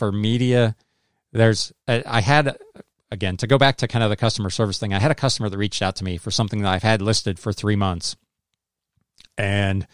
for 0.00 0.10
media. 0.10 0.74
There's, 1.30 1.72
I 1.86 2.22
had, 2.22 2.56
again, 3.12 3.36
to 3.36 3.46
go 3.46 3.58
back 3.58 3.76
to 3.76 3.86
kind 3.86 4.02
of 4.02 4.08
the 4.08 4.16
customer 4.16 4.48
service 4.48 4.78
thing, 4.78 4.94
I 4.94 4.98
had 4.98 5.10
a 5.10 5.14
customer 5.14 5.50
that 5.50 5.58
reached 5.58 5.82
out 5.82 5.96
to 5.96 6.04
me 6.04 6.16
for 6.16 6.30
something 6.30 6.62
that 6.62 6.72
I've 6.72 6.82
had 6.82 7.02
listed 7.02 7.38
for 7.38 7.52
three 7.52 7.76
months. 7.76 8.16
And 9.36 9.86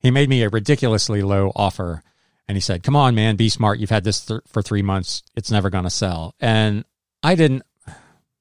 he 0.00 0.10
made 0.10 0.28
me 0.28 0.42
a 0.42 0.48
ridiculously 0.48 1.22
low 1.22 1.52
offer. 1.54 2.02
And 2.48 2.56
he 2.56 2.60
said, 2.60 2.82
Come 2.82 2.96
on, 2.96 3.14
man, 3.14 3.36
be 3.36 3.48
smart. 3.48 3.78
You've 3.78 3.90
had 3.90 4.02
this 4.02 4.26
th- 4.26 4.40
for 4.48 4.62
three 4.62 4.82
months. 4.82 5.22
It's 5.36 5.50
never 5.50 5.70
going 5.70 5.84
to 5.84 5.90
sell. 5.90 6.34
And 6.40 6.84
I 7.22 7.36
didn't, 7.36 7.62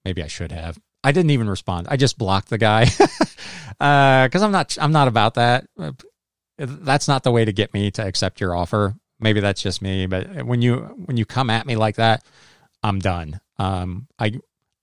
maybe 0.04 0.24
I 0.24 0.28
should 0.28 0.52
have. 0.52 0.80
I 1.04 1.12
didn't 1.12 1.32
even 1.32 1.48
respond. 1.48 1.86
I 1.88 1.98
just 1.98 2.18
blocked 2.18 2.50
the 2.50 2.58
guy 2.58 2.86
because 2.86 3.36
uh, 3.80 4.46
I'm 4.46 4.52
not 4.52 4.76
I'm 4.82 4.92
not 4.92 5.08
about 5.08 5.36
that. 5.36 5.68
That's 6.58 7.08
not 7.08 7.24
the 7.24 7.32
way 7.32 7.46
to 7.46 7.54
get 7.54 7.76
me 7.76 7.92
to 7.92 8.06
accept 8.06 8.42
your 8.42 8.56
offer. 8.56 8.96
Maybe 9.20 9.40
that's 9.40 9.62
just 9.62 9.82
me, 9.82 10.08
but 10.08 10.46
when 10.46 10.62
you 10.62 10.76
when 11.06 11.18
you 11.18 11.26
come 11.26 11.50
at 11.50 11.66
me 11.66 11.76
like 11.76 11.96
that, 11.96 12.24
I'm 12.84 13.00
done. 13.00 13.40
Um, 13.58 14.08
I 14.20 14.34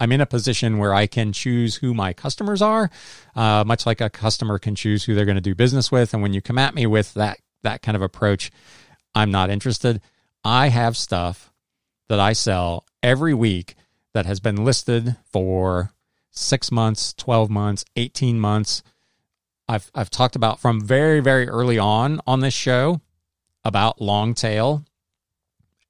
I'm 0.01 0.11
in 0.11 0.21
a 0.21 0.27
position 0.27 0.79
where 0.79 0.93
I 0.93 1.07
can 1.07 1.33
choose 1.33 1.77
who 1.77 1.95
my 1.95 2.13
customers 2.13 2.61
are, 2.61 2.91
uh, 3.37 3.63
much 3.65 3.87
like 3.87 4.01
a 4.01 4.11
customer 4.11 4.59
can 4.59 4.75
choose 4.75 5.05
who 5.05 5.15
they're 5.15 5.25
going 5.25 5.37
to 5.37 5.41
do 5.41 5.55
business 5.55 5.93
with. 5.93 6.13
And 6.13 6.23
when 6.23 6.33
you 6.33 6.43
come 6.43 6.59
at 6.59 6.75
me 6.75 6.87
with 6.87 7.15
that 7.15 7.39
that 7.63 7.83
kind 7.83 7.95
of 7.95 8.03
approach, 8.03 8.51
I'm 9.15 9.31
not 9.31 9.51
interested. 9.51 10.01
I 10.45 10.69
have 10.69 10.97
stuff 10.97 11.53
that 12.09 12.19
I 12.19 12.33
sell 12.33 12.85
every 13.03 13.35
week 13.35 13.77
that 14.13 14.27
has 14.27 14.41
been 14.41 14.65
listed 14.65 15.17
for 15.25 15.93
six 16.31 16.73
months, 16.73 17.15
12 17.15 17.51
months, 17.51 17.85
18 17.97 18.41
months. 18.41 18.83
I've, 19.69 19.91
I've 19.95 20.11
talked 20.11 20.37
about 20.37 20.59
from 20.59 20.81
very, 20.81 21.21
very 21.21 21.49
early 21.49 21.79
on 21.79 22.21
on 22.27 22.41
this 22.41 22.55
show 22.55 23.01
about 23.65 24.01
long 24.01 24.35
tail. 24.35 24.85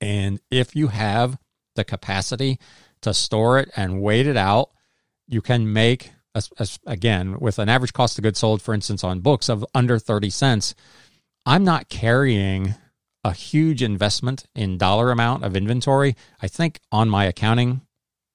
And 0.01 0.41
if 0.51 0.75
you 0.75 0.89
have 0.89 1.39
the 1.75 1.85
capacity 1.85 2.59
to 3.03 3.15
store 3.15 3.59
it 3.59 3.71
and 3.77 4.03
wait 4.03 4.27
it 4.27 4.37
out, 4.37 4.71
you 5.29 5.41
can 5.41 5.73
make, 5.73 6.13
again, 6.87 7.39
with 7.39 7.59
an 7.59 7.69
average 7.69 7.93
cost 7.93 8.19
of 8.19 8.23
goods 8.23 8.39
sold, 8.39 8.63
for 8.63 8.75
instance, 8.75 9.05
on 9.05 9.21
books 9.21 9.49
of 9.49 9.65
under 9.75 9.99
30 9.99 10.31
cents. 10.31 10.75
I'm 11.47 11.65
not 11.65 11.89
carrying 11.89 12.75
a 13.25 13.33
huge 13.33 13.83
investment 13.83 14.47
in 14.55 14.79
dollar 14.79 15.11
amount 15.11 15.45
of 15.45 15.57
inventory. 15.57 16.17
I 16.41 16.49
think 16.49 16.81
on 16.91 17.09
my 17.09 17.25
accounting, 17.25 17.83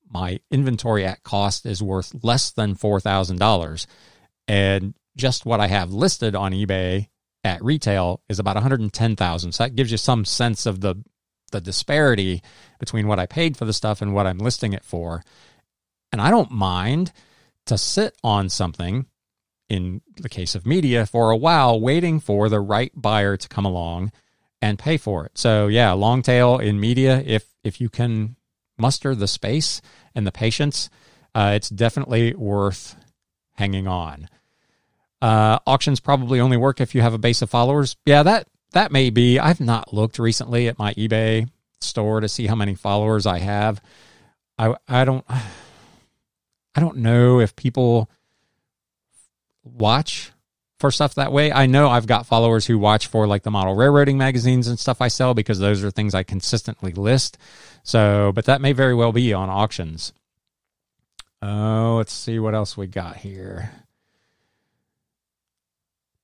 my 0.10 0.40
inventory 0.50 1.06
at 1.06 1.24
cost 1.24 1.66
is 1.66 1.84
worth 1.84 2.16
less 2.24 2.52
than 2.52 2.76
$4,000. 2.76 3.86
And 4.48 4.94
just 5.18 5.46
what 5.46 5.60
I 5.60 5.68
have 5.68 5.92
listed 5.92 6.36
on 6.36 6.54
eBay 6.54 7.10
at 7.44 7.64
retail 7.64 8.22
is 8.30 8.40
about 8.40 8.56
110,000. 8.56 9.52
So 9.52 9.64
that 9.64 9.76
gives 9.76 9.92
you 9.92 9.98
some 9.98 10.26
sense 10.26 10.66
of 10.66 10.82
the 10.82 11.04
the 11.52 11.62
disparity 11.62 12.42
between 12.78 13.08
what 13.08 13.20
I 13.20 13.26
paid 13.26 13.56
for 13.56 13.64
the 13.64 13.72
stuff 13.72 14.02
and 14.02 14.14
what 14.14 14.28
I'm 14.28 14.38
listing 14.38 14.74
it 14.74 14.84
for. 14.84 15.24
And 16.12 16.22
I 16.22 16.30
don't 16.30 16.52
mind 16.52 17.14
to 17.68 17.78
sit 17.78 18.18
on 18.22 18.50
something 18.50 19.06
in 19.70 20.02
the 20.18 20.30
case 20.30 20.56
of 20.56 20.66
media 20.66 21.06
for 21.06 21.32
a 21.32 21.38
while 21.38 21.80
waiting 21.80 22.20
for 22.20 22.50
the 22.50 22.60
right 22.60 22.92
buyer 22.96 23.38
to 23.38 23.48
come 23.48 23.66
along 23.66 24.12
and 24.62 24.80
pay 24.80 24.98
for 24.98 25.26
it. 25.26 25.38
So 25.38 25.68
yeah, 25.68 25.92
long 25.92 26.22
tail 26.22 26.58
in 26.58 26.80
media 26.80 27.22
if 27.26 27.46
if 27.64 27.80
you 27.82 27.90
can 27.90 28.36
muster 28.78 29.16
the 29.16 29.28
space 29.28 29.82
and 30.16 30.26
the 30.26 30.32
patience, 30.32 30.90
uh, 31.36 31.54
it's 31.56 31.70
definitely 31.70 32.34
worth 32.36 32.96
hanging 33.56 33.88
on. 33.88 34.30
Uh, 35.22 35.60
auctions 35.66 36.00
probably 36.00 36.40
only 36.40 36.58
work 36.58 36.80
if 36.80 36.94
you 36.94 37.02
have 37.02 37.14
a 37.14 37.18
base 37.18 37.42
of 37.42 37.50
followers. 37.50 37.96
Yeah, 38.06 38.24
that 38.24 38.48
that 38.72 38.92
may 38.92 39.10
be. 39.10 39.40
I've 39.40 39.60
not 39.60 39.94
looked 39.94 40.20
recently 40.20 40.68
at 40.68 40.78
my 40.78 40.94
eBay 40.94 41.50
store 41.82 42.20
to 42.20 42.30
see 42.30 42.48
how 42.48 42.56
many 42.56 42.76
followers 42.76 43.26
I 43.26 43.40
have. 43.40 43.82
I 44.58 44.76
I 44.88 45.06
don't 45.06 45.26
I 45.30 46.80
don't 46.80 46.98
know 46.98 47.40
if 47.40 47.56
people 47.56 48.10
watch 49.64 50.32
for 50.80 50.92
stuff 50.92 51.16
that 51.16 51.32
way. 51.32 51.52
I 51.52 51.66
know 51.66 51.90
I've 51.90 52.08
got 52.08 52.28
followers 52.28 52.68
who 52.68 52.78
watch 52.78 53.08
for 53.08 53.26
like 53.26 53.44
the 53.44 53.52
model 53.52 53.76
railroading 53.76 54.18
magazines 54.18 54.68
and 54.68 54.78
stuff 54.78 55.02
I 55.02 55.08
sell 55.08 55.34
because 55.34 55.60
those 55.60 55.84
are 55.84 55.92
things 55.92 56.14
I 56.14 56.24
consistently 56.24 56.92
list. 56.92 57.38
So, 57.84 58.32
but 58.36 58.46
that 58.46 58.62
may 58.62 58.74
very 58.74 58.94
well 58.94 59.12
be 59.12 59.34
on 59.34 59.50
auctions. 59.50 60.14
Oh, 61.42 61.96
let's 61.98 62.14
see 62.14 62.40
what 62.40 62.54
else 62.54 62.78
we 62.78 62.88
got 62.88 63.18
here. 63.18 63.72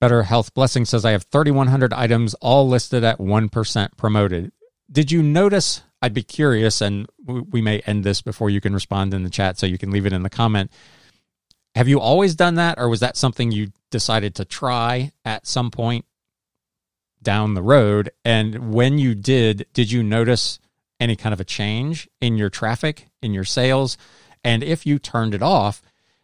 Better 0.04 0.24
Health 0.24 0.54
Blessing 0.54 0.84
says 0.84 1.06
I 1.06 1.12
have 1.12 1.24
3,100 1.32 1.94
items 1.94 2.34
all 2.42 2.68
listed 2.68 3.06
at 3.06 3.20
1% 3.20 3.96
promoted. 3.96 4.52
Did 4.92 5.14
you 5.14 5.24
notice? 5.24 5.82
I'd 6.02 6.14
be 6.14 6.24
curious, 6.24 6.82
and 6.82 7.08
we 7.26 7.62
may 7.62 7.80
end 7.86 8.04
this 8.04 8.22
before 8.22 8.50
you 8.50 8.60
can 8.60 8.74
respond 8.74 9.14
in 9.14 9.24
the 9.24 9.30
chat, 9.30 9.58
so 9.58 9.66
you 9.66 9.78
can 9.78 9.92
leave 9.92 10.06
it 10.06 10.12
in 10.12 10.24
the 10.24 10.30
comment. 10.30 10.74
Have 11.74 11.88
you 11.88 12.02
always 12.02 12.36
done 12.36 12.56
that, 12.56 12.80
or 12.80 12.90
was 12.90 13.00
that 13.00 13.16
something 13.16 13.54
you 13.54 13.72
decided 13.92 14.36
to 14.36 14.44
try 14.44 15.14
at 15.24 15.48
some 15.48 15.72
point 15.72 16.04
down 17.22 17.54
the 17.54 17.64
road? 17.64 18.12
And 18.26 18.74
when 18.74 18.98
you 18.98 19.16
did, 19.16 19.68
did 19.72 19.90
you 19.90 20.04
notice 20.04 20.60
any 21.00 21.16
kind 21.16 21.32
of 21.32 21.40
a 21.40 21.46
change 21.46 22.10
in 22.20 22.36
your 22.36 22.50
traffic, 22.50 23.08
in 23.22 23.34
your 23.34 23.46
sales? 23.46 23.98
And 24.44 24.64
if 24.64 24.86
you 24.86 25.00
turned 25.00 25.34
it 25.34 25.42
off, 25.42 25.82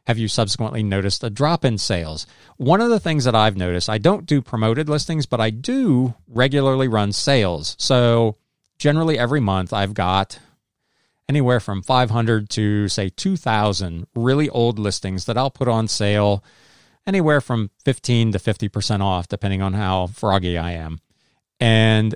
have 0.09 0.17
you 0.17 0.27
subsequently 0.27 0.81
noticed 0.81 1.23
a 1.23 1.29
drop 1.29 1.63
in 1.63 1.77
sales? 1.77 2.25
One 2.57 2.81
of 2.81 2.89
the 2.89 2.99
things 2.99 3.25
that 3.25 3.35
I've 3.35 3.55
noticed, 3.55 3.91
I 3.91 3.99
don't 3.99 4.25
do 4.25 4.41
promoted 4.41 4.89
listings, 4.89 5.27
but 5.27 5.39
I 5.39 5.51
do 5.51 6.15
regularly 6.27 6.87
run 6.87 7.11
sales. 7.11 7.75
So 7.77 8.35
generally 8.79 9.19
every 9.19 9.39
month 9.39 9.71
I've 9.71 9.93
got 9.93 10.39
anywhere 11.29 11.59
from 11.59 11.83
500 11.83 12.49
to 12.49 12.87
say 12.87 13.09
2000 13.09 14.07
really 14.15 14.49
old 14.49 14.79
listings 14.79 15.25
that 15.25 15.37
I'll 15.37 15.51
put 15.51 15.67
on 15.67 15.87
sale 15.87 16.43
anywhere 17.05 17.39
from 17.39 17.69
15 17.85 18.31
to 18.31 18.39
50% 18.39 19.01
off 19.01 19.27
depending 19.27 19.61
on 19.61 19.73
how 19.73 20.07
froggy 20.07 20.57
I 20.57 20.71
am. 20.71 21.01
And 21.59 22.15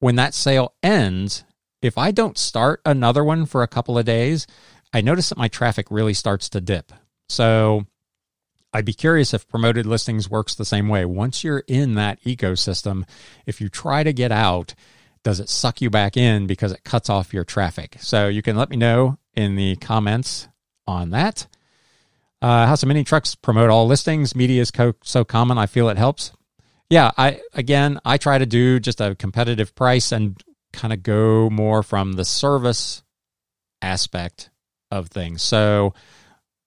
when 0.00 0.16
that 0.16 0.34
sale 0.34 0.74
ends, 0.82 1.44
if 1.80 1.96
I 1.96 2.10
don't 2.10 2.36
start 2.36 2.82
another 2.84 3.24
one 3.24 3.46
for 3.46 3.62
a 3.62 3.68
couple 3.68 3.96
of 3.96 4.04
days, 4.04 4.46
I 4.92 5.00
notice 5.00 5.30
that 5.30 5.38
my 5.38 5.48
traffic 5.48 5.86
really 5.90 6.12
starts 6.12 6.50
to 6.50 6.60
dip. 6.60 6.92
So 7.28 7.86
I'd 8.72 8.84
be 8.84 8.92
curious 8.92 9.32
if 9.32 9.48
promoted 9.48 9.86
listings 9.86 10.28
works 10.30 10.54
the 10.54 10.64
same 10.64 10.88
way. 10.88 11.04
Once 11.04 11.42
you're 11.42 11.64
in 11.66 11.94
that 11.94 12.22
ecosystem, 12.24 13.04
if 13.46 13.60
you 13.60 13.68
try 13.68 14.02
to 14.02 14.12
get 14.12 14.32
out, 14.32 14.74
does 15.22 15.40
it 15.40 15.48
suck 15.48 15.80
you 15.80 15.90
back 15.90 16.16
in 16.16 16.46
because 16.46 16.72
it 16.72 16.84
cuts 16.84 17.08
off 17.10 17.34
your 17.34 17.44
traffic? 17.44 17.96
So 18.00 18.28
you 18.28 18.42
can 18.42 18.56
let 18.56 18.70
me 18.70 18.76
know 18.76 19.18
in 19.34 19.56
the 19.56 19.76
comments 19.76 20.48
on 20.86 21.10
that. 21.10 21.46
Uh, 22.42 22.66
House 22.66 22.82
of 22.82 22.88
Mini 22.88 23.02
Trucks 23.02 23.34
promote 23.34 23.70
all 23.70 23.86
listings. 23.86 24.36
Media 24.36 24.60
is 24.60 24.70
co- 24.70 24.94
so 25.02 25.24
common. 25.24 25.58
I 25.58 25.66
feel 25.66 25.88
it 25.88 25.96
helps. 25.96 26.32
Yeah, 26.90 27.10
I 27.16 27.40
again, 27.54 27.98
I 28.04 28.18
try 28.18 28.38
to 28.38 28.46
do 28.46 28.78
just 28.78 29.00
a 29.00 29.14
competitive 29.16 29.74
price 29.74 30.12
and 30.12 30.40
kind 30.72 30.92
of 30.92 31.02
go 31.02 31.50
more 31.50 31.82
from 31.82 32.12
the 32.12 32.24
service 32.24 33.02
aspect 33.82 34.50
of 34.90 35.08
things. 35.08 35.42
So 35.42 35.94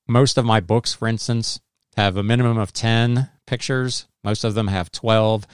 most 0.10 0.38
of 0.38 0.46
my 0.46 0.60
books, 0.60 0.94
for 0.94 1.08
instance, 1.08 1.60
have 1.96 2.18
a 2.18 2.24
minimum 2.24 2.58
of 2.58 2.74
10 2.74 3.30
pictures. 3.46 4.08
Most 4.24 4.44
of 4.44 4.54
them 4.56 4.68
have 4.68 4.92
12. 4.92 5.46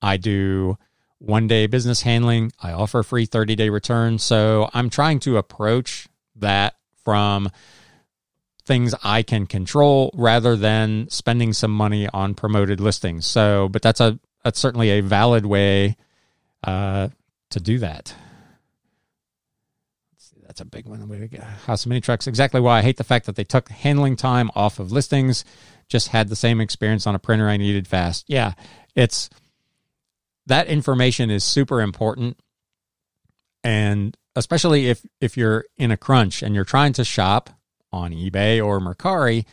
I 0.00 0.16
do 0.16 0.76
one 1.18 1.46
day 1.46 1.66
business 1.66 2.02
handling. 2.02 2.52
I 2.60 2.72
offer 2.72 3.02
free 3.02 3.26
30 3.26 3.54
day 3.56 3.68
return. 3.68 4.18
So 4.18 4.68
I'm 4.74 4.90
trying 4.90 5.20
to 5.20 5.36
approach 5.36 6.08
that 6.36 6.74
from 7.04 7.50
things 8.64 8.94
I 9.02 9.22
can 9.22 9.46
control 9.46 10.10
rather 10.14 10.56
than 10.56 11.08
spending 11.10 11.52
some 11.52 11.72
money 11.72 12.08
on 12.12 12.34
promoted 12.34 12.80
listings. 12.80 13.26
So, 13.26 13.68
but 13.68 13.82
that's 13.82 14.00
a 14.00 14.18
that's 14.44 14.58
certainly 14.58 14.90
a 14.90 15.00
valid 15.00 15.46
way 15.46 15.96
uh, 16.64 17.08
to 17.50 17.60
do 17.60 17.78
that. 17.78 18.14
That's 20.52 20.60
a 20.60 20.66
big 20.66 20.84
one. 20.84 21.00
House 21.64 21.86
of 21.86 21.88
Mini 21.88 22.02
Trucks. 22.02 22.26
Exactly 22.26 22.60
why 22.60 22.80
I 22.80 22.82
hate 22.82 22.98
the 22.98 23.04
fact 23.04 23.24
that 23.24 23.36
they 23.36 23.44
took 23.44 23.70
handling 23.70 24.16
time 24.16 24.50
off 24.54 24.78
of 24.78 24.92
listings. 24.92 25.46
Just 25.88 26.08
had 26.08 26.28
the 26.28 26.36
same 26.36 26.60
experience 26.60 27.06
on 27.06 27.14
a 27.14 27.18
printer 27.18 27.48
I 27.48 27.56
needed 27.56 27.88
fast. 27.88 28.26
Yeah, 28.28 28.52
it's 28.94 29.30
that 30.44 30.66
information 30.66 31.30
is 31.30 31.42
super 31.42 31.80
important, 31.80 32.36
and 33.64 34.14
especially 34.36 34.90
if 34.90 35.06
if 35.22 35.38
you're 35.38 35.64
in 35.78 35.90
a 35.90 35.96
crunch 35.96 36.42
and 36.42 36.54
you're 36.54 36.66
trying 36.66 36.92
to 36.94 37.04
shop 37.04 37.48
on 37.90 38.12
eBay 38.12 38.62
or 38.62 38.78
Mercari. 38.78 39.46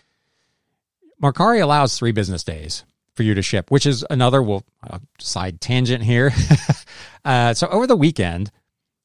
Mercari 1.23 1.61
allows 1.61 1.97
three 1.97 2.11
business 2.11 2.43
days 2.43 2.83
for 3.15 3.23
you 3.23 3.35
to 3.35 3.41
ship, 3.41 3.71
which 3.71 3.85
is 3.85 4.05
another 4.09 4.43
well, 4.43 4.65
uh, 4.83 4.99
side 5.17 5.61
tangent 5.61 6.03
here. 6.03 6.33
uh, 7.23 7.53
so 7.53 7.67
over 7.67 7.87
the 7.87 7.95
weekend, 7.95 8.51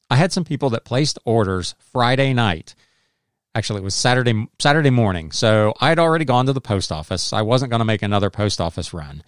I 0.09 0.15
had 0.15 0.31
some 0.31 0.43
people 0.43 0.69
that 0.71 0.85
placed 0.85 1.19
orders 1.25 1.75
Friday 1.79 2.33
night. 2.33 2.75
Actually, 3.53 3.81
it 3.81 3.83
was 3.83 3.95
Saturday 3.95 4.47
Saturday 4.59 4.89
morning. 4.89 5.31
So 5.31 5.73
I 5.79 5.89
had 5.89 5.99
already 5.99 6.25
gone 6.25 6.45
to 6.45 6.53
the 6.53 6.61
post 6.61 6.91
office. 6.91 7.33
I 7.33 7.41
wasn't 7.41 7.71
going 7.71 7.79
to 7.79 7.85
make 7.85 8.01
another 8.01 8.29
post 8.29 8.59
office 8.61 8.93
run. 8.93 9.23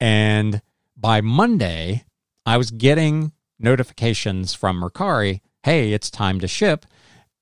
And 0.00 0.62
by 0.96 1.20
Monday, 1.20 2.04
I 2.46 2.56
was 2.56 2.70
getting 2.70 3.32
notifications 3.58 4.54
from 4.54 4.80
Mercari, 4.80 5.40
"Hey, 5.62 5.92
it's 5.92 6.10
time 6.10 6.40
to 6.40 6.48
ship." 6.48 6.86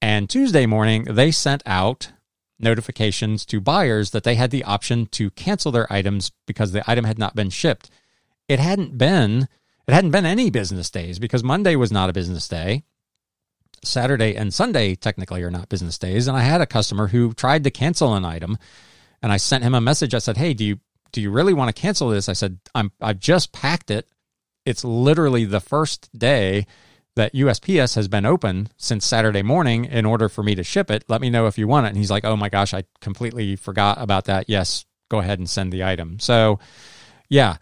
And 0.03 0.29
Tuesday 0.29 0.67
morning, 0.67 1.05
they 1.05 1.31
sent 1.31 1.63
out 1.65 2.13
notifications 2.59 3.45
to 3.47 3.61
buyers 3.61 4.11
that 4.11 4.25
they 4.25 4.35
had 4.35 4.51
the 4.51 4.65
option 4.65 5.07
to 5.07 5.31
cancel 5.31 5.71
their 5.73 5.91
items 5.93 6.33
because 6.47 6.73
the 6.73 6.91
item 6.91 7.05
had 7.05 7.19
not 7.19 7.35
been 7.35 7.51
shipped. 7.51 7.91
It 8.49 8.59
hadn't 8.59 8.99
been 8.99 9.49
it 9.87 9.95
hadn't 9.95 10.11
been 10.11 10.27
any 10.27 10.51
business 10.51 10.91
days 10.91 11.19
because 11.19 11.45
Monday 11.45 11.77
was 11.77 11.93
not 11.93 12.11
a 12.11 12.13
business 12.13 12.49
day. 12.49 12.85
Saturday 13.85 14.35
and 14.35 14.53
Sunday 14.53 14.95
technically 14.97 15.43
are 15.43 15.51
not 15.51 15.69
business 15.69 15.97
days. 15.97 16.27
And 16.27 16.37
I 16.37 16.43
had 16.43 16.61
a 16.61 16.67
customer 16.67 17.09
who 17.09 17.33
tried 17.33 17.65
to 17.65 17.71
cancel 17.71 18.15
an 18.15 18.25
item 18.25 18.59
and 19.23 19.33
I 19.33 19.37
sent 19.37 19.63
him 19.63 19.75
a 19.75 19.81
message. 19.81 20.15
I 20.15 20.19
said, 20.19 20.37
Hey, 20.37 20.55
do 20.55 20.65
you 20.65 20.81
do 21.13 21.23
you 21.23 21.31
really 21.31 21.55
want 21.55 21.75
to 21.75 21.81
cancel 21.81 22.09
this? 22.09 22.29
I 22.29 22.33
said, 22.33 22.59
I'm 22.75 22.91
I've 23.01 23.21
just 23.21 23.53
packed 23.53 23.91
it. 23.91 24.09
It's 24.65 24.85
literally 24.85 25.45
the 25.45 25.61
first 25.61 26.11
day 26.19 26.67
that 27.15 27.33
USPS 27.33 27.95
has 27.95 28.09
been 28.09 28.27
open 28.27 28.69
since 28.77 29.07
Saturday 29.07 29.43
morning 29.43 29.85
in 29.85 30.05
order 30.05 30.29
for 30.29 30.43
me 30.43 30.55
to 30.57 30.65
ship 30.65 30.91
it. 30.91 31.05
Let 31.09 31.21
me 31.21 31.31
know 31.31 31.47
if 31.47 31.57
you 31.57 31.69
want 31.69 31.87
it. 31.87 31.91
And 31.91 31.99
he's 31.99 32.11
like, 32.11 32.25
Oh 32.25 32.37
my 32.37 32.49
gosh, 32.49 32.75
I 32.75 32.85
completely 33.01 33.55
forgot 33.55 34.01
about 34.01 34.25
that. 34.25 34.49
Yes, 34.49 34.85
go 35.09 35.21
ahead 35.21 35.39
and 35.39 35.49
send 35.49 35.73
the 35.73 35.85
item. 35.85 36.19
So 36.19 36.59
yeah 37.29 37.57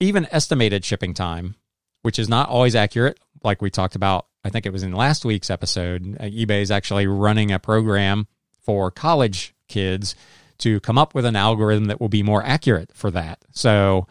even 0.00 0.26
estimated 0.30 0.84
shipping 0.84 1.14
time, 1.14 1.56
which 2.02 2.18
is 2.18 2.28
not 2.28 2.48
always 2.48 2.74
accurate, 2.74 3.18
like 3.42 3.62
we 3.62 3.70
talked 3.70 3.96
about. 3.96 4.26
I 4.44 4.50
think 4.50 4.66
it 4.66 4.72
was 4.72 4.82
in 4.82 4.92
last 4.92 5.24
week's 5.24 5.50
episode. 5.50 6.16
Uh, 6.18 6.24
eBay 6.24 6.62
is 6.62 6.70
actually 6.70 7.06
running 7.06 7.50
a 7.50 7.58
program 7.58 8.28
for 8.60 8.90
college 8.90 9.54
kids 9.68 10.14
to 10.58 10.80
come 10.80 10.98
up 10.98 11.14
with 11.14 11.24
an 11.24 11.36
algorithm 11.36 11.86
that 11.86 12.00
will 12.00 12.08
be 12.08 12.22
more 12.22 12.42
accurate 12.42 12.90
for 12.94 13.10
that. 13.10 13.38
So, 13.52 14.06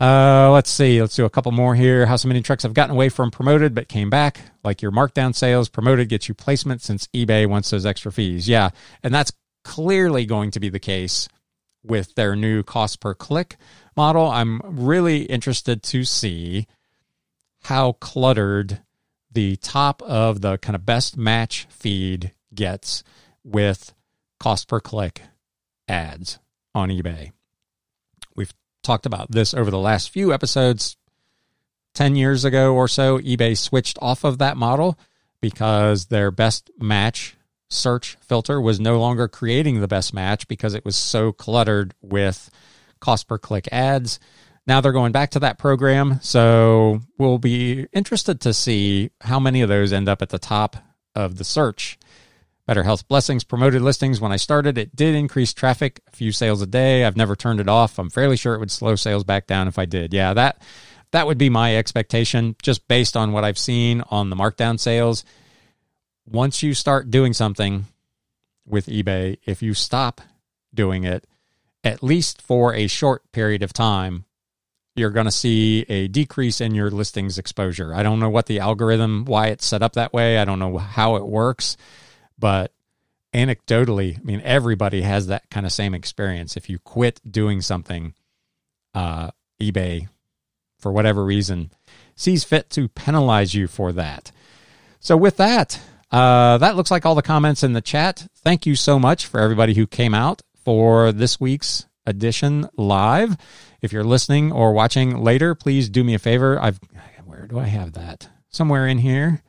uh, 0.00 0.50
let's 0.52 0.70
see. 0.70 1.00
Let's 1.00 1.16
do 1.16 1.24
a 1.24 1.30
couple 1.30 1.52
more 1.52 1.74
here. 1.74 2.06
House 2.06 2.24
of 2.24 2.28
Mini 2.28 2.42
Trucks 2.42 2.64
have 2.64 2.74
gotten 2.74 2.94
away 2.94 3.08
from 3.08 3.30
promoted 3.30 3.74
but 3.74 3.88
came 3.88 4.10
back? 4.10 4.40
Like 4.62 4.82
your 4.82 4.92
markdown 4.92 5.34
sales, 5.34 5.68
promoted 5.68 6.08
gets 6.08 6.28
you 6.28 6.34
placement 6.34 6.82
since 6.82 7.06
eBay 7.08 7.46
wants 7.46 7.70
those 7.70 7.86
extra 7.86 8.12
fees. 8.12 8.48
Yeah, 8.48 8.70
and 9.02 9.14
that's 9.14 9.32
clearly 9.64 10.26
going 10.26 10.50
to 10.52 10.60
be 10.60 10.68
the 10.68 10.78
case 10.78 11.28
with 11.82 12.14
their 12.14 12.36
new 12.36 12.62
cost 12.62 13.00
per 13.00 13.14
click 13.14 13.56
model. 13.96 14.28
I'm 14.28 14.60
really 14.64 15.22
interested 15.22 15.82
to 15.84 16.04
see 16.04 16.66
how 17.62 17.92
cluttered 17.92 18.80
the 19.32 19.56
top 19.56 20.02
of 20.02 20.40
the 20.40 20.58
kind 20.58 20.76
of 20.76 20.86
best 20.86 21.16
match 21.16 21.66
feed 21.68 22.32
gets 22.54 23.02
with 23.44 23.92
cost 24.38 24.68
per 24.68 24.80
click 24.80 25.22
ads 25.88 26.38
on 26.74 26.88
eBay. 26.90 27.32
We've 28.34 28.52
talked 28.82 29.06
about 29.06 29.30
this 29.30 29.54
over 29.54 29.70
the 29.70 29.78
last 29.78 30.10
few 30.10 30.32
episodes. 30.32 30.96
10 31.94 32.14
years 32.14 32.44
ago 32.44 32.74
or 32.74 32.88
so, 32.88 33.18
eBay 33.18 33.56
switched 33.56 33.98
off 34.02 34.24
of 34.24 34.38
that 34.38 34.56
model 34.56 34.98
because 35.40 36.06
their 36.06 36.30
best 36.30 36.70
match 36.78 37.36
search 37.68 38.16
filter 38.20 38.60
was 38.60 38.78
no 38.78 38.98
longer 38.98 39.28
creating 39.28 39.80
the 39.80 39.88
best 39.88 40.14
match 40.14 40.46
because 40.46 40.74
it 40.74 40.84
was 40.84 40.96
so 40.96 41.32
cluttered 41.32 41.94
with 42.00 42.50
cost 43.00 43.28
per 43.28 43.38
click 43.38 43.68
ads. 43.72 44.18
Now 44.66 44.80
they're 44.80 44.92
going 44.92 45.12
back 45.12 45.30
to 45.30 45.40
that 45.40 45.58
program. 45.58 46.18
So 46.22 47.00
we'll 47.18 47.38
be 47.38 47.86
interested 47.92 48.40
to 48.42 48.52
see 48.52 49.10
how 49.20 49.38
many 49.38 49.62
of 49.62 49.68
those 49.68 49.92
end 49.92 50.08
up 50.08 50.22
at 50.22 50.30
the 50.30 50.38
top 50.38 50.76
of 51.14 51.36
the 51.36 51.44
search. 51.44 51.98
Better 52.66 52.82
Health 52.82 53.06
Blessings 53.06 53.44
promoted 53.44 53.80
listings. 53.80 54.20
When 54.20 54.32
I 54.32 54.36
started, 54.36 54.76
it 54.76 54.96
did 54.96 55.14
increase 55.14 55.54
traffic, 55.54 56.00
a 56.08 56.10
few 56.10 56.32
sales 56.32 56.62
a 56.62 56.66
day. 56.66 57.04
I've 57.04 57.16
never 57.16 57.36
turned 57.36 57.60
it 57.60 57.68
off. 57.68 57.96
I'm 57.96 58.10
fairly 58.10 58.36
sure 58.36 58.54
it 58.54 58.58
would 58.58 58.72
slow 58.72 58.96
sales 58.96 59.22
back 59.22 59.46
down 59.46 59.68
if 59.68 59.78
I 59.78 59.84
did. 59.84 60.12
Yeah, 60.12 60.34
that 60.34 60.60
that 61.12 61.28
would 61.28 61.38
be 61.38 61.48
my 61.48 61.76
expectation 61.76 62.56
just 62.60 62.88
based 62.88 63.16
on 63.16 63.30
what 63.30 63.44
I've 63.44 63.58
seen 63.58 64.02
on 64.10 64.30
the 64.30 64.36
markdown 64.36 64.80
sales. 64.80 65.24
Once 66.26 66.64
you 66.64 66.74
start 66.74 67.08
doing 67.08 67.32
something 67.32 67.84
with 68.66 68.86
eBay, 68.86 69.38
if 69.46 69.62
you 69.62 69.72
stop 69.72 70.20
doing 70.74 71.04
it, 71.04 71.24
at 71.86 72.02
least 72.02 72.42
for 72.42 72.74
a 72.74 72.86
short 72.86 73.30
period 73.32 73.62
of 73.62 73.72
time, 73.72 74.24
you're 74.94 75.10
going 75.10 75.26
to 75.26 75.32
see 75.32 75.84
a 75.88 76.08
decrease 76.08 76.60
in 76.60 76.74
your 76.74 76.90
listings 76.90 77.38
exposure. 77.38 77.94
I 77.94 78.02
don't 78.02 78.20
know 78.20 78.30
what 78.30 78.46
the 78.46 78.60
algorithm, 78.60 79.24
why 79.26 79.48
it's 79.48 79.66
set 79.66 79.82
up 79.82 79.94
that 79.94 80.12
way. 80.12 80.38
I 80.38 80.44
don't 80.44 80.58
know 80.58 80.78
how 80.78 81.16
it 81.16 81.26
works 81.26 81.76
but 82.38 82.72
anecdotally, 83.34 84.18
I 84.18 84.22
mean, 84.22 84.42
everybody 84.44 85.02
has 85.02 85.26
that 85.28 85.48
kind 85.50 85.66
of 85.66 85.72
same 85.72 85.94
experience. 85.94 86.56
If 86.56 86.68
you 86.68 86.78
quit 86.78 87.20
doing 87.28 87.60
something, 87.60 88.14
uh, 88.94 89.30
eBay, 89.60 90.08
for 90.78 90.92
whatever 90.92 91.24
reason, 91.24 91.70
sees 92.14 92.44
fit 92.44 92.70
to 92.70 92.88
penalize 92.88 93.54
you 93.54 93.66
for 93.66 93.92
that. 93.92 94.32
So, 95.00 95.16
with 95.16 95.36
that, 95.38 95.80
uh, 96.10 96.58
that 96.58 96.76
looks 96.76 96.90
like 96.90 97.04
all 97.04 97.14
the 97.14 97.22
comments 97.22 97.62
in 97.62 97.72
the 97.72 97.80
chat. 97.80 98.26
Thank 98.36 98.66
you 98.66 98.74
so 98.74 98.98
much 98.98 99.26
for 99.26 99.40
everybody 99.40 99.74
who 99.74 99.86
came 99.86 100.14
out 100.14 100.42
for 100.66 101.12
this 101.12 101.38
week's 101.38 101.86
edition 102.06 102.68
live. 102.76 103.36
If 103.80 103.92
you're 103.92 104.02
listening 104.02 104.50
or 104.50 104.72
watching 104.72 105.22
later, 105.22 105.54
please 105.54 105.88
do 105.88 106.02
me 106.02 106.14
a 106.14 106.18
favor. 106.18 106.60
I've 106.60 106.80
where 107.24 107.46
do 107.46 107.60
I 107.60 107.66
have 107.66 107.92
that? 107.92 108.28
Somewhere 108.48 108.88
in 108.88 108.98
here. 108.98 109.44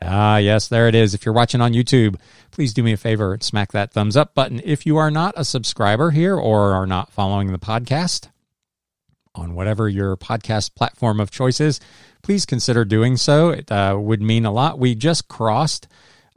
Ah, 0.00 0.36
yes, 0.36 0.68
there 0.68 0.86
it 0.86 0.94
is. 0.94 1.12
If 1.12 1.26
you're 1.26 1.34
watching 1.34 1.60
on 1.60 1.72
YouTube, 1.72 2.20
please 2.52 2.72
do 2.72 2.84
me 2.84 2.92
a 2.92 2.96
favor 2.96 3.36
smack 3.40 3.72
that 3.72 3.92
thumbs 3.92 4.16
up 4.16 4.36
button. 4.36 4.60
If 4.62 4.86
you 4.86 4.96
are 4.96 5.10
not 5.10 5.34
a 5.36 5.44
subscriber 5.44 6.12
here 6.12 6.36
or 6.36 6.72
are 6.72 6.86
not 6.86 7.10
following 7.10 7.50
the 7.50 7.58
podcast 7.58 8.28
on 9.34 9.56
whatever 9.56 9.88
your 9.88 10.16
podcast 10.16 10.76
platform 10.76 11.18
of 11.18 11.32
choice 11.32 11.60
is, 11.60 11.80
please 12.22 12.46
consider 12.46 12.84
doing 12.84 13.16
so. 13.16 13.48
It 13.48 13.72
uh, 13.72 13.96
would 13.98 14.22
mean 14.22 14.44
a 14.44 14.52
lot. 14.52 14.78
We 14.78 14.94
just 14.94 15.26
crossed 15.26 15.88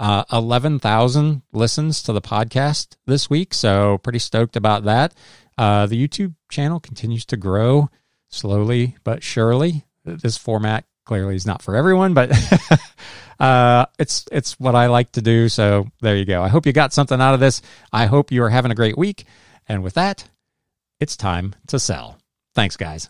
uh, 0.02 0.24
11,000 0.34 1.44
listens 1.54 2.02
to 2.02 2.12
the 2.12 2.22
podcast 2.22 2.96
this 3.06 3.30
week, 3.30 3.54
so 3.54 4.00
pretty 4.00 4.18
stoked 4.18 4.56
about 4.56 4.84
that. 4.86 5.14
Uh, 5.60 5.86
the 5.86 6.08
YouTube 6.08 6.34
channel 6.50 6.80
continues 6.80 7.24
to 7.26 7.38
grow 7.38 7.88
slowly 8.30 8.98
but 9.04 9.22
surely. 9.22 9.86
This 10.04 10.38
format 10.38 10.86
clearly 11.06 11.36
is 11.36 11.46
not 11.46 11.62
for 11.62 11.76
everyone, 11.76 12.16
but 12.16 12.32
uh, 13.40 13.86
it's 14.00 14.26
it's 14.32 14.60
what 14.60 14.74
I 14.74 14.88
like 14.88 15.12
to 15.12 15.22
do. 15.22 15.48
So 15.50 15.86
there 16.02 16.18
you 16.18 16.26
go. 16.26 16.42
I 16.42 16.48
hope 16.48 16.66
you 16.66 16.74
got 16.74 16.94
something 16.94 17.22
out 17.22 17.36
of 17.36 17.40
this. 17.40 17.62
I 17.94 18.08
hope 18.08 18.32
you 18.32 18.42
are 18.44 18.50
having 18.50 18.72
a 18.72 18.76
great 18.76 18.98
week. 18.98 19.26
And 19.68 19.84
with 19.84 19.94
that, 19.94 20.28
it's 21.00 21.16
time 21.16 21.54
to 21.68 21.78
sell. 21.78 22.18
Thanks, 22.56 22.76
guys. 22.76 23.10